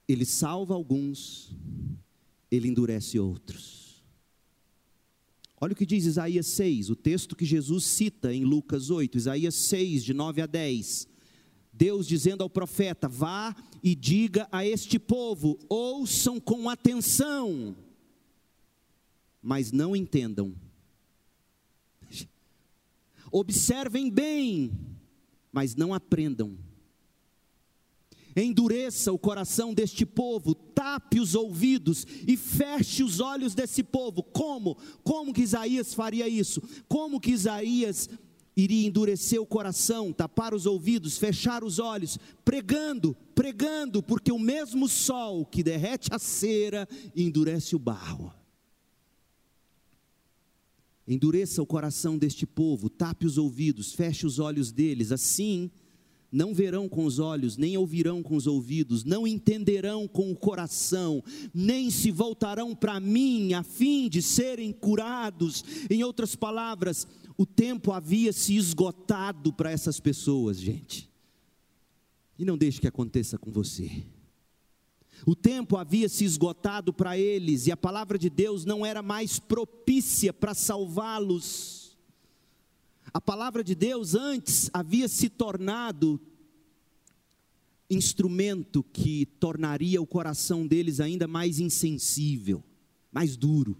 Ele 0.07 0.25
salva 0.25 0.73
alguns, 0.73 1.55
ele 2.49 2.67
endurece 2.67 3.19
outros. 3.19 3.78
Olha 5.61 5.73
o 5.73 5.75
que 5.75 5.85
diz 5.85 6.05
Isaías 6.05 6.47
6, 6.47 6.89
o 6.89 6.95
texto 6.95 7.35
que 7.35 7.43
Jesus 7.43 7.83
cita 7.83 8.33
em 8.33 8.45
Lucas 8.45 8.89
8, 8.89 9.17
Isaías 9.17 9.55
6, 9.55 10.05
de 10.05 10.13
9 10.13 10.41
a 10.41 10.45
10. 10.45 11.07
Deus 11.73 12.07
dizendo 12.07 12.43
ao 12.43 12.49
profeta: 12.49 13.09
Vá 13.09 13.53
e 13.83 13.93
diga 13.93 14.47
a 14.51 14.65
este 14.65 14.97
povo: 14.97 15.59
ouçam 15.67 16.39
com 16.39 16.69
atenção, 16.69 17.75
mas 19.41 19.71
não 19.71 19.95
entendam. 19.95 20.55
Observem 23.31 24.09
bem, 24.09 24.71
mas 25.51 25.75
não 25.75 25.93
aprendam. 25.93 26.57
Endureça 28.43 29.11
o 29.11 29.19
coração 29.19 29.73
deste 29.73 30.05
povo, 30.05 30.53
tape 30.53 31.19
os 31.19 31.35
ouvidos 31.35 32.05
e 32.27 32.37
feche 32.37 33.03
os 33.03 33.19
olhos 33.19 33.53
desse 33.53 33.83
povo. 33.83 34.23
Como? 34.23 34.77
Como 35.03 35.33
que 35.33 35.41
Isaías 35.41 35.93
faria 35.93 36.27
isso? 36.27 36.61
Como 36.87 37.19
que 37.19 37.31
Isaías 37.31 38.09
iria 38.55 38.87
endurecer 38.87 39.41
o 39.41 39.45
coração, 39.45 40.11
tapar 40.11 40.53
os 40.53 40.65
ouvidos, 40.65 41.17
fechar 41.17 41.63
os 41.63 41.79
olhos, 41.79 42.17
pregando, 42.43 43.15
pregando, 43.33 44.03
porque 44.03 44.31
o 44.31 44.39
mesmo 44.39 44.87
sol 44.87 45.45
que 45.45 45.63
derrete 45.63 46.09
a 46.11 46.19
cera 46.19 46.87
endurece 47.15 47.75
o 47.75 47.79
barro. 47.79 48.33
Endureça 51.07 51.61
o 51.61 51.65
coração 51.65 52.17
deste 52.17 52.45
povo, 52.45 52.89
tape 52.89 53.25
os 53.25 53.37
ouvidos, 53.37 53.93
feche 53.93 54.27
os 54.27 54.37
olhos 54.37 54.71
deles, 54.71 55.11
assim 55.11 55.71
não 56.31 56.53
verão 56.53 56.87
com 56.87 57.05
os 57.05 57.19
olhos, 57.19 57.57
nem 57.57 57.77
ouvirão 57.77 58.21
com 58.21 58.35
os 58.35 58.47
ouvidos, 58.47 59.03
não 59.03 59.25
entenderão 59.25 60.07
com 60.07 60.31
o 60.31 60.35
coração, 60.35 61.23
nem 61.53 61.89
se 61.89 62.11
voltarão 62.11 62.75
para 62.75 62.99
mim 62.99 63.53
a 63.53 63.63
fim 63.63 64.07
de 64.07 64.21
serem 64.21 64.71
curados. 64.71 65.63
Em 65.89 66.03
outras 66.03 66.35
palavras, 66.35 67.07
o 67.37 67.45
tempo 67.45 67.91
havia 67.91 68.31
se 68.33 68.55
esgotado 68.55 69.53
para 69.53 69.71
essas 69.71 69.99
pessoas, 69.99 70.59
gente. 70.59 71.09
E 72.37 72.45
não 72.45 72.57
deixe 72.57 72.79
que 72.79 72.87
aconteça 72.87 73.37
com 73.37 73.51
você. 73.51 74.03
O 75.25 75.35
tempo 75.35 75.77
havia 75.77 76.07
se 76.07 76.23
esgotado 76.23 76.93
para 76.93 77.17
eles 77.17 77.67
e 77.67 77.71
a 77.71 77.77
palavra 77.77 78.17
de 78.17 78.29
Deus 78.29 78.65
não 78.65 78.85
era 78.85 79.01
mais 79.01 79.39
propícia 79.39 80.31
para 80.31 80.53
salvá-los. 80.53 81.78
A 83.13 83.19
palavra 83.19 83.63
de 83.63 83.73
Deus 83.73 84.13
antes 84.15 84.69
havia 84.73 85.07
se 85.07 85.29
tornado 85.29 86.19
instrumento 87.89 88.83
que 88.83 89.25
tornaria 89.39 90.01
o 90.01 90.05
coração 90.05 90.67
deles 90.67 90.99
ainda 90.99 91.27
mais 91.27 91.59
insensível, 91.59 92.63
mais 93.11 93.35
duro. 93.35 93.75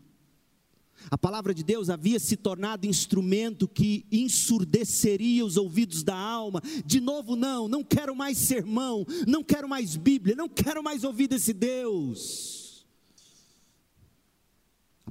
A 1.12 1.18
palavra 1.18 1.54
de 1.54 1.64
Deus 1.64 1.90
havia 1.90 2.20
se 2.20 2.36
tornado 2.36 2.86
instrumento 2.86 3.68
que 3.68 4.06
ensurdeceria 4.12 5.46
os 5.46 5.58
ouvidos 5.58 6.04
da 6.04 6.16
alma. 6.16 6.62
De 6.86 7.00
novo, 7.00 7.36
não, 7.36 7.68
não 7.68 7.84
quero 7.84 8.16
mais 8.16 8.38
sermão, 8.38 9.06
não 9.28 9.44
quero 9.44 9.70
mais 9.70 9.96
Bíblia, 9.96 10.36
não 10.36 10.50
quero 10.50 10.84
mais 10.84 11.04
ouvir 11.04 11.28
desse 11.28 11.54
Deus. 11.54 12.59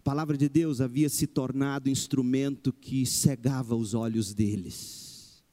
Palavra 0.09 0.39
de 0.39 0.49
Deus 0.49 0.81
havia 0.81 1.07
se 1.11 1.27
tornado 1.27 1.91
instrumento 1.91 2.73
que 2.73 3.05
cegava 3.05 3.77
os 3.77 3.93
olhos 3.93 4.33
deles. 4.33 5.45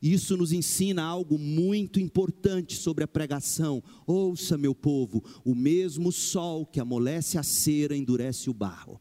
Isso 0.00 0.38
nos 0.38 0.52
ensina 0.52 1.02
algo 1.02 1.38
muito 1.38 2.00
importante 2.00 2.76
sobre 2.76 3.04
a 3.04 3.06
pregação. 3.06 3.84
Ouça, 4.06 4.56
meu 4.56 4.74
povo, 4.74 5.22
o 5.44 5.54
mesmo 5.54 6.10
sol 6.10 6.64
que 6.64 6.80
amolece 6.80 7.36
a 7.36 7.42
cera 7.42 7.94
endurece 7.94 8.48
o 8.48 8.54
barro 8.54 8.98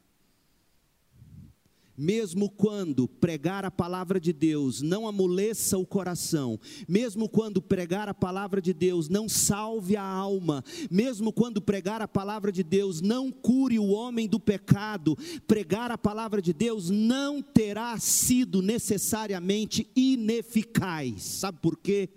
mesmo 2.02 2.50
quando 2.50 3.08
pregar 3.08 3.64
a 3.64 3.70
palavra 3.70 4.20
de 4.20 4.34
Deus 4.34 4.82
não 4.82 5.08
amoleça 5.08 5.78
o 5.78 5.86
coração, 5.86 6.60
mesmo 6.88 7.30
quando 7.30 7.62
pregar 7.62 8.10
a 8.10 8.14
palavra 8.14 8.60
de 8.60 8.74
Deus 8.74 9.08
não 9.08 9.30
salve 9.30 9.96
a 9.96 10.04
alma, 10.04 10.64
mesmo 10.90 11.32
quando 11.32 11.62
pregar 11.62 12.02
a 12.02 12.08
palavra 12.08 12.52
de 12.52 12.64
Deus 12.64 13.02
não 13.02 13.32
cure 13.32 13.78
o 13.78 13.90
homem 13.90 14.28
do 14.28 14.40
pecado, 14.40 15.16
pregar 15.46 15.92
a 15.92 15.98
palavra 15.98 16.42
de 16.42 16.52
Deus 16.54 16.90
não 16.90 17.40
terá 17.40 17.96
sido 18.00 18.64
necessariamente 18.64 19.88
ineficaz. 19.96 21.22
Sabe 21.22 21.60
por 21.62 21.78
quê? 21.78 22.10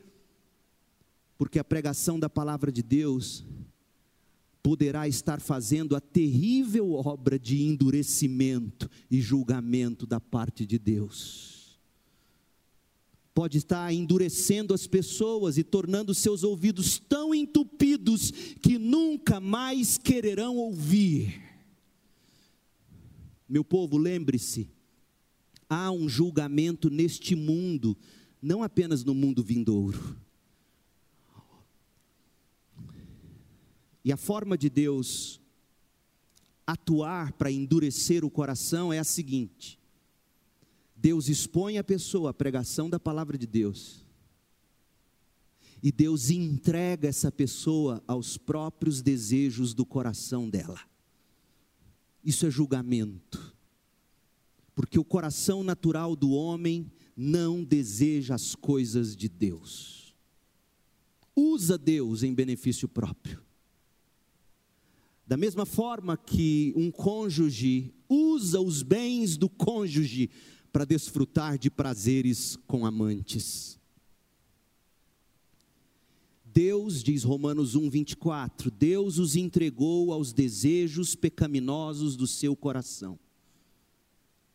Porque 1.36 1.58
a 1.58 1.64
pregação 1.64 2.18
da 2.18 2.30
palavra 2.30 2.72
de 2.72 2.82
Deus 2.82 3.44
poderá 4.64 5.06
estar 5.06 5.42
fazendo 5.42 5.94
a 5.94 6.00
terrível 6.00 6.92
obra 6.92 7.38
de 7.38 7.62
endurecimento 7.62 8.88
e 9.10 9.20
julgamento 9.20 10.06
da 10.06 10.18
parte 10.18 10.64
de 10.64 10.78
Deus. 10.78 11.78
Pode 13.34 13.58
estar 13.58 13.92
endurecendo 13.92 14.72
as 14.72 14.86
pessoas 14.86 15.58
e 15.58 15.62
tornando 15.62 16.14
seus 16.14 16.42
ouvidos 16.42 16.98
tão 16.98 17.34
entupidos 17.34 18.30
que 18.62 18.78
nunca 18.78 19.38
mais 19.38 19.98
quererão 19.98 20.56
ouvir. 20.56 21.42
Meu 23.46 23.62
povo, 23.62 23.98
lembre-se, 23.98 24.70
há 25.68 25.90
um 25.90 26.08
julgamento 26.08 26.88
neste 26.88 27.36
mundo, 27.36 27.94
não 28.40 28.62
apenas 28.62 29.04
no 29.04 29.14
mundo 29.14 29.42
vindouro 29.42 30.23
E 34.04 34.12
a 34.12 34.16
forma 34.16 34.58
de 34.58 34.68
Deus 34.68 35.40
atuar 36.66 37.32
para 37.32 37.50
endurecer 37.50 38.24
o 38.24 38.30
coração 38.30 38.92
é 38.92 38.98
a 38.98 39.04
seguinte: 39.04 39.78
Deus 40.94 41.28
expõe 41.28 41.78
a 41.78 41.84
pessoa 41.84 42.30
à 42.30 42.34
pregação 42.34 42.90
da 42.90 43.00
palavra 43.00 43.38
de 43.38 43.46
Deus, 43.46 44.04
e 45.82 45.90
Deus 45.90 46.30
entrega 46.30 47.08
essa 47.08 47.32
pessoa 47.32 48.02
aos 48.06 48.36
próprios 48.36 49.00
desejos 49.00 49.72
do 49.72 49.86
coração 49.86 50.48
dela. 50.50 50.80
Isso 52.22 52.46
é 52.46 52.50
julgamento, 52.50 53.54
porque 54.74 54.98
o 54.98 55.04
coração 55.04 55.62
natural 55.62 56.16
do 56.16 56.30
homem 56.30 56.90
não 57.16 57.62
deseja 57.62 58.34
as 58.34 58.54
coisas 58.54 59.14
de 59.14 59.28
Deus, 59.28 60.14
usa 61.36 61.78
Deus 61.78 62.22
em 62.22 62.34
benefício 62.34 62.88
próprio. 62.88 63.43
Da 65.26 65.36
mesma 65.36 65.64
forma 65.64 66.16
que 66.16 66.72
um 66.76 66.90
cônjuge 66.90 67.94
usa 68.08 68.60
os 68.60 68.82
bens 68.82 69.36
do 69.36 69.48
cônjuge 69.48 70.30
para 70.70 70.84
desfrutar 70.84 71.56
de 71.56 71.70
prazeres 71.70 72.56
com 72.66 72.84
amantes. 72.84 73.78
Deus, 76.44 77.02
diz 77.02 77.24
Romanos 77.24 77.74
1, 77.74 77.88
24, 77.88 78.70
Deus 78.70 79.18
os 79.18 79.34
entregou 79.34 80.12
aos 80.12 80.32
desejos 80.32 81.16
pecaminosos 81.16 82.16
do 82.16 82.26
seu 82.26 82.54
coração. 82.54 83.18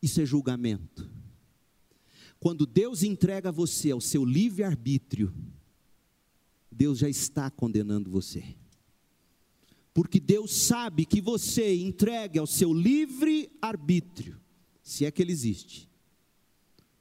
Isso 0.01 0.22
é 0.22 0.26
julgamento. 0.26 1.09
Quando 2.39 2.65
Deus 2.65 3.03
entrega 3.03 3.51
você 3.51 3.91
ao 3.91 3.99
seu 3.99 4.24
livre-arbítrio, 4.24 5.34
Deus 6.72 6.99
já 6.99 7.09
está 7.09 7.49
condenando 7.49 8.09
você 8.09 8.55
porque 10.00 10.18
Deus 10.18 10.54
sabe 10.54 11.06
que 11.06 11.20
você 11.20 11.76
entregue 11.76 12.39
ao 12.39 12.47
seu 12.47 12.74
livre 12.74 13.52
arbítrio, 13.62 14.39
se 14.82 15.04
é 15.04 15.12
que 15.12 15.22
ele 15.22 15.34
existe. 15.34 15.89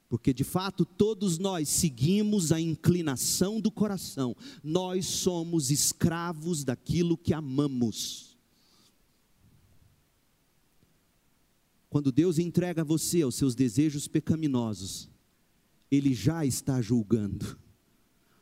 Porque 0.09 0.35
de 0.35 0.43
fato 0.43 0.85
todos 0.85 1.39
nós 1.39 1.69
seguimos 1.69 2.51
a 2.51 2.61
inclinação 2.61 3.61
do 3.61 3.71
coração, 3.71 4.35
nós 4.65 5.07
somos 5.07 5.71
escravos 5.71 6.65
daquilo 6.65 7.17
que 7.17 7.33
amamos. 7.33 8.37
Quando 11.89 12.11
Deus 12.11 12.37
entrega 12.37 12.83
você 12.83 13.23
aos 13.23 13.37
seus 13.37 13.55
desejos 13.55 14.09
pecaminosos, 14.09 15.09
Ele 15.89 16.13
já 16.13 16.45
está 16.45 16.83
julgando. 16.83 17.57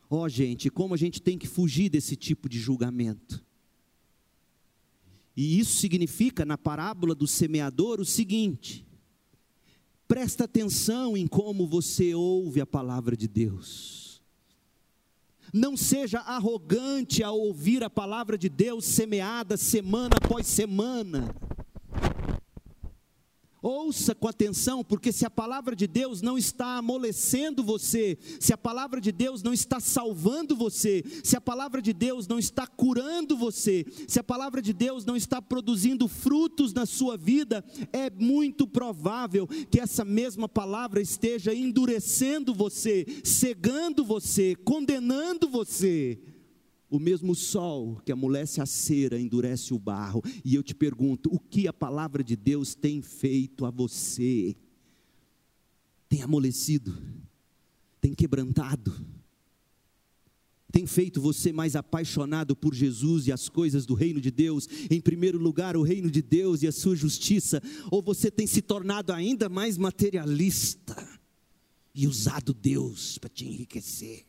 Ó 0.09 0.23
oh, 0.23 0.27
gente, 0.27 0.71
como 0.71 0.95
a 0.95 0.97
gente 0.97 1.21
tem 1.21 1.37
que 1.37 1.45
fugir 1.47 1.89
desse 1.89 2.15
tipo 2.15 2.49
de 2.49 2.57
julgamento. 2.57 3.45
E 5.37 5.59
isso 5.59 5.77
significa, 5.77 6.43
na 6.43 6.57
parábola 6.57 7.13
do 7.13 7.27
semeador, 7.27 8.01
o 8.01 8.05
seguinte: 8.05 8.83
presta 10.07 10.45
atenção 10.45 11.15
em 11.15 11.27
como 11.27 11.67
você 11.67 12.15
ouve 12.15 12.59
a 12.59 12.65
palavra 12.65 13.15
de 13.15 13.27
Deus. 13.27 14.19
Não 15.53 15.77
seja 15.77 16.19
arrogante 16.21 17.23
ao 17.23 17.39
ouvir 17.39 17.83
a 17.83 17.89
palavra 17.89 18.35
de 18.35 18.49
Deus 18.49 18.83
semeada 18.83 19.55
semana 19.55 20.15
após 20.21 20.47
semana. 20.47 21.33
Ouça 23.61 24.13
com 24.13 24.27
atenção, 24.27 24.83
porque 24.83 25.11
se 25.11 25.25
a 25.25 25.29
palavra 25.31 25.75
de 25.75 25.87
Deus 25.87 26.21
não 26.21 26.37
está 26.37 26.77
amolecendo 26.77 27.63
você, 27.63 28.15
se 28.39 28.53
a 28.53 28.57
palavra 28.57 29.01
de 29.01 29.11
Deus 29.11 29.41
não 29.41 29.51
está 29.51 29.79
salvando 29.79 30.55
você, 30.55 31.03
se 31.23 31.35
a 31.35 31.41
palavra 31.41 31.81
de 31.81 31.91
Deus 31.91 32.27
não 32.27 32.37
está 32.37 32.67
curando 32.67 33.35
você, 33.35 33.83
se 34.07 34.19
a 34.19 34.23
palavra 34.23 34.61
de 34.61 34.73
Deus 34.73 35.05
não 35.05 35.15
está 35.15 35.41
produzindo 35.41 36.07
frutos 36.07 36.71
na 36.71 36.85
sua 36.85 37.17
vida, 37.17 37.65
é 37.91 38.11
muito 38.11 38.67
provável 38.67 39.47
que 39.47 39.79
essa 39.79 40.05
mesma 40.05 40.47
palavra 40.47 41.01
esteja 41.01 41.53
endurecendo 41.53 42.53
você, 42.53 43.05
cegando 43.23 44.05
você, 44.05 44.55
condenando 44.55 45.49
você. 45.49 46.19
O 46.89 46.99
mesmo 46.99 47.35
sol 47.35 48.01
que 48.05 48.11
amolece 48.11 48.61
a 48.61 48.65
cera 48.65 49.19
endurece 49.19 49.73
o 49.73 49.79
barro. 49.79 50.21
E 50.43 50.55
eu 50.55 50.63
te 50.63 50.73
pergunto: 50.73 51.29
o 51.33 51.39
que 51.39 51.67
a 51.67 51.73
palavra 51.73 52.23
de 52.23 52.35
Deus 52.35 52.75
tem 52.75 53.01
feito 53.01 53.65
a 53.65 53.71
você? 53.71 54.55
Tem 56.07 56.21
amolecido? 56.21 56.97
Tem 57.99 58.13
quebrantado? 58.13 58.93
Tem 60.71 60.85
feito 60.85 61.19
você 61.19 61.51
mais 61.51 61.75
apaixonado 61.75 62.55
por 62.55 62.73
Jesus 62.73 63.27
e 63.27 63.31
as 63.31 63.49
coisas 63.49 63.85
do 63.85 63.93
reino 63.93 64.21
de 64.21 64.29
Deus? 64.29 64.67
Em 64.89 65.01
primeiro 65.01 65.37
lugar, 65.37 65.75
o 65.75 65.81
reino 65.81 66.11
de 66.11 66.21
Deus 66.21 66.61
e 66.61 66.67
a 66.67 66.71
sua 66.71 66.95
justiça? 66.95 67.61
Ou 67.89 68.01
você 68.01 68.29
tem 68.29 68.45
se 68.45 68.61
tornado 68.61 69.11
ainda 69.11 69.49
mais 69.49 69.77
materialista 69.77 70.95
e 71.95 72.05
usado 72.05 72.53
Deus 72.53 73.17
para 73.17 73.29
te 73.29 73.45
enriquecer? 73.45 74.25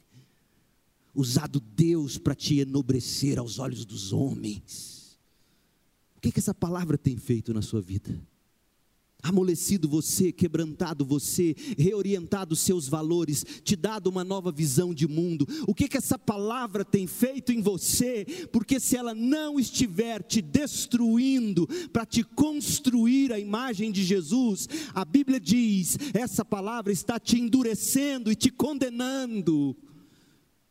Usado 1.14 1.60
Deus 1.60 2.18
para 2.18 2.34
te 2.34 2.58
enobrecer 2.58 3.38
aos 3.38 3.58
olhos 3.58 3.84
dos 3.84 4.12
homens. 4.12 5.18
O 6.16 6.20
que, 6.20 6.32
que 6.32 6.40
essa 6.40 6.54
palavra 6.54 6.98
tem 6.98 7.16
feito 7.16 7.54
na 7.54 7.62
sua 7.62 7.80
vida? 7.80 8.20
amolecido 9.22 9.88
você, 9.88 10.30
quebrantado 10.30 11.04
você, 11.04 11.54
reorientado 11.76 12.54
seus 12.54 12.88
valores, 12.88 13.44
te 13.64 13.74
dado 13.74 14.08
uma 14.08 14.22
nova 14.22 14.52
visão 14.52 14.94
de 14.94 15.08
mundo. 15.08 15.46
O 15.66 15.74
que 15.74 15.88
que 15.88 15.96
essa 15.96 16.18
palavra 16.18 16.84
tem 16.84 17.06
feito 17.06 17.52
em 17.52 17.60
você? 17.60 18.24
Porque 18.52 18.78
se 18.78 18.96
ela 18.96 19.14
não 19.14 19.58
estiver 19.58 20.22
te 20.22 20.40
destruindo 20.40 21.66
para 21.92 22.06
te 22.06 22.22
construir 22.22 23.32
a 23.32 23.38
imagem 23.38 23.90
de 23.90 24.04
Jesus, 24.04 24.68
a 24.94 25.04
Bíblia 25.04 25.40
diz, 25.40 25.98
essa 26.14 26.44
palavra 26.44 26.92
está 26.92 27.18
te 27.18 27.38
endurecendo 27.38 28.30
e 28.30 28.36
te 28.36 28.50
condenando 28.50 29.76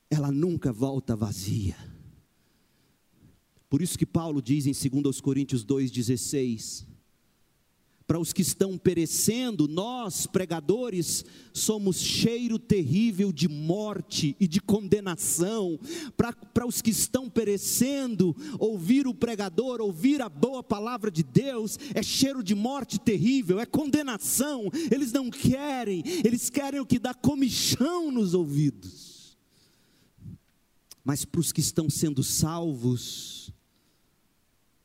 ela 0.09 0.31
nunca 0.31 0.71
volta 0.71 1.15
vazia. 1.15 1.75
Por 3.69 3.81
isso 3.81 3.97
que 3.97 4.05
Paulo 4.05 4.41
diz 4.41 4.65
em 4.65 5.01
2 5.01 5.19
Coríntios 5.19 5.65
2,16: 5.65 6.85
para 8.07 8.17
os 8.17 8.31
que 8.31 8.41
estão 8.41 8.77
perecendo, 8.77 9.67
nós, 9.67 10.25
pregadores, 10.25 11.25
somos 11.51 11.97
cheiro 11.97 12.57
terrível 12.57 13.33
de 13.33 13.49
morte 13.49 14.33
e 14.39 14.47
de 14.47 14.61
condenação. 14.61 15.77
Para, 16.15 16.31
para 16.31 16.65
os 16.65 16.81
que 16.81 16.89
estão 16.89 17.29
perecendo, 17.29 18.33
ouvir 18.57 19.07
o 19.07 19.13
pregador, 19.13 19.81
ouvir 19.81 20.21
a 20.21 20.29
boa 20.29 20.63
palavra 20.63 21.11
de 21.11 21.21
Deus, 21.21 21.77
é 21.93 22.01
cheiro 22.01 22.41
de 22.41 22.55
morte 22.55 22.97
terrível, 22.97 23.59
é 23.59 23.65
condenação. 23.65 24.71
Eles 24.89 25.11
não 25.11 25.29
querem, 25.29 26.01
eles 26.23 26.49
querem 26.49 26.79
o 26.79 26.85
que 26.85 26.99
dá 26.99 27.13
comichão 27.13 28.09
nos 28.09 28.33
ouvidos 28.33 29.06
mas 31.07 31.23
para 31.23 31.39
os 31.39 31.53
que 31.53 31.61
estão 31.61 31.89
sendo 31.89 32.21
salvos, 32.21 33.49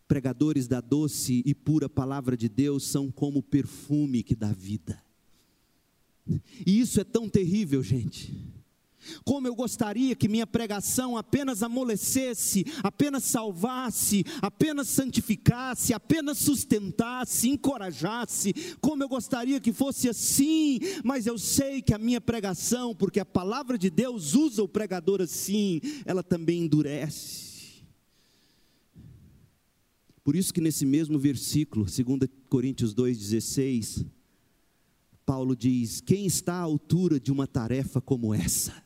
pregadores 0.07 0.69
da 0.69 0.81
doce 0.81 1.43
e 1.45 1.53
pura 1.53 1.89
palavra 1.89 2.37
de 2.37 2.49
Deus 2.49 2.85
são 2.85 3.11
como 3.11 3.43
perfume 3.43 4.23
que 4.23 4.37
dá 4.37 4.53
vida. 4.53 5.03
E 6.65 6.79
isso 6.79 7.01
é 7.01 7.05
tão 7.05 7.29
terrível, 7.29 7.83
gente 7.83 8.52
como 9.25 9.47
eu 9.47 9.55
gostaria 9.55 10.15
que 10.15 10.29
minha 10.29 10.47
pregação 10.47 11.17
apenas 11.17 11.63
amolecesse, 11.63 12.65
apenas 12.83 13.25
salvasse, 13.25 14.25
apenas 14.41 14.89
santificasse, 14.89 15.93
apenas 15.93 16.39
sustentasse, 16.39 17.49
encorajasse. 17.49 18.53
Como 18.81 19.03
eu 19.03 19.09
gostaria 19.09 19.61
que 19.61 19.73
fosse 19.73 20.09
assim, 20.09 20.81
mas 21.05 21.27
eu 21.27 21.39
sei 21.39 21.83
que 21.83 21.95
a 21.95 21.99
minha 21.99 22.21
pregação, 22.21 22.95
porque 22.95 23.21
a 23.21 23.25
palavra 23.25 23.79
de 23.79 23.91
Deus 23.91 24.35
usa 24.35 24.63
o 24.63 24.69
pregador 24.69 25.21
assim, 25.21 25.81
ela 26.05 26.23
também 26.23 26.63
endurece. 26.63 27.53
Por 30.25 30.37
isso 30.37 30.55
que 30.55 30.61
nesse 30.61 30.87
mesmo 30.87 31.19
versículo, 31.19 31.85
2 31.85 32.31
Coríntios 32.49 32.95
2,16, 32.95 34.07
Paulo 35.27 35.57
diz: 35.57 36.01
Quem 36.01 36.27
está 36.27 36.55
à 36.55 36.61
altura 36.61 37.19
de 37.19 37.33
uma 37.33 37.47
tarefa 37.47 38.01
como 38.01 38.33
essa? 38.33 38.82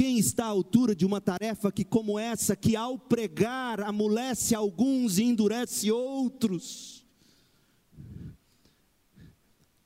Quem 0.00 0.18
está 0.18 0.46
à 0.46 0.48
altura 0.48 0.94
de 0.94 1.04
uma 1.04 1.20
tarefa 1.20 1.70
que, 1.70 1.84
como 1.84 2.18
essa, 2.18 2.56
que 2.56 2.74
ao 2.74 2.98
pregar 2.98 3.82
amolece 3.82 4.54
alguns 4.54 5.18
e 5.18 5.24
endurece 5.24 5.92
outros? 5.92 7.04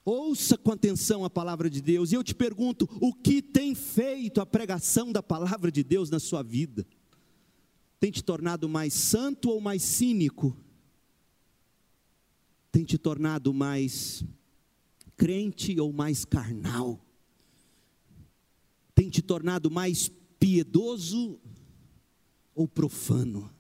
Ouça 0.05 0.57
com 0.57 0.71
atenção 0.71 1.25
a 1.25 1.31
palavra 1.31 1.69
de 1.69 1.83
Deus, 1.83 2.13
e 2.13 2.15
eu 2.15 2.23
te 2.23 2.33
pergunto: 2.33 2.89
o 3.01 3.13
que 3.13 3.43
tem 3.43 3.75
feito 3.75 4.41
a 4.41 4.47
pregação 4.47 5.11
da 5.11 5.21
palavra 5.21 5.73
de 5.73 5.83
Deus 5.83 6.11
na 6.11 6.21
sua 6.21 6.45
vida? 6.45 6.87
Tem 7.99 8.13
te 8.13 8.23
tornado 8.23 8.69
mais 8.69 8.95
santo 8.95 9.51
ou 9.51 9.61
mais 9.61 9.83
cínico? 9.83 10.57
Tem 12.71 12.85
te 12.85 12.97
tornado 12.97 13.53
mais 13.53 14.25
crente 15.17 15.81
ou 15.81 15.93
mais 15.93 16.25
carnal? 16.25 17.04
Tem 19.05 19.11
te 19.11 19.21
tornado 19.21 19.71
mais 19.71 20.11
piedoso 20.39 21.39
ou 22.55 22.67
profano? 22.67 23.51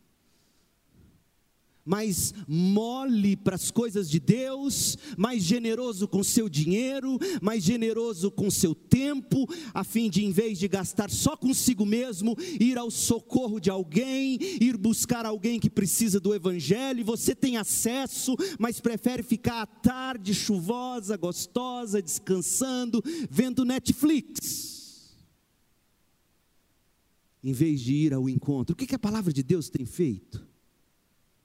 mais 1.86 2.32
mole 2.49 3.36
para 3.36 3.57
as 3.57 3.70
coisas 3.70 4.09
de 4.09 4.18
Deus, 4.18 4.97
mais 5.18 5.42
generoso 5.42 6.09
com 6.09 6.24
seu 6.24 6.49
dinheiro, 6.49 7.18
mais 7.42 7.62
generoso 7.62 8.30
com 8.30 8.51
seu 8.51 8.74
tempo, 8.74 9.47
a 9.74 9.84
fim 9.84 10.09
de, 10.09 10.24
em 10.24 10.30
vez 10.30 10.59
de 10.59 10.66
gastar 10.66 11.11
só 11.11 11.36
consigo 11.36 11.84
mesmo, 11.84 12.34
ir 12.59 12.78
ao 12.78 12.90
socorro 12.90 13.61
de 13.61 13.68
alguém, 13.68 14.38
ir 14.40 14.78
buscar 14.78 15.26
alguém 15.26 15.61
que 15.61 15.68
precisa 15.68 16.18
do 16.18 16.34
Evangelho, 16.34 17.05
você 17.05 17.34
tem 17.34 17.59
acesso, 17.59 18.34
mas 18.59 18.80
prefere 18.80 19.22
ficar 19.22 19.61
à 19.61 19.66
tarde 19.66 20.32
chuvosa, 20.32 21.18
gostosa, 21.18 22.01
descansando, 22.01 23.05
vendo 23.28 23.62
Netflix 23.62 24.74
em 27.45 27.53
vez 27.53 27.82
de 27.82 27.92
ir 27.92 28.14
ao 28.14 28.26
encontro. 28.26 28.72
O 28.72 28.76
que, 28.76 28.86
que 28.86 28.95
a 28.95 28.99
palavra 28.99 29.30
de 29.30 29.42
Deus 29.42 29.68
tem 29.68 29.84
feito 29.84 30.45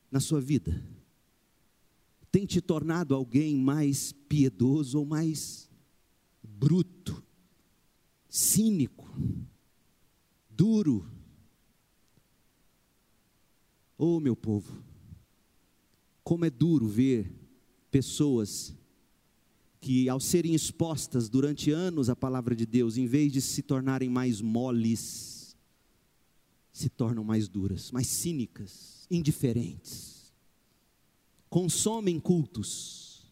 na 0.09 0.21
sua 0.21 0.39
vida? 0.39 0.81
Tem 2.31 2.45
te 2.45 2.61
tornado 2.61 3.13
alguém 3.13 3.57
mais 3.57 4.13
piedoso 4.13 4.97
ou 4.97 5.05
mais 5.05 5.69
bruto, 6.41 7.21
cínico, 8.29 9.13
duro? 10.49 11.05
Oh, 13.97 14.21
meu 14.21 14.37
povo, 14.37 14.81
como 16.23 16.45
é 16.45 16.49
duro 16.49 16.87
ver 16.87 17.29
pessoas 17.91 18.73
que, 19.81 20.07
ao 20.07 20.21
serem 20.21 20.55
expostas 20.55 21.27
durante 21.27 21.71
anos 21.71 22.09
à 22.09 22.15
palavra 22.15 22.55
de 22.55 22.65
Deus, 22.65 22.95
em 22.95 23.05
vez 23.05 23.33
de 23.33 23.41
se 23.41 23.61
tornarem 23.61 24.07
mais 24.07 24.39
moles, 24.39 25.38
se 26.79 26.87
tornam 26.87 27.25
mais 27.25 27.49
duras, 27.49 27.91
mais 27.91 28.07
cínicas, 28.07 29.05
indiferentes. 29.11 30.31
Consomem 31.49 32.17
cultos, 32.21 33.29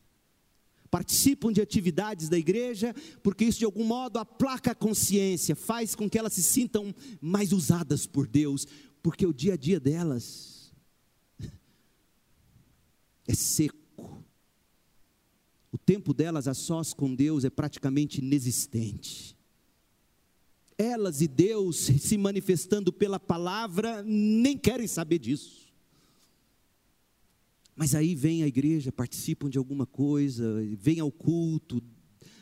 participam 0.91 1.53
de 1.53 1.61
atividades 1.61 2.27
da 2.27 2.37
igreja, 2.37 2.93
porque 3.23 3.45
isso 3.45 3.59
de 3.59 3.65
algum 3.65 3.85
modo 3.85 4.17
aplaca 4.17 4.71
a 4.71 4.75
consciência, 4.75 5.55
faz 5.55 5.95
com 5.95 6.09
que 6.09 6.19
elas 6.19 6.33
se 6.33 6.43
sintam 6.43 6.93
mais 7.21 7.53
usadas 7.53 8.05
por 8.05 8.27
Deus, 8.27 8.67
porque 9.01 9.25
o 9.25 9.33
dia 9.33 9.53
a 9.53 9.57
dia 9.57 9.79
delas 9.79 10.73
é 13.25 13.33
seco. 13.33 13.77
O 15.71 15.77
tempo 15.77 16.13
delas 16.13 16.49
a 16.49 16.53
sós 16.53 16.93
com 16.93 17.15
Deus 17.15 17.45
é 17.45 17.49
praticamente 17.49 18.19
inexistente 18.19 19.36
elas 20.77 21.21
e 21.21 21.27
Deus 21.27 21.77
se 21.77 22.17
manifestando 22.17 22.93
pela 22.93 23.19
palavra, 23.19 24.03
nem 24.03 24.57
querem 24.57 24.87
saber 24.87 25.19
disso. 25.19 25.67
Mas 27.75 27.95
aí 27.95 28.15
vem 28.15 28.43
a 28.43 28.47
igreja, 28.47 28.91
participam 28.91 29.49
de 29.49 29.57
alguma 29.57 29.85
coisa, 29.85 30.63
vem 30.77 30.99
ao 30.99 31.11
culto, 31.11 31.81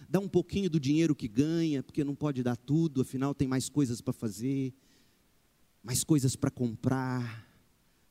dá 0.10 0.20
um 0.20 0.30
pouquinho 0.30 0.70
do 0.70 0.80
dinheiro 0.80 1.16
que 1.16 1.28
ganha, 1.28 1.84
porque 1.84 2.04
não 2.04 2.16
pode 2.16 2.42
dar 2.42 2.56
tudo, 2.56 3.02
afinal 3.02 3.34
tem 3.34 3.48
mais 3.48 3.68
coisas 3.70 4.02
para 4.02 4.14
fazer, 4.14 4.74
mais 5.84 6.04
coisas 6.04 6.36
para 6.36 6.50
comprar, 6.50 7.46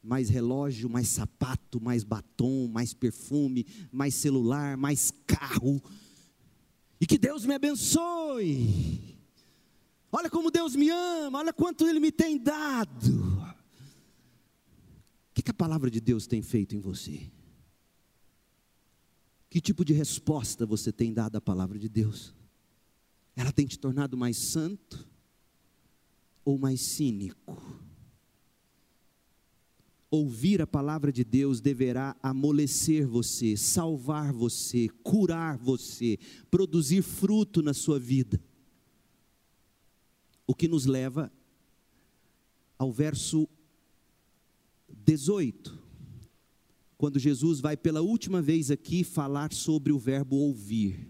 mais 0.03 0.29
relógio, 0.29 0.89
mais 0.89 1.09
sapato, 1.09 1.81
mais 1.81 2.05
batom, 2.05 2.69
mais 2.69 2.93
perfume, 2.93 3.67
mais 3.91 4.15
celular, 4.15 4.77
mais 4.77 5.11
carro. 5.27 5.83
E 7.01 7.07
que 7.07 7.17
Deus 7.17 7.47
me 7.47 7.55
abençoe. 7.55 9.14
Olha 10.17 10.31
como 10.31 10.49
Deus 10.49 10.77
me 10.77 10.91
ama, 10.91 11.41
olha 11.41 11.53
quanto 11.53 11.89
Ele 11.89 11.99
me 11.99 12.13
tem 12.13 12.39
dado. 12.39 13.43
O 15.29 15.35
que, 15.35 15.43
que 15.43 15.51
a 15.51 15.55
palavra 15.55 15.91
de 15.91 16.01
Deus 16.01 16.25
tem 16.29 16.41
feito 16.41 16.77
em 16.77 16.79
você? 16.79 17.29
Que 19.51 19.61
tipo 19.61 19.85
de 19.85 19.93
resposta 19.93 20.65
você 20.65 20.93
tem 20.93 21.13
dado 21.13 21.35
à 21.35 21.41
palavra 21.41 21.81
de 21.81 21.89
Deus? 21.89 22.33
Ela 23.35 23.51
tem 23.51 23.67
te 23.67 23.77
tornado 23.77 24.17
mais 24.17 24.37
santo 24.37 25.05
ou 26.45 26.57
mais 26.57 26.81
cínico? 26.81 27.61
Ouvir 30.09 30.63
a 30.63 30.67
palavra 30.67 31.11
de 31.11 31.25
Deus 31.25 31.61
deverá 31.61 32.17
amolecer 32.23 33.05
você, 33.05 33.57
salvar 33.57 34.33
você, 34.33 34.89
curar 35.03 35.59
você, 35.59 36.21
produzir 36.53 37.03
fruto 37.03 37.61
na 37.61 37.75
sua 37.75 37.99
vida. 37.99 38.41
O 40.47 40.55
que 40.55 40.69
nos 40.69 40.87
leva 40.87 41.33
ao 42.79 42.93
verso 42.93 43.49
18, 44.89 45.79
quando 46.97 47.19
Jesus 47.19 47.61
vai 47.61 47.77
pela 47.77 48.01
última 48.01 48.41
vez 48.41 48.71
aqui 48.71 49.05
falar 49.05 49.53
sobre 49.53 49.93
o 49.93 49.99
verbo 49.99 50.37
ouvir. 50.37 51.09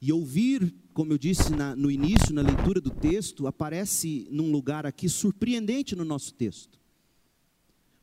E 0.00 0.12
ouvir, 0.12 0.74
como 0.92 1.12
eu 1.12 1.18
disse 1.18 1.54
na, 1.54 1.76
no 1.76 1.90
início, 1.90 2.34
na 2.34 2.42
leitura 2.42 2.80
do 2.80 2.90
texto, 2.90 3.46
aparece 3.46 4.26
num 4.30 4.50
lugar 4.50 4.84
aqui 4.84 5.08
surpreendente 5.08 5.94
no 5.94 6.04
nosso 6.04 6.34
texto. 6.34 6.80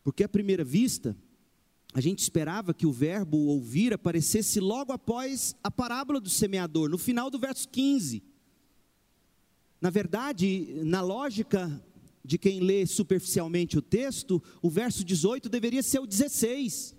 Porque 0.04 0.24
à 0.24 0.30
primeira 0.30 0.64
vista, 0.64 1.16
a 1.94 2.00
gente 2.00 2.20
esperava 2.20 2.74
que 2.74 2.86
o 2.86 2.92
verbo 2.92 3.38
ouvir 3.38 3.94
aparecesse 3.94 4.60
logo 4.60 4.94
após 4.94 5.56
a 5.64 5.70
parábola 5.70 6.22
do 6.22 6.30
semeador, 6.30 6.90
no 6.90 6.98
final 6.98 7.30
do 7.30 7.38
verso 7.38 7.68
15. 7.68 8.24
Na 9.82 9.90
verdade, 9.90 10.82
na 10.84 11.02
lógica 11.02 11.82
de 12.24 12.38
quem 12.38 12.60
lê 12.60 12.86
superficialmente 12.86 13.78
o 13.78 13.82
texto, 13.82 14.42
o 14.62 14.70
verso 14.70 15.04
18 15.04 15.48
deveria 15.50 15.82
ser 15.82 16.00
o 16.00 16.06
16. 16.06 16.96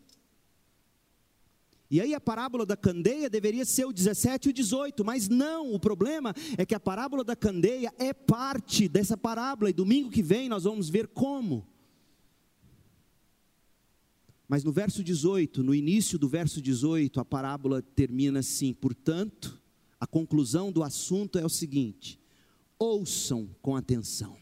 E 1.91 2.01
aí 2.01 2.15
a 2.15 2.21
parábola 2.21 2.65
da 2.65 2.77
candeia 2.77 3.29
deveria 3.29 3.65
ser 3.65 3.85
o 3.85 3.93
17 3.93 4.47
e 4.47 4.51
o 4.51 4.53
18, 4.53 5.05
mas 5.05 5.29
não, 5.29 5.75
o 5.75 5.81
problema 5.81 6.33
é 6.57 6.65
que 6.65 6.75
a 6.75 6.79
parábola 6.79 7.25
da 7.25 7.35
candeia 7.35 7.93
é 7.99 8.13
parte 8.13 8.89
dessa 8.89 9.17
parábola, 9.17 9.71
e 9.71 9.73
domingo 9.73 10.09
que 10.09 10.23
vem 10.23 10.49
nós 10.49 10.63
vamos 10.63 10.89
ver 10.89 11.09
como. 11.09 11.67
Mas 14.47 14.63
no 14.63 14.73
verso 14.73 15.03
18, 15.03 15.65
no 15.65 15.75
início 15.75 16.17
do 16.17 16.29
verso 16.29 16.63
18, 16.63 17.19
a 17.19 17.25
parábola 17.25 17.83
termina 17.83 18.39
assim: 18.39 18.73
portanto, 18.73 19.61
a 19.99 20.07
conclusão 20.07 20.71
do 20.71 20.85
assunto 20.85 21.41
é 21.41 21.45
o 21.45 21.49
seguinte: 21.49 22.20
ouçam 22.81 23.55
com 23.61 23.77
atenção. 23.77 24.39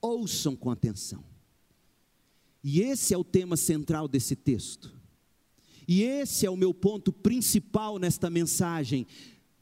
Ouçam 0.00 0.54
com 0.54 0.70
atenção. 0.70 1.24
E 2.62 2.80
esse 2.80 3.12
é 3.12 3.18
o 3.18 3.24
tema 3.24 3.56
central 3.56 4.06
desse 4.06 4.36
texto. 4.36 4.94
E 5.88 6.02
esse 6.02 6.46
é 6.46 6.50
o 6.50 6.56
meu 6.56 6.72
ponto 6.72 7.12
principal 7.12 7.98
nesta 7.98 8.30
mensagem. 8.30 9.06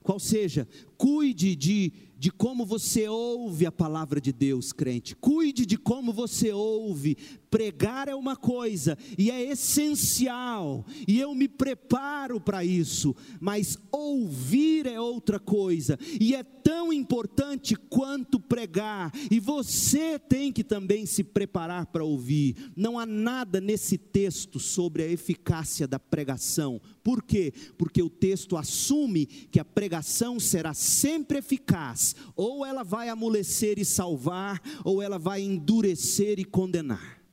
Qual 0.02 0.18
seja, 0.18 0.68
cuide 0.98 1.56
de, 1.56 1.92
de 2.18 2.30
como 2.30 2.66
você 2.66 3.08
ouve 3.08 3.64
a 3.64 3.72
palavra 3.72 4.20
de 4.20 4.32
Deus, 4.32 4.70
crente. 4.70 5.16
Cuide 5.16 5.64
de 5.64 5.78
como 5.78 6.12
você 6.12 6.52
ouve. 6.52 7.16
Pregar 7.54 8.08
é 8.08 8.14
uma 8.16 8.34
coisa 8.34 8.98
e 9.16 9.30
é 9.30 9.40
essencial, 9.40 10.84
e 11.06 11.20
eu 11.20 11.32
me 11.36 11.46
preparo 11.46 12.40
para 12.40 12.64
isso, 12.64 13.14
mas 13.38 13.78
ouvir 13.92 14.88
é 14.88 15.00
outra 15.00 15.38
coisa, 15.38 15.96
e 16.20 16.34
é 16.34 16.42
tão 16.42 16.92
importante 16.92 17.76
quanto 17.76 18.40
pregar, 18.40 19.12
e 19.30 19.38
você 19.38 20.18
tem 20.18 20.50
que 20.50 20.64
também 20.64 21.06
se 21.06 21.22
preparar 21.22 21.86
para 21.86 22.02
ouvir. 22.02 22.56
Não 22.74 22.98
há 22.98 23.06
nada 23.06 23.60
nesse 23.60 23.96
texto 23.96 24.58
sobre 24.58 25.04
a 25.04 25.08
eficácia 25.08 25.86
da 25.86 26.00
pregação, 26.00 26.80
por 27.04 27.22
quê? 27.22 27.52
Porque 27.78 28.02
o 28.02 28.10
texto 28.10 28.56
assume 28.56 29.26
que 29.26 29.60
a 29.60 29.64
pregação 29.64 30.40
será 30.40 30.74
sempre 30.74 31.38
eficaz, 31.38 32.16
ou 32.34 32.66
ela 32.66 32.82
vai 32.82 33.08
amolecer 33.08 33.78
e 33.78 33.84
salvar, 33.84 34.60
ou 34.84 35.00
ela 35.00 35.20
vai 35.20 35.40
endurecer 35.40 36.40
e 36.40 36.44
condenar. 36.44 37.23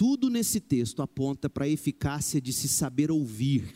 Tudo 0.00 0.30
nesse 0.30 0.60
texto 0.60 1.02
aponta 1.02 1.50
para 1.50 1.66
a 1.66 1.68
eficácia 1.68 2.40
de 2.40 2.54
se 2.54 2.66
saber 2.68 3.10
ouvir. 3.10 3.70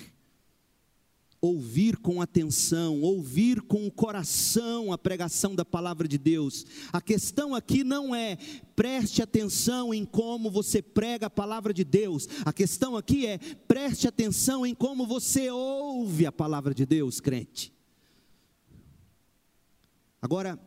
Ouvir 1.39 1.99
com 1.99 2.23
atenção, 2.23 3.03
ouvir 3.03 3.61
com 3.61 3.87
o 3.87 3.91
coração 3.91 4.91
a 4.91 4.97
pregação 4.97 5.55
da 5.55 5.67
palavra 5.67 6.09
de 6.09 6.17
Deus. 6.17 6.65
A 6.91 6.99
questão 7.03 7.55
aqui 7.55 7.85
não 7.85 8.15
é 8.15 8.39
preste 8.75 9.21
atenção 9.21 9.93
em 9.93 10.03
como 10.03 10.51
você 10.51 10.81
prega 10.81 11.27
a 11.27 11.31
palavra 11.31 11.75
de 11.75 11.85
Deus. 11.85 12.27
A 12.43 12.55
questão 12.55 12.97
aqui 12.97 13.27
é 13.27 13.37
preste 13.37 14.09
atenção 14.09 14.65
em 14.65 14.75
como 14.75 15.07
você 15.07 15.51
ouve 15.51 16.25
a 16.25 16.33
palavra 16.33 16.73
de 16.73 16.87
Deus, 16.87 17.21
crente. 17.21 17.71
Agora, 20.23 20.59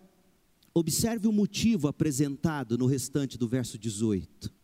observe 0.72 1.28
o 1.28 1.32
motivo 1.32 1.88
apresentado 1.88 2.78
no 2.78 2.86
restante 2.86 3.40
do 3.40 3.48
verso 3.48 3.76
18 3.80 4.56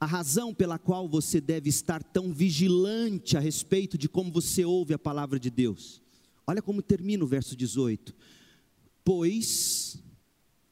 a 0.00 0.06
razão 0.06 0.54
pela 0.54 0.78
qual 0.78 1.08
você 1.08 1.40
deve 1.40 1.68
estar 1.68 2.02
tão 2.02 2.32
vigilante 2.32 3.36
a 3.36 3.40
respeito 3.40 3.98
de 3.98 4.08
como 4.08 4.30
você 4.30 4.64
ouve 4.64 4.94
a 4.94 4.98
palavra 4.98 5.38
de 5.40 5.50
Deus. 5.50 6.00
Olha 6.46 6.62
como 6.62 6.82
termina 6.82 7.24
o 7.24 7.26
verso 7.26 7.56
18: 7.56 8.14
Pois 9.04 10.02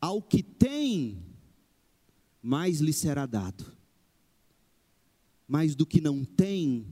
ao 0.00 0.22
que 0.22 0.42
tem, 0.42 1.22
mais 2.42 2.80
lhe 2.80 2.92
será 2.92 3.26
dado, 3.26 3.64
mas 5.48 5.74
do 5.74 5.86
que 5.86 6.00
não 6.00 6.24
tem, 6.24 6.86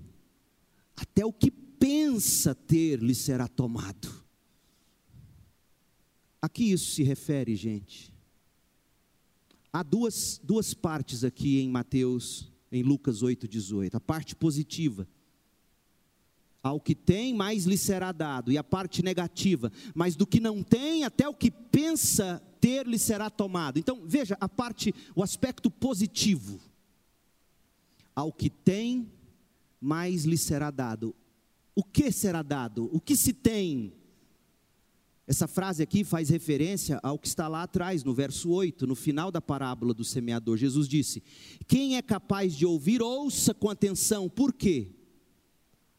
até 0.96 1.24
o 1.24 1.32
que 1.32 1.50
pensa 1.50 2.54
ter 2.54 3.00
lhe 3.02 3.14
será 3.14 3.46
tomado. 3.46 4.24
A 6.40 6.48
que 6.48 6.64
isso 6.64 6.92
se 6.92 7.02
refere, 7.02 7.56
gente? 7.56 8.13
Há 9.74 9.82
duas, 9.82 10.40
duas 10.40 10.72
partes 10.72 11.24
aqui 11.24 11.58
em 11.58 11.68
Mateus, 11.68 12.48
em 12.70 12.84
Lucas 12.84 13.24
8,18. 13.24 13.96
A 13.96 14.00
parte 14.00 14.36
positiva. 14.36 15.04
Ao 16.62 16.78
que 16.78 16.94
tem, 16.94 17.34
mais 17.34 17.64
lhe 17.64 17.76
será 17.76 18.12
dado. 18.12 18.52
E 18.52 18.56
a 18.56 18.62
parte 18.62 19.02
negativa. 19.02 19.72
Mas 19.92 20.14
do 20.14 20.28
que 20.28 20.38
não 20.38 20.62
tem, 20.62 21.02
até 21.02 21.28
o 21.28 21.34
que 21.34 21.50
pensa 21.50 22.40
ter 22.60 22.86
lhe 22.86 23.00
será 23.00 23.28
tomado. 23.28 23.76
Então, 23.76 24.02
veja 24.06 24.36
a 24.40 24.48
parte, 24.48 24.94
o 25.12 25.24
aspecto 25.24 25.68
positivo. 25.68 26.60
Ao 28.14 28.32
que 28.32 28.48
tem, 28.48 29.10
mais 29.80 30.24
lhe 30.24 30.38
será 30.38 30.70
dado. 30.70 31.12
O 31.74 31.82
que 31.82 32.12
será 32.12 32.42
dado? 32.42 32.88
O 32.92 33.00
que 33.00 33.16
se 33.16 33.32
tem? 33.32 33.92
Essa 35.26 35.48
frase 35.48 35.82
aqui 35.82 36.04
faz 36.04 36.28
referência 36.28 37.00
ao 37.02 37.18
que 37.18 37.26
está 37.26 37.48
lá 37.48 37.62
atrás, 37.62 38.04
no 38.04 38.12
verso 38.12 38.50
8, 38.50 38.86
no 38.86 38.94
final 38.94 39.30
da 39.30 39.40
parábola 39.40 39.94
do 39.94 40.04
semeador. 40.04 40.58
Jesus 40.58 40.86
disse: 40.86 41.22
Quem 41.66 41.96
é 41.96 42.02
capaz 42.02 42.54
de 42.54 42.66
ouvir, 42.66 43.00
ouça 43.00 43.54
com 43.54 43.70
atenção. 43.70 44.28
Por 44.28 44.52
quê? 44.52 44.90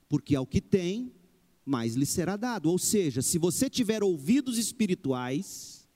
Porque 0.08 0.36
ao 0.36 0.46
que 0.46 0.62
tem, 0.62 1.12
mais 1.66 1.96
lhe 1.96 2.06
será 2.06 2.38
dado. 2.38 2.70
Ou 2.70 2.78
seja, 2.78 3.24
se 3.24 3.40
você 3.40 3.68
tiver 3.68 4.04
ouvidos 4.04 4.60
espirituais, 4.60 5.88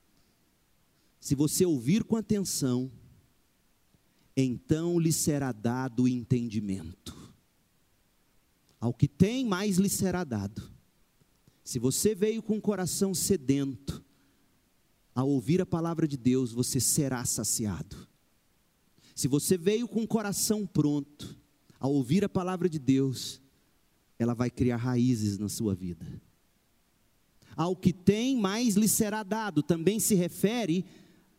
se 1.20 1.36
você 1.36 1.64
ouvir 1.64 2.02
com 2.02 2.16
atenção, 2.16 2.90
então 4.36 4.98
lhe 4.98 5.12
será 5.12 5.52
dado 5.52 6.04
o 6.04 6.08
entendimento. 6.08 7.16
Ao 8.80 8.92
que 8.92 9.06
tem, 9.06 9.44
mais 9.44 9.76
lhe 9.76 9.88
será 9.88 10.24
dado. 10.24 10.79
Se 11.70 11.78
você 11.78 12.16
veio 12.16 12.42
com 12.42 12.56
o 12.56 12.60
coração 12.60 13.14
sedento, 13.14 14.04
ao 15.14 15.28
ouvir 15.28 15.60
a 15.62 15.64
palavra 15.64 16.08
de 16.08 16.16
Deus, 16.16 16.50
você 16.50 16.80
será 16.80 17.24
saciado. 17.24 18.08
Se 19.14 19.28
você 19.28 19.56
veio 19.56 19.86
com 19.86 20.02
o 20.02 20.08
coração 20.08 20.66
pronto, 20.66 21.38
ao 21.78 21.92
ouvir 21.94 22.24
a 22.24 22.28
palavra 22.28 22.68
de 22.68 22.80
Deus, 22.80 23.40
ela 24.18 24.34
vai 24.34 24.50
criar 24.50 24.78
raízes 24.78 25.38
na 25.38 25.48
sua 25.48 25.72
vida. 25.72 26.20
Ao 27.54 27.76
que 27.76 27.92
tem, 27.92 28.36
mais 28.36 28.74
lhe 28.74 28.88
será 28.88 29.22
dado, 29.22 29.62
também 29.62 30.00
se 30.00 30.16
refere 30.16 30.84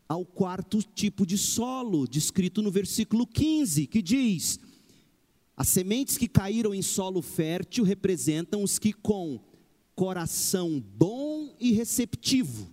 ao 0.07 0.25
quarto 0.25 0.82
tipo 0.82 1.25
de 1.25 1.38
solo, 1.38 2.07
descrito 2.07 2.61
no 2.61 2.71
versículo 2.71 3.27
15, 3.27 3.86
que 3.86 4.01
diz: 4.01 4.61
As 5.57 5.67
sementes 5.67 6.17
que 6.17 6.29
caíram 6.29 6.73
em 6.73 6.82
solo 6.82 7.21
fértil 7.21 7.84
representam 7.84 8.63
os 8.63 8.79
que 8.79 8.93
com 8.93 9.51
coração 9.95 10.83
bom 10.95 11.55
e 11.59 11.71
receptivo. 11.71 12.69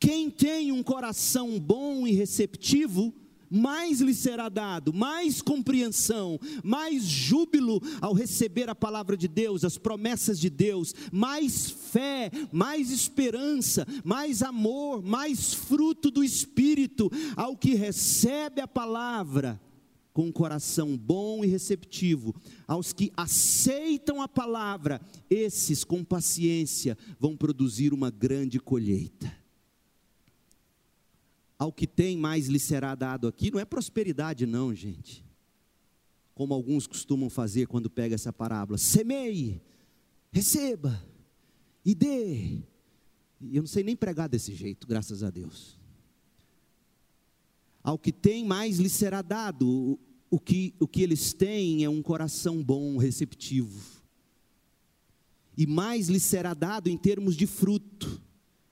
Quem 0.00 0.30
tem 0.30 0.72
um 0.72 0.82
coração 0.82 1.58
bom 1.58 2.06
e 2.06 2.12
receptivo, 2.12 3.12
mais 3.50 4.00
lhe 4.00 4.14
será 4.14 4.48
dado, 4.48 4.92
mais 4.92 5.40
compreensão, 5.40 6.38
mais 6.62 7.04
júbilo 7.04 7.80
ao 8.00 8.12
receber 8.12 8.68
a 8.68 8.74
palavra 8.74 9.16
de 9.16 9.26
Deus, 9.26 9.64
as 9.64 9.78
promessas 9.78 10.38
de 10.38 10.50
Deus, 10.50 10.94
mais 11.10 11.70
fé, 11.70 12.30
mais 12.52 12.90
esperança, 12.90 13.86
mais 14.04 14.42
amor, 14.42 15.02
mais 15.02 15.54
fruto 15.54 16.10
do 16.10 16.22
Espírito 16.22 17.10
ao 17.36 17.56
que 17.56 17.74
recebe 17.74 18.60
a 18.60 18.68
palavra 18.68 19.60
com 20.18 20.24
um 20.24 20.32
coração 20.32 20.96
bom 20.98 21.44
e 21.44 21.46
receptivo, 21.46 22.34
aos 22.66 22.92
que 22.92 23.12
aceitam 23.16 24.20
a 24.20 24.26
palavra, 24.26 25.00
esses 25.30 25.84
com 25.84 26.02
paciência 26.02 26.98
vão 27.20 27.36
produzir 27.36 27.94
uma 27.94 28.10
grande 28.10 28.58
colheita 28.58 29.32
ao 31.56 31.72
que 31.72 31.86
tem 31.86 32.16
mais 32.16 32.48
lhe 32.48 32.58
será 32.58 32.96
dado 32.96 33.28
aqui, 33.28 33.48
não 33.52 33.60
é 33.60 33.64
prosperidade, 33.64 34.44
não, 34.44 34.74
gente. 34.74 35.24
Como 36.34 36.52
alguns 36.52 36.88
costumam 36.88 37.30
fazer 37.30 37.68
quando 37.68 37.88
pega 37.88 38.16
essa 38.16 38.32
parábola: 38.32 38.76
semeie, 38.76 39.62
receba 40.32 41.00
e 41.84 41.94
dê. 41.94 42.58
Eu 43.40 43.62
não 43.62 43.68
sei 43.68 43.84
nem 43.84 43.94
pregar 43.94 44.28
desse 44.28 44.52
jeito, 44.52 44.84
graças 44.84 45.22
a 45.22 45.30
Deus. 45.30 45.78
Ao 47.84 47.96
que 47.96 48.10
tem 48.10 48.44
mais 48.44 48.78
lhe 48.78 48.88
será 48.88 49.22
dado, 49.22 49.98
o 50.30 50.38
que, 50.38 50.74
o 50.78 50.86
que 50.86 51.02
eles 51.02 51.32
têm 51.32 51.84
é 51.84 51.88
um 51.88 52.02
coração 52.02 52.62
bom, 52.62 52.96
receptivo. 52.96 53.98
E 55.56 55.66
mais 55.66 56.08
lhe 56.08 56.20
será 56.20 56.54
dado 56.54 56.88
em 56.88 56.96
termos 56.96 57.36
de 57.36 57.46
fruto 57.46 58.22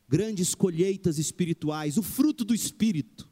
grandes 0.09 0.55
colheitas 0.55 1.19
espirituais, 1.19 1.97
o 1.97 2.03
fruto 2.03 2.45
do 2.45 2.55
Espírito. 2.55 3.29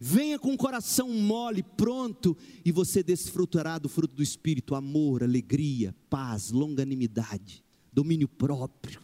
Venha 0.00 0.38
com 0.38 0.54
o 0.54 0.56
coração 0.56 1.10
mole, 1.12 1.62
pronto, 1.62 2.36
e 2.64 2.70
você 2.70 3.02
desfrutará 3.02 3.78
do 3.78 3.88
fruto 3.88 4.14
do 4.14 4.22
Espírito: 4.22 4.74
amor, 4.74 5.24
alegria, 5.24 5.94
paz, 6.08 6.50
longanimidade, 6.50 7.64
domínio 7.92 8.28
próprio. 8.28 9.00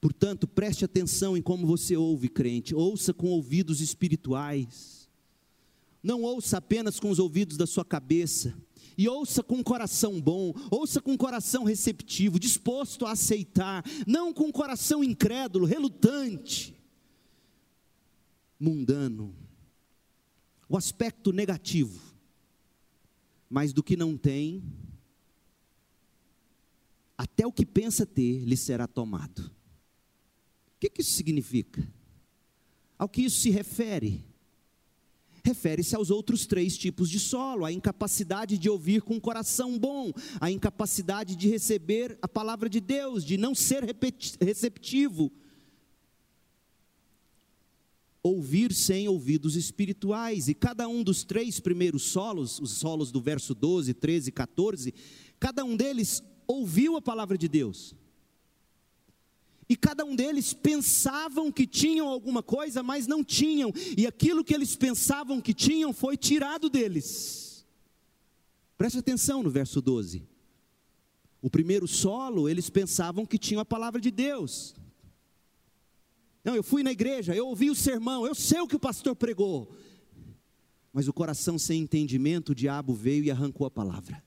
Portanto, 0.00 0.46
preste 0.46 0.84
atenção 0.84 1.36
em 1.36 1.40
como 1.40 1.66
você 1.66 1.96
ouve, 1.96 2.28
crente, 2.28 2.74
ouça 2.74 3.14
com 3.14 3.28
ouvidos 3.28 3.80
espirituais, 3.80 5.03
não 6.04 6.22
ouça 6.22 6.58
apenas 6.58 7.00
com 7.00 7.08
os 7.08 7.18
ouvidos 7.18 7.56
da 7.56 7.66
sua 7.66 7.84
cabeça 7.84 8.54
e 8.96 9.08
ouça 9.08 9.42
com 9.42 9.56
um 9.56 9.62
coração 9.62 10.20
bom, 10.20 10.52
ouça 10.70 11.00
com 11.00 11.12
um 11.12 11.16
coração 11.16 11.64
receptivo, 11.64 12.38
disposto 12.38 13.06
a 13.06 13.12
aceitar, 13.12 13.82
não 14.06 14.32
com 14.32 14.44
um 14.44 14.52
coração 14.52 15.02
incrédulo, 15.02 15.66
relutante, 15.66 16.76
mundano. 18.60 19.34
O 20.68 20.76
aspecto 20.76 21.32
negativo, 21.32 22.00
mas 23.48 23.72
do 23.72 23.82
que 23.82 23.96
não 23.96 24.16
tem, 24.16 24.62
até 27.16 27.46
o 27.46 27.52
que 27.52 27.64
pensa 27.64 28.04
ter 28.04 28.44
lhe 28.44 28.56
será 28.56 28.86
tomado. 28.86 29.40
O 29.40 30.80
que, 30.80 30.90
que 30.90 31.00
isso 31.00 31.12
significa? 31.12 31.86
Ao 32.98 33.08
que 33.08 33.22
isso 33.22 33.40
se 33.40 33.50
refere? 33.50 34.33
Refere-se 35.44 35.94
aos 35.94 36.10
outros 36.10 36.46
três 36.46 36.76
tipos 36.76 37.10
de 37.10 37.20
solo: 37.20 37.64
a 37.64 37.72
incapacidade 37.72 38.56
de 38.56 38.70
ouvir 38.70 39.02
com 39.02 39.16
o 39.16 39.20
coração 39.20 39.78
bom, 39.78 40.10
a 40.40 40.50
incapacidade 40.50 41.36
de 41.36 41.48
receber 41.48 42.18
a 42.22 42.26
palavra 42.26 42.68
de 42.68 42.80
Deus, 42.80 43.24
de 43.24 43.36
não 43.36 43.54
ser 43.54 43.84
receptivo. 44.40 45.30
Ouvir 48.22 48.72
sem 48.72 49.06
ouvidos 49.06 49.54
espirituais, 49.54 50.48
e 50.48 50.54
cada 50.54 50.88
um 50.88 51.02
dos 51.02 51.24
três 51.24 51.60
primeiros 51.60 52.04
solos, 52.04 52.58
os 52.58 52.70
solos 52.70 53.12
do 53.12 53.20
verso 53.20 53.54
12, 53.54 53.92
13 53.92 54.30
e 54.30 54.32
14, 54.32 54.94
cada 55.38 55.62
um 55.62 55.76
deles 55.76 56.22
ouviu 56.46 56.96
a 56.96 57.02
palavra 57.02 57.36
de 57.36 57.48
Deus 57.48 57.94
e 59.74 59.76
cada 59.76 60.04
um 60.04 60.14
deles 60.14 60.54
pensavam 60.54 61.50
que 61.50 61.66
tinham 61.66 62.06
alguma 62.06 62.44
coisa, 62.44 62.80
mas 62.80 63.08
não 63.08 63.24
tinham, 63.24 63.72
e 63.98 64.06
aquilo 64.06 64.44
que 64.44 64.54
eles 64.54 64.76
pensavam 64.76 65.40
que 65.40 65.52
tinham 65.52 65.92
foi 65.92 66.16
tirado 66.16 66.70
deles. 66.70 67.66
Preste 68.78 68.98
atenção 68.98 69.42
no 69.42 69.50
verso 69.50 69.82
12. 69.82 70.28
O 71.42 71.50
primeiro 71.50 71.88
solo, 71.88 72.48
eles 72.48 72.70
pensavam 72.70 73.26
que 73.26 73.36
tinham 73.36 73.60
a 73.60 73.64
palavra 73.64 74.00
de 74.00 74.12
Deus. 74.12 74.76
Não, 76.44 76.54
eu 76.54 76.62
fui 76.62 76.84
na 76.84 76.92
igreja, 76.92 77.34
eu 77.34 77.48
ouvi 77.48 77.68
o 77.68 77.74
sermão, 77.74 78.24
eu 78.24 78.34
sei 78.34 78.60
o 78.60 78.68
que 78.68 78.76
o 78.76 78.80
pastor 78.80 79.16
pregou. 79.16 79.74
Mas 80.92 81.08
o 81.08 81.12
coração 81.12 81.58
sem 81.58 81.82
entendimento, 81.82 82.52
o 82.52 82.54
diabo 82.54 82.94
veio 82.94 83.24
e 83.24 83.30
arrancou 83.32 83.66
a 83.66 83.70
palavra. 83.72 84.22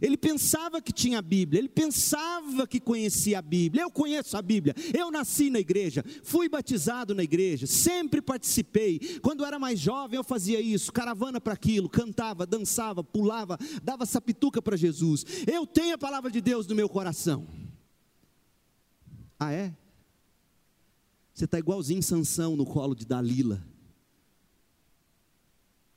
Ele 0.00 0.16
pensava 0.16 0.80
que 0.80 0.92
tinha 0.92 1.18
a 1.18 1.22
Bíblia, 1.22 1.58
ele 1.58 1.68
pensava 1.68 2.66
que 2.66 2.80
conhecia 2.80 3.38
a 3.38 3.42
Bíblia. 3.42 3.82
Eu 3.82 3.90
conheço 3.90 4.36
a 4.36 4.42
Bíblia, 4.42 4.74
eu 4.96 5.10
nasci 5.10 5.50
na 5.50 5.60
igreja, 5.60 6.04
fui 6.22 6.48
batizado 6.48 7.14
na 7.14 7.22
igreja, 7.22 7.66
sempre 7.66 8.20
participei. 8.20 8.98
Quando 9.22 9.44
era 9.44 9.58
mais 9.58 9.78
jovem, 9.78 10.16
eu 10.16 10.24
fazia 10.24 10.60
isso, 10.60 10.92
caravana 10.92 11.40
para 11.40 11.54
aquilo, 11.54 11.88
cantava, 11.88 12.46
dançava, 12.46 13.04
pulava, 13.04 13.58
dava 13.82 14.06
sapituca 14.06 14.60
para 14.62 14.76
Jesus. 14.76 15.24
Eu 15.46 15.66
tenho 15.66 15.94
a 15.94 15.98
palavra 15.98 16.30
de 16.30 16.40
Deus 16.40 16.66
no 16.66 16.74
meu 16.74 16.88
coração. 16.88 17.46
Ah, 19.38 19.52
é? 19.52 19.74
Você 21.32 21.46
está 21.46 21.58
igualzinho 21.58 22.02
Sansão 22.02 22.56
no 22.56 22.66
colo 22.66 22.94
de 22.94 23.06
Dalila 23.06 23.69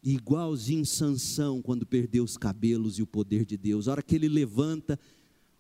igualzinho 0.04 0.86
Sansão 0.86 1.62
quando 1.62 1.86
perdeu 1.86 2.24
os 2.24 2.38
cabelos 2.38 3.00
e 3.00 3.02
o 3.02 3.08
poder 3.08 3.46
de 3.46 3.56
Deus. 3.56 3.88
A 3.88 3.92
hora 3.94 4.04
que 4.04 4.16
ele 4.16 4.28
levanta, 4.28 5.00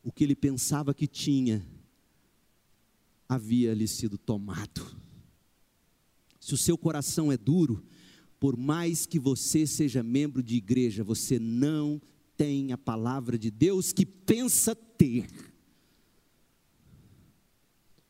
o 0.04 0.12
que 0.12 0.24
ele 0.24 0.36
pensava 0.36 0.94
que 0.94 1.08
tinha 1.08 1.66
havia 3.28 3.74
lhe 3.74 3.88
sido 3.88 4.18
tomado. 4.18 4.86
Se 6.40 6.54
o 6.54 6.58
seu 6.58 6.78
coração 6.78 7.32
é 7.32 7.38
duro, 7.38 7.84
por 8.40 8.58
mais 8.58 9.06
que 9.06 9.18
você 9.18 9.66
seja 9.66 10.04
membro 10.04 10.44
de 10.44 10.56
igreja, 10.56 11.04
você 11.04 11.40
não 11.40 12.02
tem 12.36 12.74
a 12.74 12.78
palavra 12.78 13.38
de 13.38 13.50
Deus 13.50 13.94
que 13.94 14.06
pensa 14.06 14.76
ter. 14.76 15.28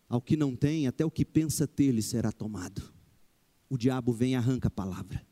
Ao 0.10 0.20
que 0.20 0.36
não 0.36 0.56
tem, 0.56 0.88
até 0.88 1.06
o 1.06 1.12
que 1.12 1.24
pensa 1.24 1.68
ter 1.68 1.92
lhe 1.92 2.02
será 2.02 2.32
tomado. 2.32 2.82
O 3.70 3.78
diabo 3.78 4.12
vem 4.12 4.32
e 4.32 4.36
arranca 4.36 4.68
a 4.68 4.72
palavra. 4.72 5.24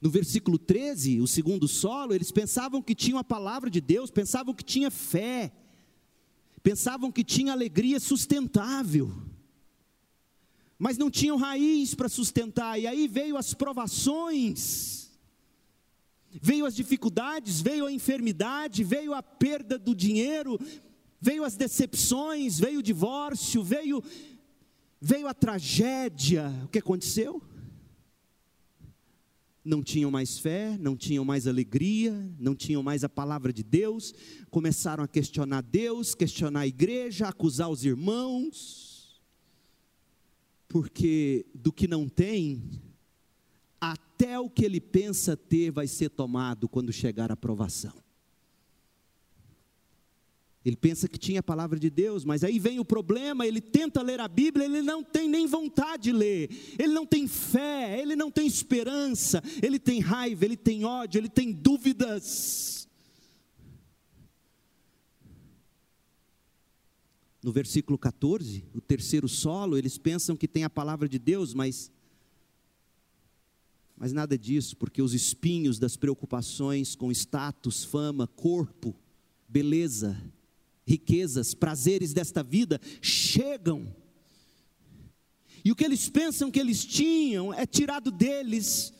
No 0.00 0.08
versículo 0.08 0.58
13, 0.58 1.20
o 1.20 1.26
segundo 1.26 1.68
solo, 1.68 2.14
eles 2.14 2.32
pensavam 2.32 2.80
que 2.80 2.94
tinham 2.94 3.18
a 3.18 3.24
palavra 3.24 3.68
de 3.68 3.80
Deus, 3.80 4.10
pensavam 4.10 4.54
que 4.54 4.64
tinha 4.64 4.90
fé, 4.90 5.52
pensavam 6.62 7.12
que 7.12 7.22
tinha 7.22 7.52
alegria 7.52 8.00
sustentável, 8.00 9.12
mas 10.78 10.96
não 10.96 11.10
tinham 11.10 11.36
raiz 11.36 11.94
para 11.94 12.08
sustentar, 12.08 12.80
e 12.80 12.86
aí 12.86 13.06
veio 13.06 13.36
as 13.36 13.52
provações, 13.52 15.10
veio 16.40 16.64
as 16.64 16.74
dificuldades, 16.74 17.60
veio 17.60 17.84
a 17.84 17.92
enfermidade, 17.92 18.82
veio 18.82 19.12
a 19.12 19.22
perda 19.22 19.78
do 19.78 19.94
dinheiro, 19.94 20.58
veio 21.20 21.44
as 21.44 21.56
decepções, 21.56 22.58
veio 22.58 22.78
o 22.78 22.82
divórcio, 22.82 23.62
veio, 23.62 24.02
veio 24.98 25.28
a 25.28 25.34
tragédia. 25.34 26.50
O 26.64 26.68
que 26.68 26.78
aconteceu? 26.78 27.42
Não 29.64 29.82
tinham 29.82 30.10
mais 30.10 30.38
fé, 30.38 30.76
não 30.78 30.96
tinham 30.96 31.24
mais 31.24 31.46
alegria, 31.46 32.12
não 32.38 32.54
tinham 32.54 32.82
mais 32.82 33.04
a 33.04 33.08
palavra 33.08 33.52
de 33.52 33.62
Deus, 33.62 34.14
começaram 34.50 35.04
a 35.04 35.08
questionar 35.08 35.62
Deus, 35.62 36.14
questionar 36.14 36.60
a 36.60 36.66
igreja, 36.66 37.28
acusar 37.28 37.68
os 37.70 37.84
irmãos, 37.84 39.20
porque 40.68 41.46
do 41.54 41.72
que 41.72 41.86
não 41.86 42.08
tem, 42.08 42.62
até 43.80 44.38
o 44.38 44.48
que 44.48 44.64
ele 44.64 44.80
pensa 44.80 45.36
ter 45.36 45.70
vai 45.70 45.86
ser 45.86 46.10
tomado 46.10 46.68
quando 46.68 46.92
chegar 46.92 47.30
a 47.30 47.36
provação. 47.36 48.09
Ele 50.64 50.76
pensa 50.76 51.08
que 51.08 51.18
tinha 51.18 51.40
a 51.40 51.42
palavra 51.42 51.78
de 51.78 51.88
Deus, 51.88 52.22
mas 52.22 52.44
aí 52.44 52.58
vem 52.58 52.78
o 52.78 52.84
problema, 52.84 53.46
ele 53.46 53.62
tenta 53.62 54.02
ler 54.02 54.20
a 54.20 54.28
Bíblia, 54.28 54.66
ele 54.66 54.82
não 54.82 55.02
tem 55.02 55.26
nem 55.26 55.46
vontade 55.46 56.04
de 56.04 56.12
ler, 56.12 56.50
ele 56.78 56.92
não 56.92 57.06
tem 57.06 57.26
fé, 57.26 57.98
ele 57.98 58.14
não 58.14 58.30
tem 58.30 58.46
esperança, 58.46 59.42
ele 59.62 59.78
tem 59.78 60.00
raiva, 60.00 60.44
ele 60.44 60.56
tem 60.56 60.84
ódio, 60.84 61.18
ele 61.18 61.30
tem 61.30 61.50
dúvidas. 61.50 62.86
No 67.42 67.52
versículo 67.52 67.96
14, 67.96 68.62
o 68.74 68.82
terceiro 68.82 69.28
solo, 69.28 69.78
eles 69.78 69.96
pensam 69.96 70.36
que 70.36 70.46
tem 70.46 70.64
a 70.64 70.70
palavra 70.70 71.08
de 71.08 71.18
Deus, 71.18 71.54
mas 71.54 71.90
mas 73.96 74.14
nada 74.14 74.38
disso, 74.38 74.78
porque 74.78 75.02
os 75.02 75.12
espinhos 75.12 75.78
das 75.78 75.94
preocupações 75.94 76.96
com 76.96 77.12
status, 77.12 77.84
fama, 77.84 78.26
corpo, 78.26 78.96
beleza, 79.46 80.16
riquezas, 80.86 81.54
prazeres 81.54 82.12
desta 82.12 82.42
vida 82.42 82.80
chegam. 83.00 83.94
E 85.64 85.70
o 85.70 85.76
que 85.76 85.84
eles 85.84 86.08
pensam 86.08 86.50
que 86.50 86.58
eles 86.58 86.84
tinham 86.84 87.52
é 87.52 87.66
tirado 87.66 88.10
deles. 88.10 88.92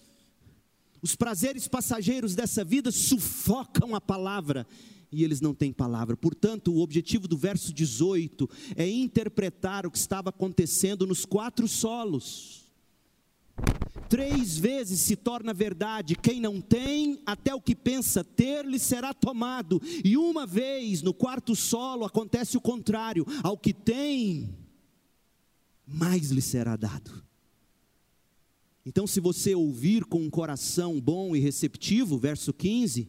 Os 1.02 1.16
prazeres 1.16 1.66
passageiros 1.66 2.34
dessa 2.34 2.62
vida 2.62 2.90
sufocam 2.90 3.94
a 3.94 4.00
palavra 4.00 4.66
e 5.10 5.24
eles 5.24 5.40
não 5.40 5.54
têm 5.54 5.72
palavra. 5.72 6.16
Portanto, 6.16 6.72
o 6.72 6.80
objetivo 6.80 7.26
do 7.26 7.36
verso 7.36 7.72
18 7.72 8.48
é 8.76 8.88
interpretar 8.88 9.86
o 9.86 9.90
que 9.90 9.98
estava 9.98 10.30
acontecendo 10.30 11.06
nos 11.06 11.24
quatro 11.24 11.66
solos. 11.66 12.59
Três 14.10 14.58
vezes 14.58 15.00
se 15.02 15.14
torna 15.14 15.54
verdade: 15.54 16.16
quem 16.16 16.40
não 16.40 16.60
tem, 16.60 17.22
até 17.24 17.54
o 17.54 17.60
que 17.60 17.76
pensa 17.76 18.24
ter, 18.24 18.66
lhe 18.66 18.80
será 18.80 19.14
tomado. 19.14 19.80
E 20.04 20.16
uma 20.16 20.44
vez, 20.44 21.00
no 21.00 21.14
quarto 21.14 21.54
solo, 21.54 22.04
acontece 22.04 22.56
o 22.56 22.60
contrário: 22.60 23.24
ao 23.40 23.56
que 23.56 23.72
tem, 23.72 24.52
mais 25.86 26.32
lhe 26.32 26.42
será 26.42 26.74
dado. 26.74 27.24
Então, 28.84 29.06
se 29.06 29.20
você 29.20 29.54
ouvir 29.54 30.04
com 30.04 30.18
um 30.18 30.30
coração 30.30 31.00
bom 31.00 31.36
e 31.36 31.38
receptivo, 31.38 32.18
verso 32.18 32.52
15, 32.52 33.08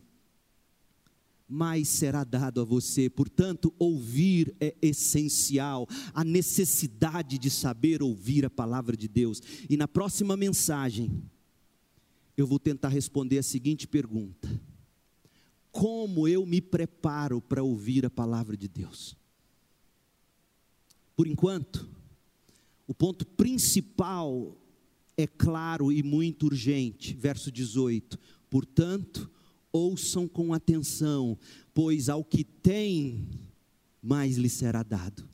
mais 1.51 1.89
será 1.89 2.23
dado 2.23 2.61
a 2.61 2.63
você. 2.63 3.09
Portanto, 3.09 3.73
ouvir 3.77 4.55
é 4.57 4.73
essencial, 4.81 5.85
a 6.13 6.23
necessidade 6.23 7.37
de 7.37 7.49
saber 7.49 8.01
ouvir 8.01 8.45
a 8.45 8.49
palavra 8.49 8.95
de 8.95 9.09
Deus. 9.09 9.41
E 9.69 9.75
na 9.75 9.85
próxima 9.85 10.37
mensagem, 10.37 11.21
eu 12.37 12.47
vou 12.47 12.57
tentar 12.57 12.87
responder 12.87 13.37
a 13.37 13.43
seguinte 13.43 13.85
pergunta: 13.85 14.49
Como 15.73 16.25
eu 16.25 16.45
me 16.45 16.61
preparo 16.61 17.41
para 17.41 17.61
ouvir 17.61 18.05
a 18.05 18.09
palavra 18.09 18.55
de 18.55 18.69
Deus? 18.69 19.17
Por 21.17 21.27
enquanto, 21.27 21.87
o 22.87 22.93
ponto 22.93 23.25
principal 23.25 24.57
é 25.17 25.27
claro 25.27 25.91
e 25.91 26.01
muito 26.01 26.45
urgente, 26.45 27.13
verso 27.13 27.51
18. 27.51 28.17
Portanto, 28.49 29.29
ouçam 29.71 30.27
com 30.27 30.53
atenção, 30.53 31.37
pois 31.73 32.09
ao 32.09 32.23
que 32.23 32.43
tem, 32.43 33.27
mais 34.01 34.37
lhe 34.37 34.49
será 34.49 34.83
dado. 34.83 35.29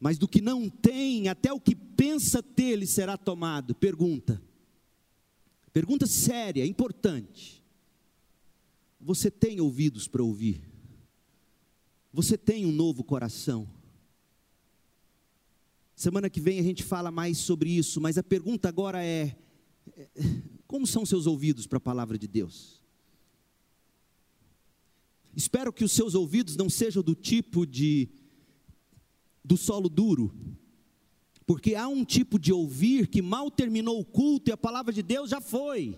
Mas 0.00 0.16
do 0.16 0.28
que 0.28 0.40
não 0.40 0.68
tem, 0.68 1.28
até 1.28 1.52
o 1.52 1.60
que 1.60 1.74
pensa 1.74 2.42
ter 2.42 2.76
lhe 2.76 2.86
será 2.86 3.16
tomado. 3.16 3.74
Pergunta. 3.74 4.40
Pergunta 5.72 6.06
séria, 6.06 6.64
importante. 6.64 7.64
Você 9.00 9.30
tem 9.30 9.60
ouvidos 9.60 10.08
para 10.08 10.22
ouvir? 10.22 10.62
Você 12.12 12.36
tem 12.36 12.64
um 12.64 12.72
novo 12.72 13.04
coração? 13.04 13.68
Semana 15.94 16.30
que 16.30 16.40
vem 16.40 16.58
a 16.58 16.62
gente 16.62 16.82
fala 16.82 17.10
mais 17.10 17.38
sobre 17.38 17.70
isso, 17.70 18.00
mas 18.00 18.16
a 18.16 18.22
pergunta 18.22 18.68
agora 18.68 19.04
é: 19.04 19.36
é 19.96 20.08
como 20.66 20.86
são 20.86 21.04
seus 21.04 21.26
ouvidos 21.26 21.66
para 21.66 21.78
a 21.78 21.80
palavra 21.80 22.16
de 22.16 22.28
Deus? 22.28 22.77
Espero 25.38 25.72
que 25.72 25.84
os 25.84 25.92
seus 25.92 26.16
ouvidos 26.16 26.56
não 26.56 26.68
sejam 26.68 27.00
do 27.00 27.14
tipo 27.14 27.64
de 27.64 28.08
do 29.44 29.56
solo 29.56 29.88
duro, 29.88 30.34
porque 31.46 31.76
há 31.76 31.86
um 31.86 32.04
tipo 32.04 32.40
de 32.40 32.52
ouvir 32.52 33.06
que 33.06 33.22
mal 33.22 33.48
terminou 33.48 34.00
o 34.00 34.04
culto 34.04 34.50
e 34.50 34.52
a 34.52 34.56
palavra 34.56 34.92
de 34.92 35.00
Deus 35.00 35.30
já 35.30 35.40
foi. 35.40 35.96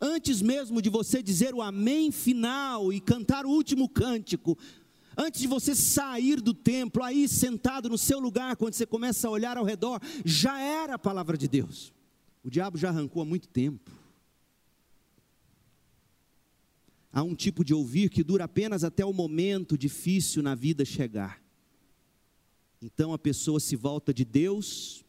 Antes 0.00 0.40
mesmo 0.40 0.80
de 0.80 0.88
você 0.88 1.24
dizer 1.24 1.54
o 1.54 1.60
amém 1.60 2.12
final 2.12 2.92
e 2.92 3.00
cantar 3.00 3.44
o 3.44 3.50
último 3.50 3.88
cântico, 3.88 4.56
antes 5.18 5.40
de 5.40 5.48
você 5.48 5.74
sair 5.74 6.40
do 6.40 6.54
templo, 6.54 7.02
aí 7.02 7.26
sentado 7.26 7.88
no 7.88 7.98
seu 7.98 8.20
lugar, 8.20 8.54
quando 8.54 8.74
você 8.74 8.86
começa 8.86 9.26
a 9.26 9.30
olhar 9.32 9.58
ao 9.58 9.64
redor, 9.64 10.00
já 10.24 10.60
era 10.60 10.94
a 10.94 10.98
palavra 11.00 11.36
de 11.36 11.48
Deus. 11.48 11.92
O 12.44 12.48
diabo 12.48 12.78
já 12.78 12.90
arrancou 12.90 13.22
há 13.22 13.24
muito 13.24 13.48
tempo. 13.48 14.05
Há 17.16 17.22
um 17.22 17.34
tipo 17.34 17.64
de 17.64 17.72
ouvir 17.72 18.10
que 18.10 18.22
dura 18.22 18.44
apenas 18.44 18.84
até 18.84 19.02
o 19.02 19.10
momento 19.10 19.78
difícil 19.78 20.42
na 20.42 20.54
vida 20.54 20.84
chegar. 20.84 21.42
Então 22.78 23.10
a 23.10 23.18
pessoa 23.18 23.58
se 23.58 23.74
volta 23.74 24.12
de 24.12 24.22
Deus 24.22 25.02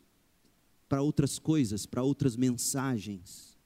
para 0.88 1.02
outras 1.02 1.38
coisas, 1.38 1.86
para 1.86 2.02
outras 2.02 2.38
mensagens. 2.38 3.58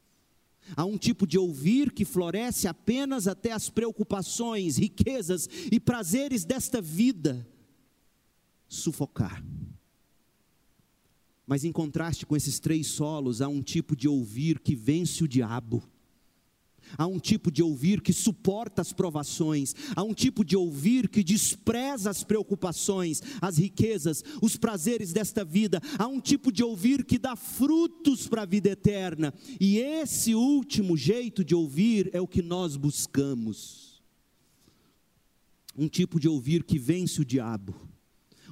Há 0.76 0.84
um 0.86 0.98
tipo 0.98 1.28
de 1.28 1.38
ouvir 1.38 1.92
que 1.92 2.04
floresce 2.04 2.68
apenas 2.68 3.28
até 3.28 3.52
as 3.52 3.70
preocupações, 3.70 4.78
riquezas 4.78 5.48
e 5.72 5.80
prazeres 5.80 6.44
desta 6.44 6.82
vida 6.82 7.48
sufocar. 8.68 9.46
Mas 11.46 11.64
em 11.64 11.72
contraste 11.72 12.26
com 12.26 12.36
esses 12.36 12.60
três 12.60 12.88
solos, 12.88 13.40
há 13.40 13.48
um 13.48 13.62
tipo 13.62 13.96
de 13.96 14.08
ouvir 14.08 14.60
que 14.60 14.76
vence 14.76 15.24
o 15.24 15.28
diabo 15.28 15.91
Há 16.98 17.08
um 17.08 17.20
tipo 17.20 17.52
de 17.52 17.62
ouvir 17.64 18.02
que 18.02 18.14
suporta 18.14 18.82
as 18.82 18.94
provações, 18.94 19.76
há 19.96 20.04
um 20.04 20.14
tipo 20.14 20.44
de 20.44 20.56
ouvir 20.56 21.10
que 21.10 21.24
despreza 21.24 22.10
as 22.10 22.24
preocupações, 22.24 23.22
as 23.42 23.58
riquezas, 23.58 24.24
os 24.42 24.58
prazeres 24.58 25.14
desta 25.14 25.44
vida, 25.44 25.82
há 25.98 26.08
um 26.08 26.20
tipo 26.20 26.52
de 26.52 26.64
ouvir 26.64 27.06
que 27.06 27.18
dá 27.18 27.36
frutos 27.36 28.28
para 28.28 28.44
a 28.44 28.46
vida 28.46 28.70
eterna, 28.70 29.34
e 29.60 29.78
esse 29.78 30.36
último 30.36 30.98
jeito 30.98 31.44
de 31.44 31.56
ouvir 31.56 32.10
é 32.14 32.22
o 32.22 32.28
que 32.28 32.42
nós 32.42 32.76
buscamos. 32.76 34.02
Um 35.78 35.88
tipo 35.88 36.20
de 36.20 36.28
ouvir 36.28 36.64
que 36.64 36.78
vence 36.78 37.22
o 37.22 37.26
diabo 37.26 37.91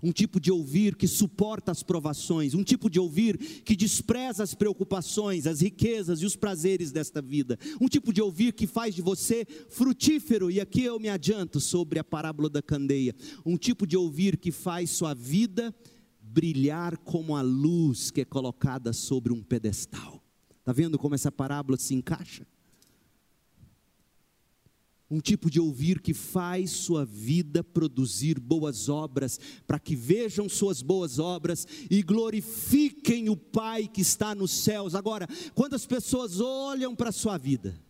um 0.03 0.11
tipo 0.11 0.39
de 0.39 0.51
ouvir 0.51 0.95
que 0.95 1.07
suporta 1.07 1.71
as 1.71 1.83
provações, 1.83 2.53
um 2.53 2.63
tipo 2.63 2.89
de 2.89 2.99
ouvir 2.99 3.37
que 3.37 3.75
despreza 3.75 4.43
as 4.43 4.53
preocupações, 4.53 5.45
as 5.45 5.61
riquezas 5.61 6.21
e 6.21 6.25
os 6.25 6.35
prazeres 6.35 6.91
desta 6.91 7.21
vida, 7.21 7.57
um 7.79 7.87
tipo 7.87 8.13
de 8.13 8.21
ouvir 8.21 8.53
que 8.53 8.67
faz 8.67 8.95
de 8.95 9.01
você 9.01 9.45
frutífero, 9.69 10.49
e 10.49 10.59
aqui 10.59 10.83
eu 10.83 10.99
me 10.99 11.09
adianto 11.09 11.59
sobre 11.59 11.99
a 11.99 12.03
parábola 12.03 12.49
da 12.49 12.61
candeia, 12.61 13.15
um 13.45 13.57
tipo 13.57 13.85
de 13.85 13.97
ouvir 13.97 14.37
que 14.37 14.51
faz 14.51 14.89
sua 14.89 15.13
vida 15.13 15.73
brilhar 16.21 16.97
como 16.97 17.35
a 17.35 17.41
luz 17.41 18.11
que 18.11 18.21
é 18.21 18.25
colocada 18.25 18.93
sobre 18.93 19.33
um 19.33 19.41
pedestal. 19.41 20.23
Está 20.59 20.71
vendo 20.71 20.99
como 20.99 21.15
essa 21.15 21.31
parábola 21.31 21.77
se 21.77 21.95
encaixa? 21.95 22.45
Um 25.09 25.19
tipo 25.19 25.49
de 25.49 25.59
ouvir 25.59 25.99
que 26.01 26.13
faz 26.13 26.69
sua 26.69 27.03
vida 27.03 27.63
produzir 27.63 28.39
boas 28.39 28.89
obras, 28.89 29.39
para 29.65 29.79
que 29.79 29.95
vejam 29.95 30.47
suas 30.47 30.81
boas 30.81 31.17
obras 31.17 31.65
e 31.89 32.03
glorifiquem 32.03 33.27
o 33.27 33.35
Pai 33.35 33.87
que 33.87 34.01
está 34.01 34.35
nos 34.35 34.51
céus. 34.51 34.93
Agora, 34.93 35.27
quando 35.55 35.73
as 35.73 35.85
pessoas 35.85 36.39
olham 36.39 36.95
para 36.95 37.09
a 37.09 37.13
sua 37.13 37.37
vida, 37.37 37.81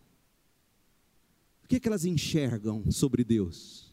o 1.62 1.68
que, 1.68 1.76
é 1.76 1.80
que 1.80 1.88
elas 1.88 2.06
enxergam 2.06 2.90
sobre 2.90 3.22
Deus? 3.22 3.92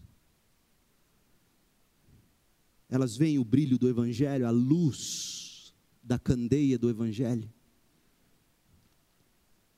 Elas 2.90 3.18
veem 3.18 3.38
o 3.38 3.44
brilho 3.44 3.78
do 3.78 3.90
Evangelho, 3.90 4.48
a 4.48 4.52
luz 4.52 5.74
da 6.02 6.18
candeia 6.18 6.80
do 6.80 6.90
Evangelho. 6.90 7.52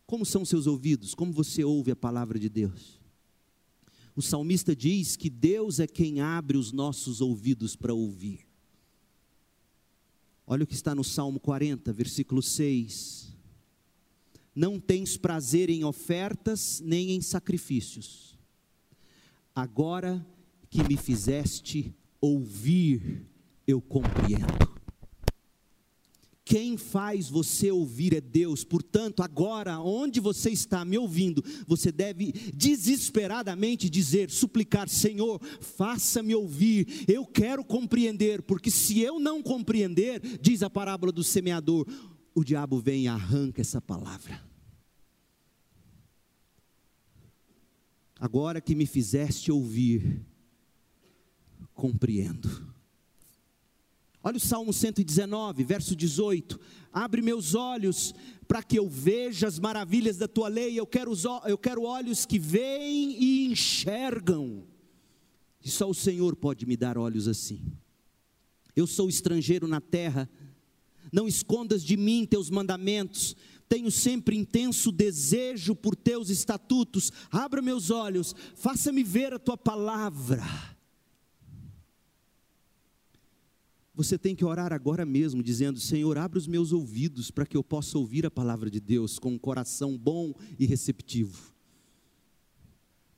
Como 0.06 0.24
são 0.24 0.46
seus 0.46 0.68
ouvidos? 0.68 1.16
Como 1.16 1.34
você 1.34 1.64
ouve 1.64 1.90
a 1.90 1.96
palavra 1.96 2.38
de 2.38 2.48
Deus? 2.48 2.99
O 4.16 4.22
salmista 4.22 4.76
diz 4.76 5.16
que 5.16 5.30
Deus 5.30 5.80
é 5.80 5.88
quem 5.88 6.20
abre 6.22 6.58
os 6.58 6.72
nossos 6.72 7.22
ouvidos 7.22 7.76
para 7.76 7.94
ouvir. 7.94 8.48
Olha 10.46 10.64
o 10.64 10.68
que 10.68 10.74
está 10.74 10.96
no 10.96 11.04
Salmo 11.04 11.40
40, 11.40 11.94
versículo 11.94 12.42
6. 12.42 13.38
Não 14.56 14.80
tens 14.80 15.16
prazer 15.16 15.70
em 15.70 15.84
ofertas 15.84 16.82
nem 16.84 17.12
em 17.12 17.22
sacrifícios. 17.22 18.38
Agora 19.56 20.26
que 20.70 20.84
me 20.84 20.98
fizeste 20.98 21.94
ouvir, 22.20 23.26
eu 23.68 23.80
compreendo. 23.80 24.79
Quem 26.50 26.78
faz 26.78 27.30
você 27.30 27.70
ouvir 27.70 28.12
é 28.16 28.20
Deus. 28.20 28.64
Portanto, 28.64 29.22
agora, 29.22 29.80
onde 29.80 30.20
você 30.20 30.50
está 30.50 30.84
me 30.84 30.98
ouvindo, 30.98 31.44
você 31.68 31.92
deve 31.92 32.32
desesperadamente 32.56 33.88
dizer, 33.88 34.32
suplicar: 34.32 34.90
Senhor, 34.90 35.40
faça-me 35.62 36.34
ouvir. 36.34 37.06
Eu 37.08 37.24
quero 37.24 37.64
compreender, 37.64 38.42
porque 38.42 38.72
se 38.72 39.00
eu 39.00 39.20
não 39.20 39.44
compreender, 39.44 40.40
diz 40.42 40.64
a 40.64 40.72
parábola 40.72 41.12
do 41.12 41.24
semeador, 41.24 41.86
o 42.34 42.44
diabo 42.44 42.80
vem 42.80 43.04
e 43.04 43.08
arranca 43.08 43.62
essa 43.62 43.80
palavra. 43.80 44.44
Agora 48.20 48.60
que 48.60 48.74
me 48.74 48.88
fizeste 48.88 49.52
ouvir, 49.52 50.20
compreendo. 51.76 52.79
Olha 54.22 54.38
o 54.38 54.40
Salmo 54.40 54.74
119, 54.74 55.64
verso 55.64 55.96
18: 55.96 56.60
Abre 56.92 57.22
meus 57.22 57.56
olhos 57.56 58.14
para 58.48 58.62
que 58.62 58.78
eu 58.78 58.90
veja 58.90 59.48
as 59.48 59.60
maravilhas 59.60 60.18
da 60.18 60.28
tua 60.28 60.48
lei. 60.50 60.78
Eu 60.78 60.86
quero, 60.86 61.14
eu 61.46 61.58
quero 61.58 61.84
olhos 61.84 62.26
que 62.26 62.38
veem 62.38 63.16
e 63.22 63.48
enxergam. 63.48 64.64
E 65.64 65.70
só 65.70 65.90
o 65.90 65.94
Senhor 65.94 66.36
pode 66.36 66.66
me 66.66 66.76
dar 66.76 66.98
olhos 66.98 67.28
assim. 67.28 67.62
Eu 68.76 68.88
sou 68.88 69.10
estrangeiro 69.10 69.68
na 69.68 69.82
terra, 69.82 70.30
não 71.12 71.28
escondas 71.28 71.84
de 71.84 71.98
mim 71.98 72.26
teus 72.26 72.50
mandamentos, 72.50 73.36
tenho 73.68 73.92
sempre 73.92 74.38
intenso 74.38 74.92
desejo 74.92 75.76
por 75.76 75.96
teus 75.96 76.30
estatutos, 76.30 77.12
abra 77.30 77.62
meus 77.62 77.90
olhos, 77.90 78.36
faça-me 78.56 79.04
ver 79.04 79.34
a 79.34 79.40
tua 79.40 79.58
palavra. 79.58 80.44
Você 84.00 84.18
tem 84.18 84.34
que 84.34 84.46
orar 84.46 84.72
agora 84.72 85.06
mesmo, 85.06 85.44
dizendo: 85.44 85.78
Senhor, 85.78 86.18
abre 86.18 86.40
os 86.40 86.48
meus 86.48 86.72
ouvidos 86.72 87.30
para 87.30 87.46
que 87.46 87.58
eu 87.58 87.62
possa 87.62 87.98
ouvir 87.98 88.26
a 88.26 88.32
palavra 88.32 88.72
de 88.72 88.80
Deus 88.80 89.20
com 89.20 89.32
um 89.34 89.38
coração 89.38 89.98
bom 89.98 90.34
e 90.58 90.66
receptivo. 90.66 91.54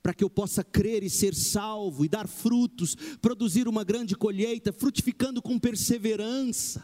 Para 0.02 0.12
que 0.12 0.24
eu 0.24 0.30
possa 0.30 0.64
crer 0.64 1.04
e 1.04 1.10
ser 1.10 1.36
salvo 1.36 2.04
e 2.04 2.10
dar 2.10 2.28
frutos, 2.28 2.96
produzir 3.22 3.68
uma 3.68 3.84
grande 3.84 4.16
colheita, 4.16 4.74
frutificando 4.74 5.40
com 5.40 5.60
perseverança. 5.60 6.84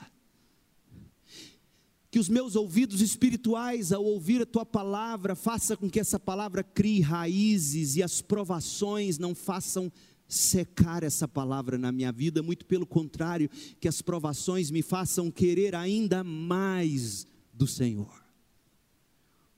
Que 2.11 2.19
os 2.19 2.29
meus 2.29 2.55
ouvidos 2.55 3.01
espirituais, 3.01 3.91
ao 3.91 4.05
ouvir 4.05 4.43
a 4.43 4.45
tua 4.45 4.63
palavra, 4.63 5.33
faça 5.33 5.75
com 5.75 5.89
que 5.89 5.99
essa 5.99 6.19
palavra 6.19 6.63
crie 6.63 7.01
raízes 7.01 7.95
e 7.95 8.03
as 8.03 8.21
provações 8.21 9.17
não 9.17 9.33
façam 9.33 9.91
secar 10.27 11.03
essa 11.03 11.27
palavra 11.27 11.77
na 11.77 11.91
minha 11.91 12.11
vida, 12.11 12.43
muito 12.43 12.65
pelo 12.65 12.85
contrário, 12.85 13.49
que 13.79 13.87
as 13.87 14.01
provações 14.01 14.69
me 14.69 14.81
façam 14.81 15.31
querer 15.31 15.73
ainda 15.73 16.23
mais 16.23 17.25
do 17.53 17.65
Senhor. 17.65 18.23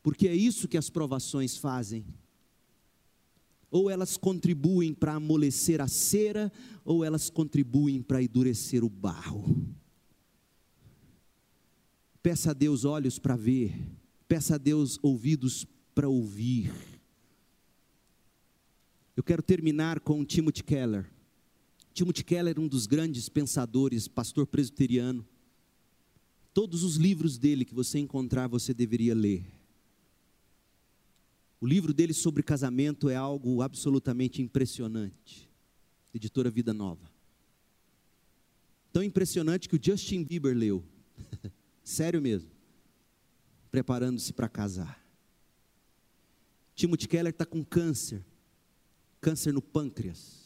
Porque 0.04 0.28
é 0.28 0.36
isso 0.36 0.68
que 0.68 0.78
as 0.78 0.90
provações 0.90 1.58
fazem. 1.58 2.06
Ou 3.72 3.90
elas 3.90 4.18
contribuem 4.18 4.94
para 4.94 5.14
amolecer 5.16 5.82
a 5.82 5.88
cera, 5.88 6.52
ou 6.84 7.04
elas 7.04 7.30
contribuem 7.30 8.02
para 8.02 8.22
endurecer 8.22 8.84
o 8.84 8.90
barro. 8.90 9.68
Peça 12.22 12.52
a 12.52 12.54
Deus 12.54 12.86
olhos 12.86 13.18
para 13.20 13.36
ver, 13.36 13.74
peça 14.28 14.56
a 14.56 14.58
Deus 14.58 15.00
ouvidos 15.02 15.66
para 15.94 16.10
ouvir 16.10 16.72
eu 19.20 19.24
quero 19.24 19.44
terminar 19.44 20.00
com 20.00 20.24
Timothy 20.24 20.64
Keller. 20.64 21.06
Timothy 21.94 22.24
Keller 22.24 22.56
é 22.56 22.60
um 22.60 22.70
dos 22.70 22.88
grandes 22.88 23.28
pensadores, 23.28 24.08
pastor 24.08 24.48
presbiteriano. 24.48 25.28
Todos 26.54 26.84
os 26.84 26.96
livros 26.96 27.38
dele 27.38 27.66
que 27.66 27.74
você 27.74 28.00
encontrar, 28.00 28.48
você 28.48 28.74
deveria 28.74 29.14
ler. 29.14 29.46
O 31.60 31.68
livro 31.68 31.94
dele 31.94 32.14
sobre 32.14 32.42
casamento 32.42 33.10
é 33.10 33.16
algo 33.18 33.62
absolutamente 33.62 34.42
impressionante. 34.42 35.50
Editora 36.14 36.50
Vida 36.50 36.74
Nova. 36.74 37.12
Tão 38.94 39.04
impressionante 39.04 39.68
que 39.68 39.76
o 39.76 39.80
Justin 39.84 40.24
Bieber 40.24 40.56
leu. 40.56 40.82
Sério 41.84 42.22
mesmo. 42.22 42.50
Preparando-se 43.70 44.32
para 44.32 44.48
casar. 44.48 45.06
Timothy 46.74 47.10
Keller 47.10 47.34
está 47.34 47.46
com 47.46 47.66
câncer 47.66 48.24
câncer 49.22 49.54
no 49.54 49.62
pâncreas, 49.62 50.40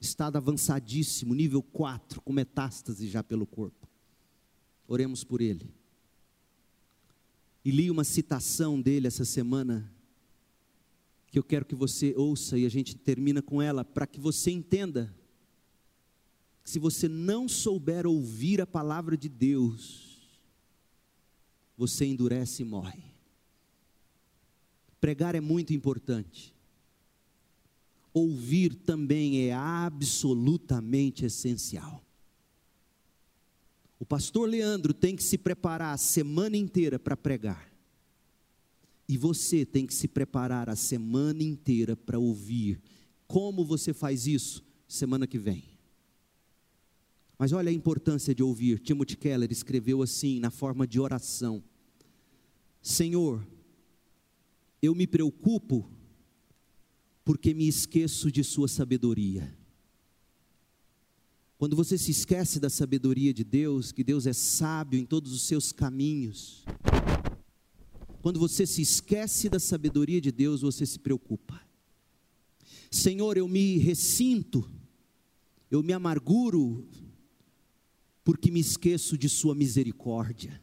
estado 0.00 0.36
avançadíssimo, 0.36 1.34
nível 1.34 1.62
4, 1.62 2.20
com 2.20 2.32
metástase 2.32 3.08
já 3.08 3.22
pelo 3.22 3.46
corpo. 3.46 3.88
Oremos 4.86 5.24
por 5.24 5.40
ele. 5.40 5.72
E 7.64 7.70
li 7.70 7.90
uma 7.90 8.04
citação 8.04 8.80
dele 8.80 9.06
essa 9.06 9.24
semana, 9.24 9.90
que 11.28 11.38
eu 11.38 11.44
quero 11.44 11.64
que 11.64 11.74
você 11.74 12.12
ouça 12.16 12.58
e 12.58 12.66
a 12.66 12.68
gente 12.68 12.96
termina 12.96 13.40
com 13.40 13.62
ela, 13.62 13.84
para 13.84 14.06
que 14.06 14.20
você 14.20 14.50
entenda 14.50 15.14
que 16.62 16.70
se 16.70 16.78
você 16.78 17.08
não 17.08 17.48
souber 17.48 18.06
ouvir 18.06 18.60
a 18.60 18.66
palavra 18.66 19.16
de 19.16 19.28
Deus, 19.28 20.20
você 21.76 22.04
endurece 22.04 22.62
e 22.62 22.64
morre. 22.64 23.02
Pregar 25.00 25.34
é 25.34 25.40
muito 25.40 25.72
importante 25.72 26.51
ouvir 28.12 28.74
também 28.74 29.48
é 29.48 29.54
absolutamente 29.54 31.24
essencial. 31.24 32.04
O 33.98 34.04
pastor 34.04 34.48
Leandro 34.48 34.92
tem 34.92 35.14
que 35.14 35.22
se 35.22 35.38
preparar 35.38 35.94
a 35.94 35.96
semana 35.96 36.56
inteira 36.56 36.98
para 36.98 37.16
pregar. 37.16 37.72
E 39.08 39.16
você 39.16 39.64
tem 39.64 39.86
que 39.86 39.94
se 39.94 40.08
preparar 40.08 40.68
a 40.68 40.76
semana 40.76 41.42
inteira 41.42 41.96
para 41.96 42.18
ouvir. 42.18 42.80
Como 43.26 43.64
você 43.64 43.92
faz 43.92 44.26
isso? 44.26 44.64
Semana 44.88 45.26
que 45.26 45.38
vem. 45.38 45.64
Mas 47.38 47.52
olha 47.52 47.70
a 47.70 47.72
importância 47.72 48.34
de 48.34 48.42
ouvir. 48.42 48.78
Timothy 48.80 49.16
Keller 49.16 49.50
escreveu 49.50 50.02
assim, 50.02 50.38
na 50.38 50.50
forma 50.50 50.86
de 50.86 51.00
oração: 51.00 51.62
Senhor, 52.80 53.46
eu 54.80 54.94
me 54.94 55.06
preocupo 55.06 55.88
porque 57.24 57.54
me 57.54 57.66
esqueço 57.68 58.30
de 58.30 58.42
Sua 58.42 58.68
sabedoria. 58.68 59.56
Quando 61.56 61.76
você 61.76 61.96
se 61.96 62.10
esquece 62.10 62.58
da 62.58 62.68
sabedoria 62.68 63.32
de 63.32 63.44
Deus, 63.44 63.92
que 63.92 64.02
Deus 64.02 64.26
é 64.26 64.32
sábio 64.32 64.98
em 64.98 65.04
todos 65.04 65.32
os 65.32 65.42
seus 65.42 65.70
caminhos, 65.70 66.64
quando 68.20 68.40
você 68.40 68.66
se 68.66 68.82
esquece 68.82 69.48
da 69.48 69.60
sabedoria 69.60 70.20
de 70.20 70.32
Deus, 70.32 70.60
você 70.60 70.84
se 70.84 70.98
preocupa. 70.98 71.60
Senhor, 72.90 73.36
eu 73.36 73.48
me 73.48 73.78
ressinto, 73.78 74.68
eu 75.70 75.82
me 75.82 75.92
amarguro, 75.92 76.88
porque 78.24 78.50
me 78.50 78.60
esqueço 78.60 79.16
de 79.16 79.28
Sua 79.28 79.54
misericórdia. 79.54 80.60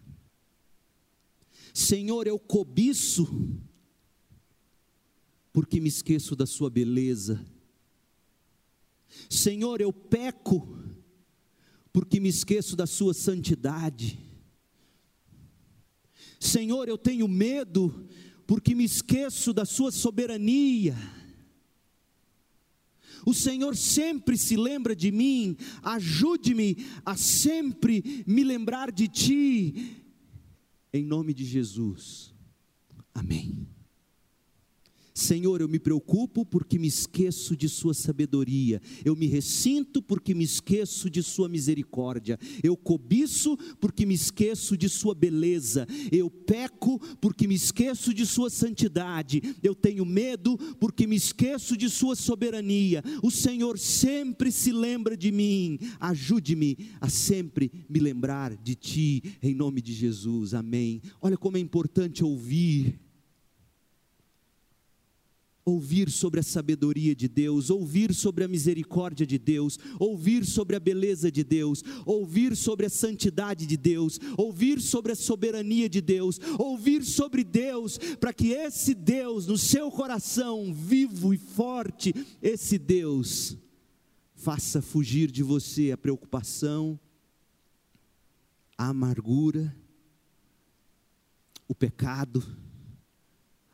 Senhor, 1.74 2.28
eu 2.28 2.38
cobiço, 2.38 3.28
porque 5.52 5.80
me 5.80 5.90
esqueço 5.90 6.36
da 6.36 6.46
Sua 6.46 6.70
beleza. 6.70 7.46
Senhor, 9.30 9.82
eu 9.82 9.92
peco, 9.92 10.78
porque 11.92 12.20
me 12.20 12.30
esqueço 12.30 12.76
da 12.76 12.86
Sua 12.86 13.14
santidade. 13.14 14.20
Senhor, 16.40 16.88
eu 16.88 16.98
tenho 16.98 17.28
medo, 17.28 18.08
porque 18.48 18.74
me 18.74 18.84
esqueço 18.84 19.54
da 19.54 19.66
Sua 19.66 19.92
soberania. 19.92 20.96
O 23.26 23.34
Senhor 23.34 23.76
sempre 23.76 24.38
se 24.38 24.56
lembra 24.56 24.96
de 24.96 25.12
mim, 25.12 25.58
ajude-me 25.84 26.78
a 27.06 27.18
sempre 27.18 28.24
me 28.26 28.44
lembrar 28.44 28.92
de 28.92 29.08
Ti, 29.08 30.04
em 30.94 31.04
nome 31.04 31.34
de 31.34 31.44
Jesus. 31.44 32.34
Amém. 33.14 33.68
Senhor, 35.20 35.62
eu 35.62 35.68
me 35.68 35.80
preocupo 35.80 36.46
porque 36.46 36.80
me 36.80 36.88
esqueço 36.88 37.56
de 37.56 37.68
Sua 37.68 37.94
sabedoria, 37.94 38.82
eu 39.04 39.16
me 39.16 39.28
ressinto 39.28 40.02
porque 40.02 40.34
me 40.34 40.44
esqueço 40.44 41.10
de 41.10 41.22
Sua 41.22 41.50
misericórdia, 41.50 42.40
eu 42.64 42.78
cobiço 42.78 43.58
porque 43.80 44.06
me 44.06 44.14
esqueço 44.14 44.78
de 44.78 44.88
Sua 44.88 45.14
beleza, 45.14 45.86
eu 46.12 46.30
peco 46.30 47.00
porque 47.20 47.48
me 47.48 47.56
esqueço 47.56 48.14
de 48.14 48.26
Sua 48.26 48.50
santidade, 48.50 49.42
eu 49.62 49.76
tenho 49.76 50.06
medo 50.06 50.58
porque 50.80 51.06
me 51.06 51.16
esqueço 51.16 51.76
de 51.76 51.90
Sua 51.90 52.16
soberania. 52.16 53.04
O 53.22 53.30
Senhor 53.30 53.78
sempre 53.78 54.52
se 54.52 54.72
lembra 54.72 55.18
de 55.18 55.32
mim, 55.32 55.78
ajude-me 56.00 56.78
a 57.02 57.10
sempre 57.10 57.72
me 57.90 58.00
lembrar 58.00 58.56
de 58.56 58.76
Ti, 58.76 59.24
em 59.44 59.54
nome 59.54 59.82
de 59.82 59.94
Jesus, 59.94 60.54
amém. 60.54 61.02
Olha 61.22 61.38
como 61.38 61.58
é 61.58 61.60
importante 61.60 62.24
ouvir 62.24 63.09
ouvir 65.70 66.10
sobre 66.10 66.40
a 66.40 66.44
sabedoria 66.44 67.16
de 67.16 67.28
Deus, 67.28 67.70
ouvir 67.70 68.14
sobre 68.14 68.44
a 68.44 68.48
misericórdia 68.48 69.26
de 69.26 69.38
Deus, 69.38 69.78
ouvir 70.00 70.46
sobre 70.46 70.76
a 70.76 70.80
beleza 70.80 71.32
de 71.32 71.44
Deus, 71.44 71.84
ouvir 72.06 72.56
sobre 72.56 72.86
a 72.86 72.90
santidade 72.90 73.66
de 73.66 73.78
Deus, 73.78 74.20
ouvir 74.38 74.82
sobre 74.82 75.12
a 75.12 75.16
soberania 75.16 75.88
de 75.88 76.02
Deus, 76.02 76.40
ouvir 76.58 77.04
sobre 77.04 77.44
Deus, 77.44 77.98
para 78.20 78.34
que 78.34 78.50
esse 78.50 78.94
Deus 78.94 79.48
no 79.48 79.58
seu 79.58 79.92
coração 79.92 80.74
vivo 80.74 81.34
e 81.34 81.38
forte, 81.38 82.14
esse 82.42 82.78
Deus 82.78 83.58
faça 84.36 84.82
fugir 84.82 85.30
de 85.30 85.44
você 85.44 85.92
a 85.92 85.98
preocupação, 85.98 87.00
a 88.78 88.88
amargura, 88.88 89.76
o 91.68 91.76
pecado, 91.76 92.44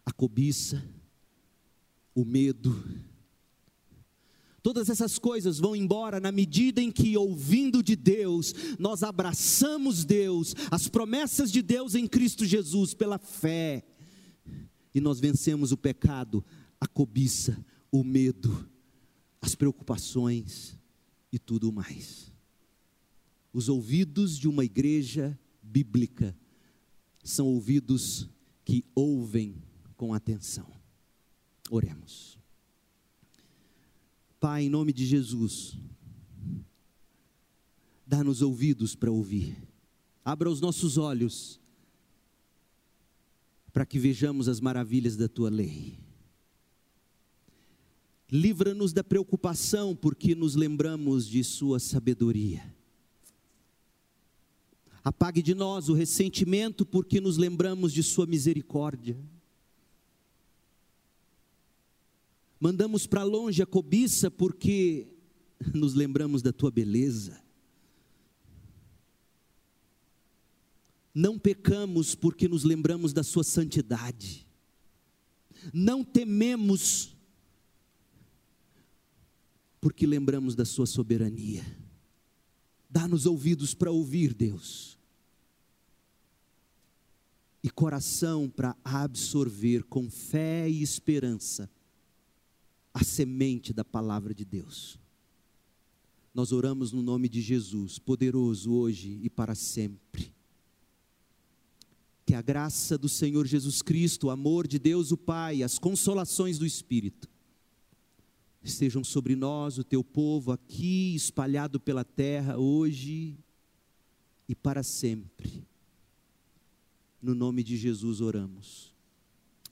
a 0.05 0.11
cobiça, 0.11 0.83
o 2.15 2.23
medo. 2.25 2.73
Todas 4.63 4.89
essas 4.89 5.19
coisas 5.19 5.59
vão 5.59 5.75
embora 5.75 6.19
na 6.19 6.31
medida 6.31 6.81
em 6.81 6.91
que, 6.91 7.15
ouvindo 7.15 7.83
de 7.83 7.95
Deus, 7.95 8.51
nós 8.79 9.03
abraçamos 9.03 10.03
Deus, 10.03 10.55
as 10.71 10.87
promessas 10.87 11.51
de 11.51 11.61
Deus 11.61 11.93
em 11.93 12.07
Cristo 12.07 12.43
Jesus 12.45 12.95
pela 12.95 13.19
fé, 13.19 13.85
e 14.91 14.99
nós 14.99 15.19
vencemos 15.19 15.71
o 15.71 15.77
pecado, 15.77 16.43
a 16.81 16.87
cobiça, 16.87 17.63
o 17.91 18.03
medo, 18.03 18.67
as 19.39 19.53
preocupações 19.53 20.75
e 21.31 21.37
tudo 21.37 21.71
mais. 21.71 22.33
Os 23.53 23.69
ouvidos 23.69 24.37
de 24.37 24.47
uma 24.47 24.65
igreja 24.65 25.37
bíblica 25.61 26.35
são 27.23 27.47
ouvidos 27.47 28.27
que 28.63 28.83
ouvem 28.95 29.61
com 29.95 30.13
atenção. 30.13 30.74
Oremos. 31.69 32.37
Pai, 34.39 34.65
em 34.65 34.69
nome 34.69 34.93
de 34.93 35.05
Jesus, 35.05 35.77
dá-nos 38.05 38.41
ouvidos 38.41 38.95
para 38.95 39.11
ouvir, 39.11 39.57
abra 40.23 40.49
os 40.49 40.61
nossos 40.61 40.97
olhos 40.97 41.59
para 43.73 43.85
que 43.85 43.99
vejamos 43.99 44.47
as 44.47 44.61
maravilhas 44.61 45.17
da 45.17 45.27
tua 45.27 45.49
lei. 45.49 45.99
Livra-nos 48.31 48.93
da 48.93 49.03
preocupação, 49.03 49.95
porque 49.95 50.33
nos 50.33 50.55
lembramos 50.55 51.27
de 51.27 51.43
Sua 51.43 51.79
sabedoria. 51.79 52.73
Apague 55.03 55.41
de 55.41 55.53
nós 55.53 55.89
o 55.89 55.93
ressentimento, 55.93 56.85
porque 56.85 57.19
nos 57.19 57.37
lembramos 57.37 57.91
de 57.91 58.01
Sua 58.01 58.25
misericórdia. 58.25 59.19
Mandamos 62.65 63.05
para 63.05 63.21
longe 63.21 63.61
a 63.61 63.65
cobiça, 63.67 64.31
porque 64.31 65.07
nos 65.71 65.93
lembramos 65.93 66.41
da 66.41 66.51
Tua 66.51 66.71
beleza. 66.71 67.39
Não 71.13 71.37
pecamos, 71.37 72.15
porque 72.15 72.47
nos 72.47 72.63
lembramos 72.63 73.13
da 73.13 73.21
Sua 73.21 73.43
santidade. 73.43 74.47
Não 75.71 76.03
tememos, 76.03 77.15
porque 79.79 80.07
lembramos 80.07 80.55
da 80.55 80.65
Sua 80.65 80.87
soberania. 80.87 81.63
Dá-nos 82.89 83.27
ouvidos 83.27 83.75
para 83.75 83.91
ouvir, 83.91 84.33
Deus, 84.33 84.97
e 87.61 87.69
coração 87.69 88.49
para 88.49 88.75
absorver 88.83 89.83
com 89.83 90.09
fé 90.09 90.67
e 90.67 90.81
esperança 90.81 91.69
a 92.95 93.03
semente 93.03 93.73
da 93.73 93.83
palavra 93.83 94.33
de 94.33 94.45
Deus. 94.45 94.97
Nós 96.33 96.53
oramos 96.53 96.93
no 96.93 97.01
nome 97.01 97.27
de 97.27 97.41
Jesus, 97.41 97.99
poderoso 97.99 98.71
hoje 98.73 99.19
e 99.21 99.29
para 99.29 99.53
sempre. 99.53 100.33
Que 102.25 102.33
a 102.33 102.41
graça 102.41 102.97
do 102.97 103.09
Senhor 103.09 103.45
Jesus 103.45 103.81
Cristo, 103.81 104.27
o 104.27 104.29
amor 104.29 104.65
de 104.65 104.79
Deus 104.79 105.11
o 105.11 105.17
Pai, 105.17 105.61
as 105.61 105.77
consolações 105.77 106.57
do 106.57 106.65
Espírito, 106.65 107.29
estejam 108.63 109.03
sobre 109.03 109.35
nós, 109.35 109.77
o 109.77 109.83
teu 109.83 110.01
povo 110.01 110.53
aqui 110.53 111.13
espalhado 111.15 111.81
pela 111.81 112.05
terra 112.05 112.57
hoje 112.57 113.37
e 114.47 114.55
para 114.55 114.83
sempre. 114.83 115.67
No 117.21 117.35
nome 117.35 117.61
de 117.61 117.75
Jesus 117.75 118.21
oramos. 118.21 118.95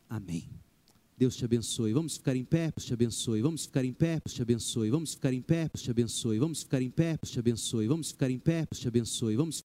Amém. 0.10 0.63
Deus 1.24 1.38
te 1.38 1.46
abençoe. 1.46 1.94
Vamos 1.94 2.18
ficar 2.18 2.36
em 2.36 2.44
pé, 2.44 2.70
Deus 2.76 2.86
te 2.86 2.94
abençoe. 2.94 3.42
Vamos 3.42 3.64
ficar 3.64 3.86
em 3.86 3.94
pé, 3.94 4.20
Deus 4.26 4.34
te 4.34 4.42
abençoe. 4.42 4.90
Vamos 4.90 5.14
ficar 5.14 5.32
em 5.32 5.42
pé, 5.42 5.70
Deus 5.74 5.82
te 5.82 5.90
abençoe. 5.90 6.38
Vamos 6.38 6.64
ficar 6.64 6.82
em 6.82 6.90
pé, 6.90 7.18
Deus 7.22 7.32
te 7.32 7.40
abençoe. 7.40 7.88
Vamos 7.88 8.12
ficar 8.12 8.30
em 8.30 8.40
pé, 8.40 8.68
Deus 8.70 8.80
te 8.82 8.88
abençoe. 8.90 9.36
Vamos 9.38 9.62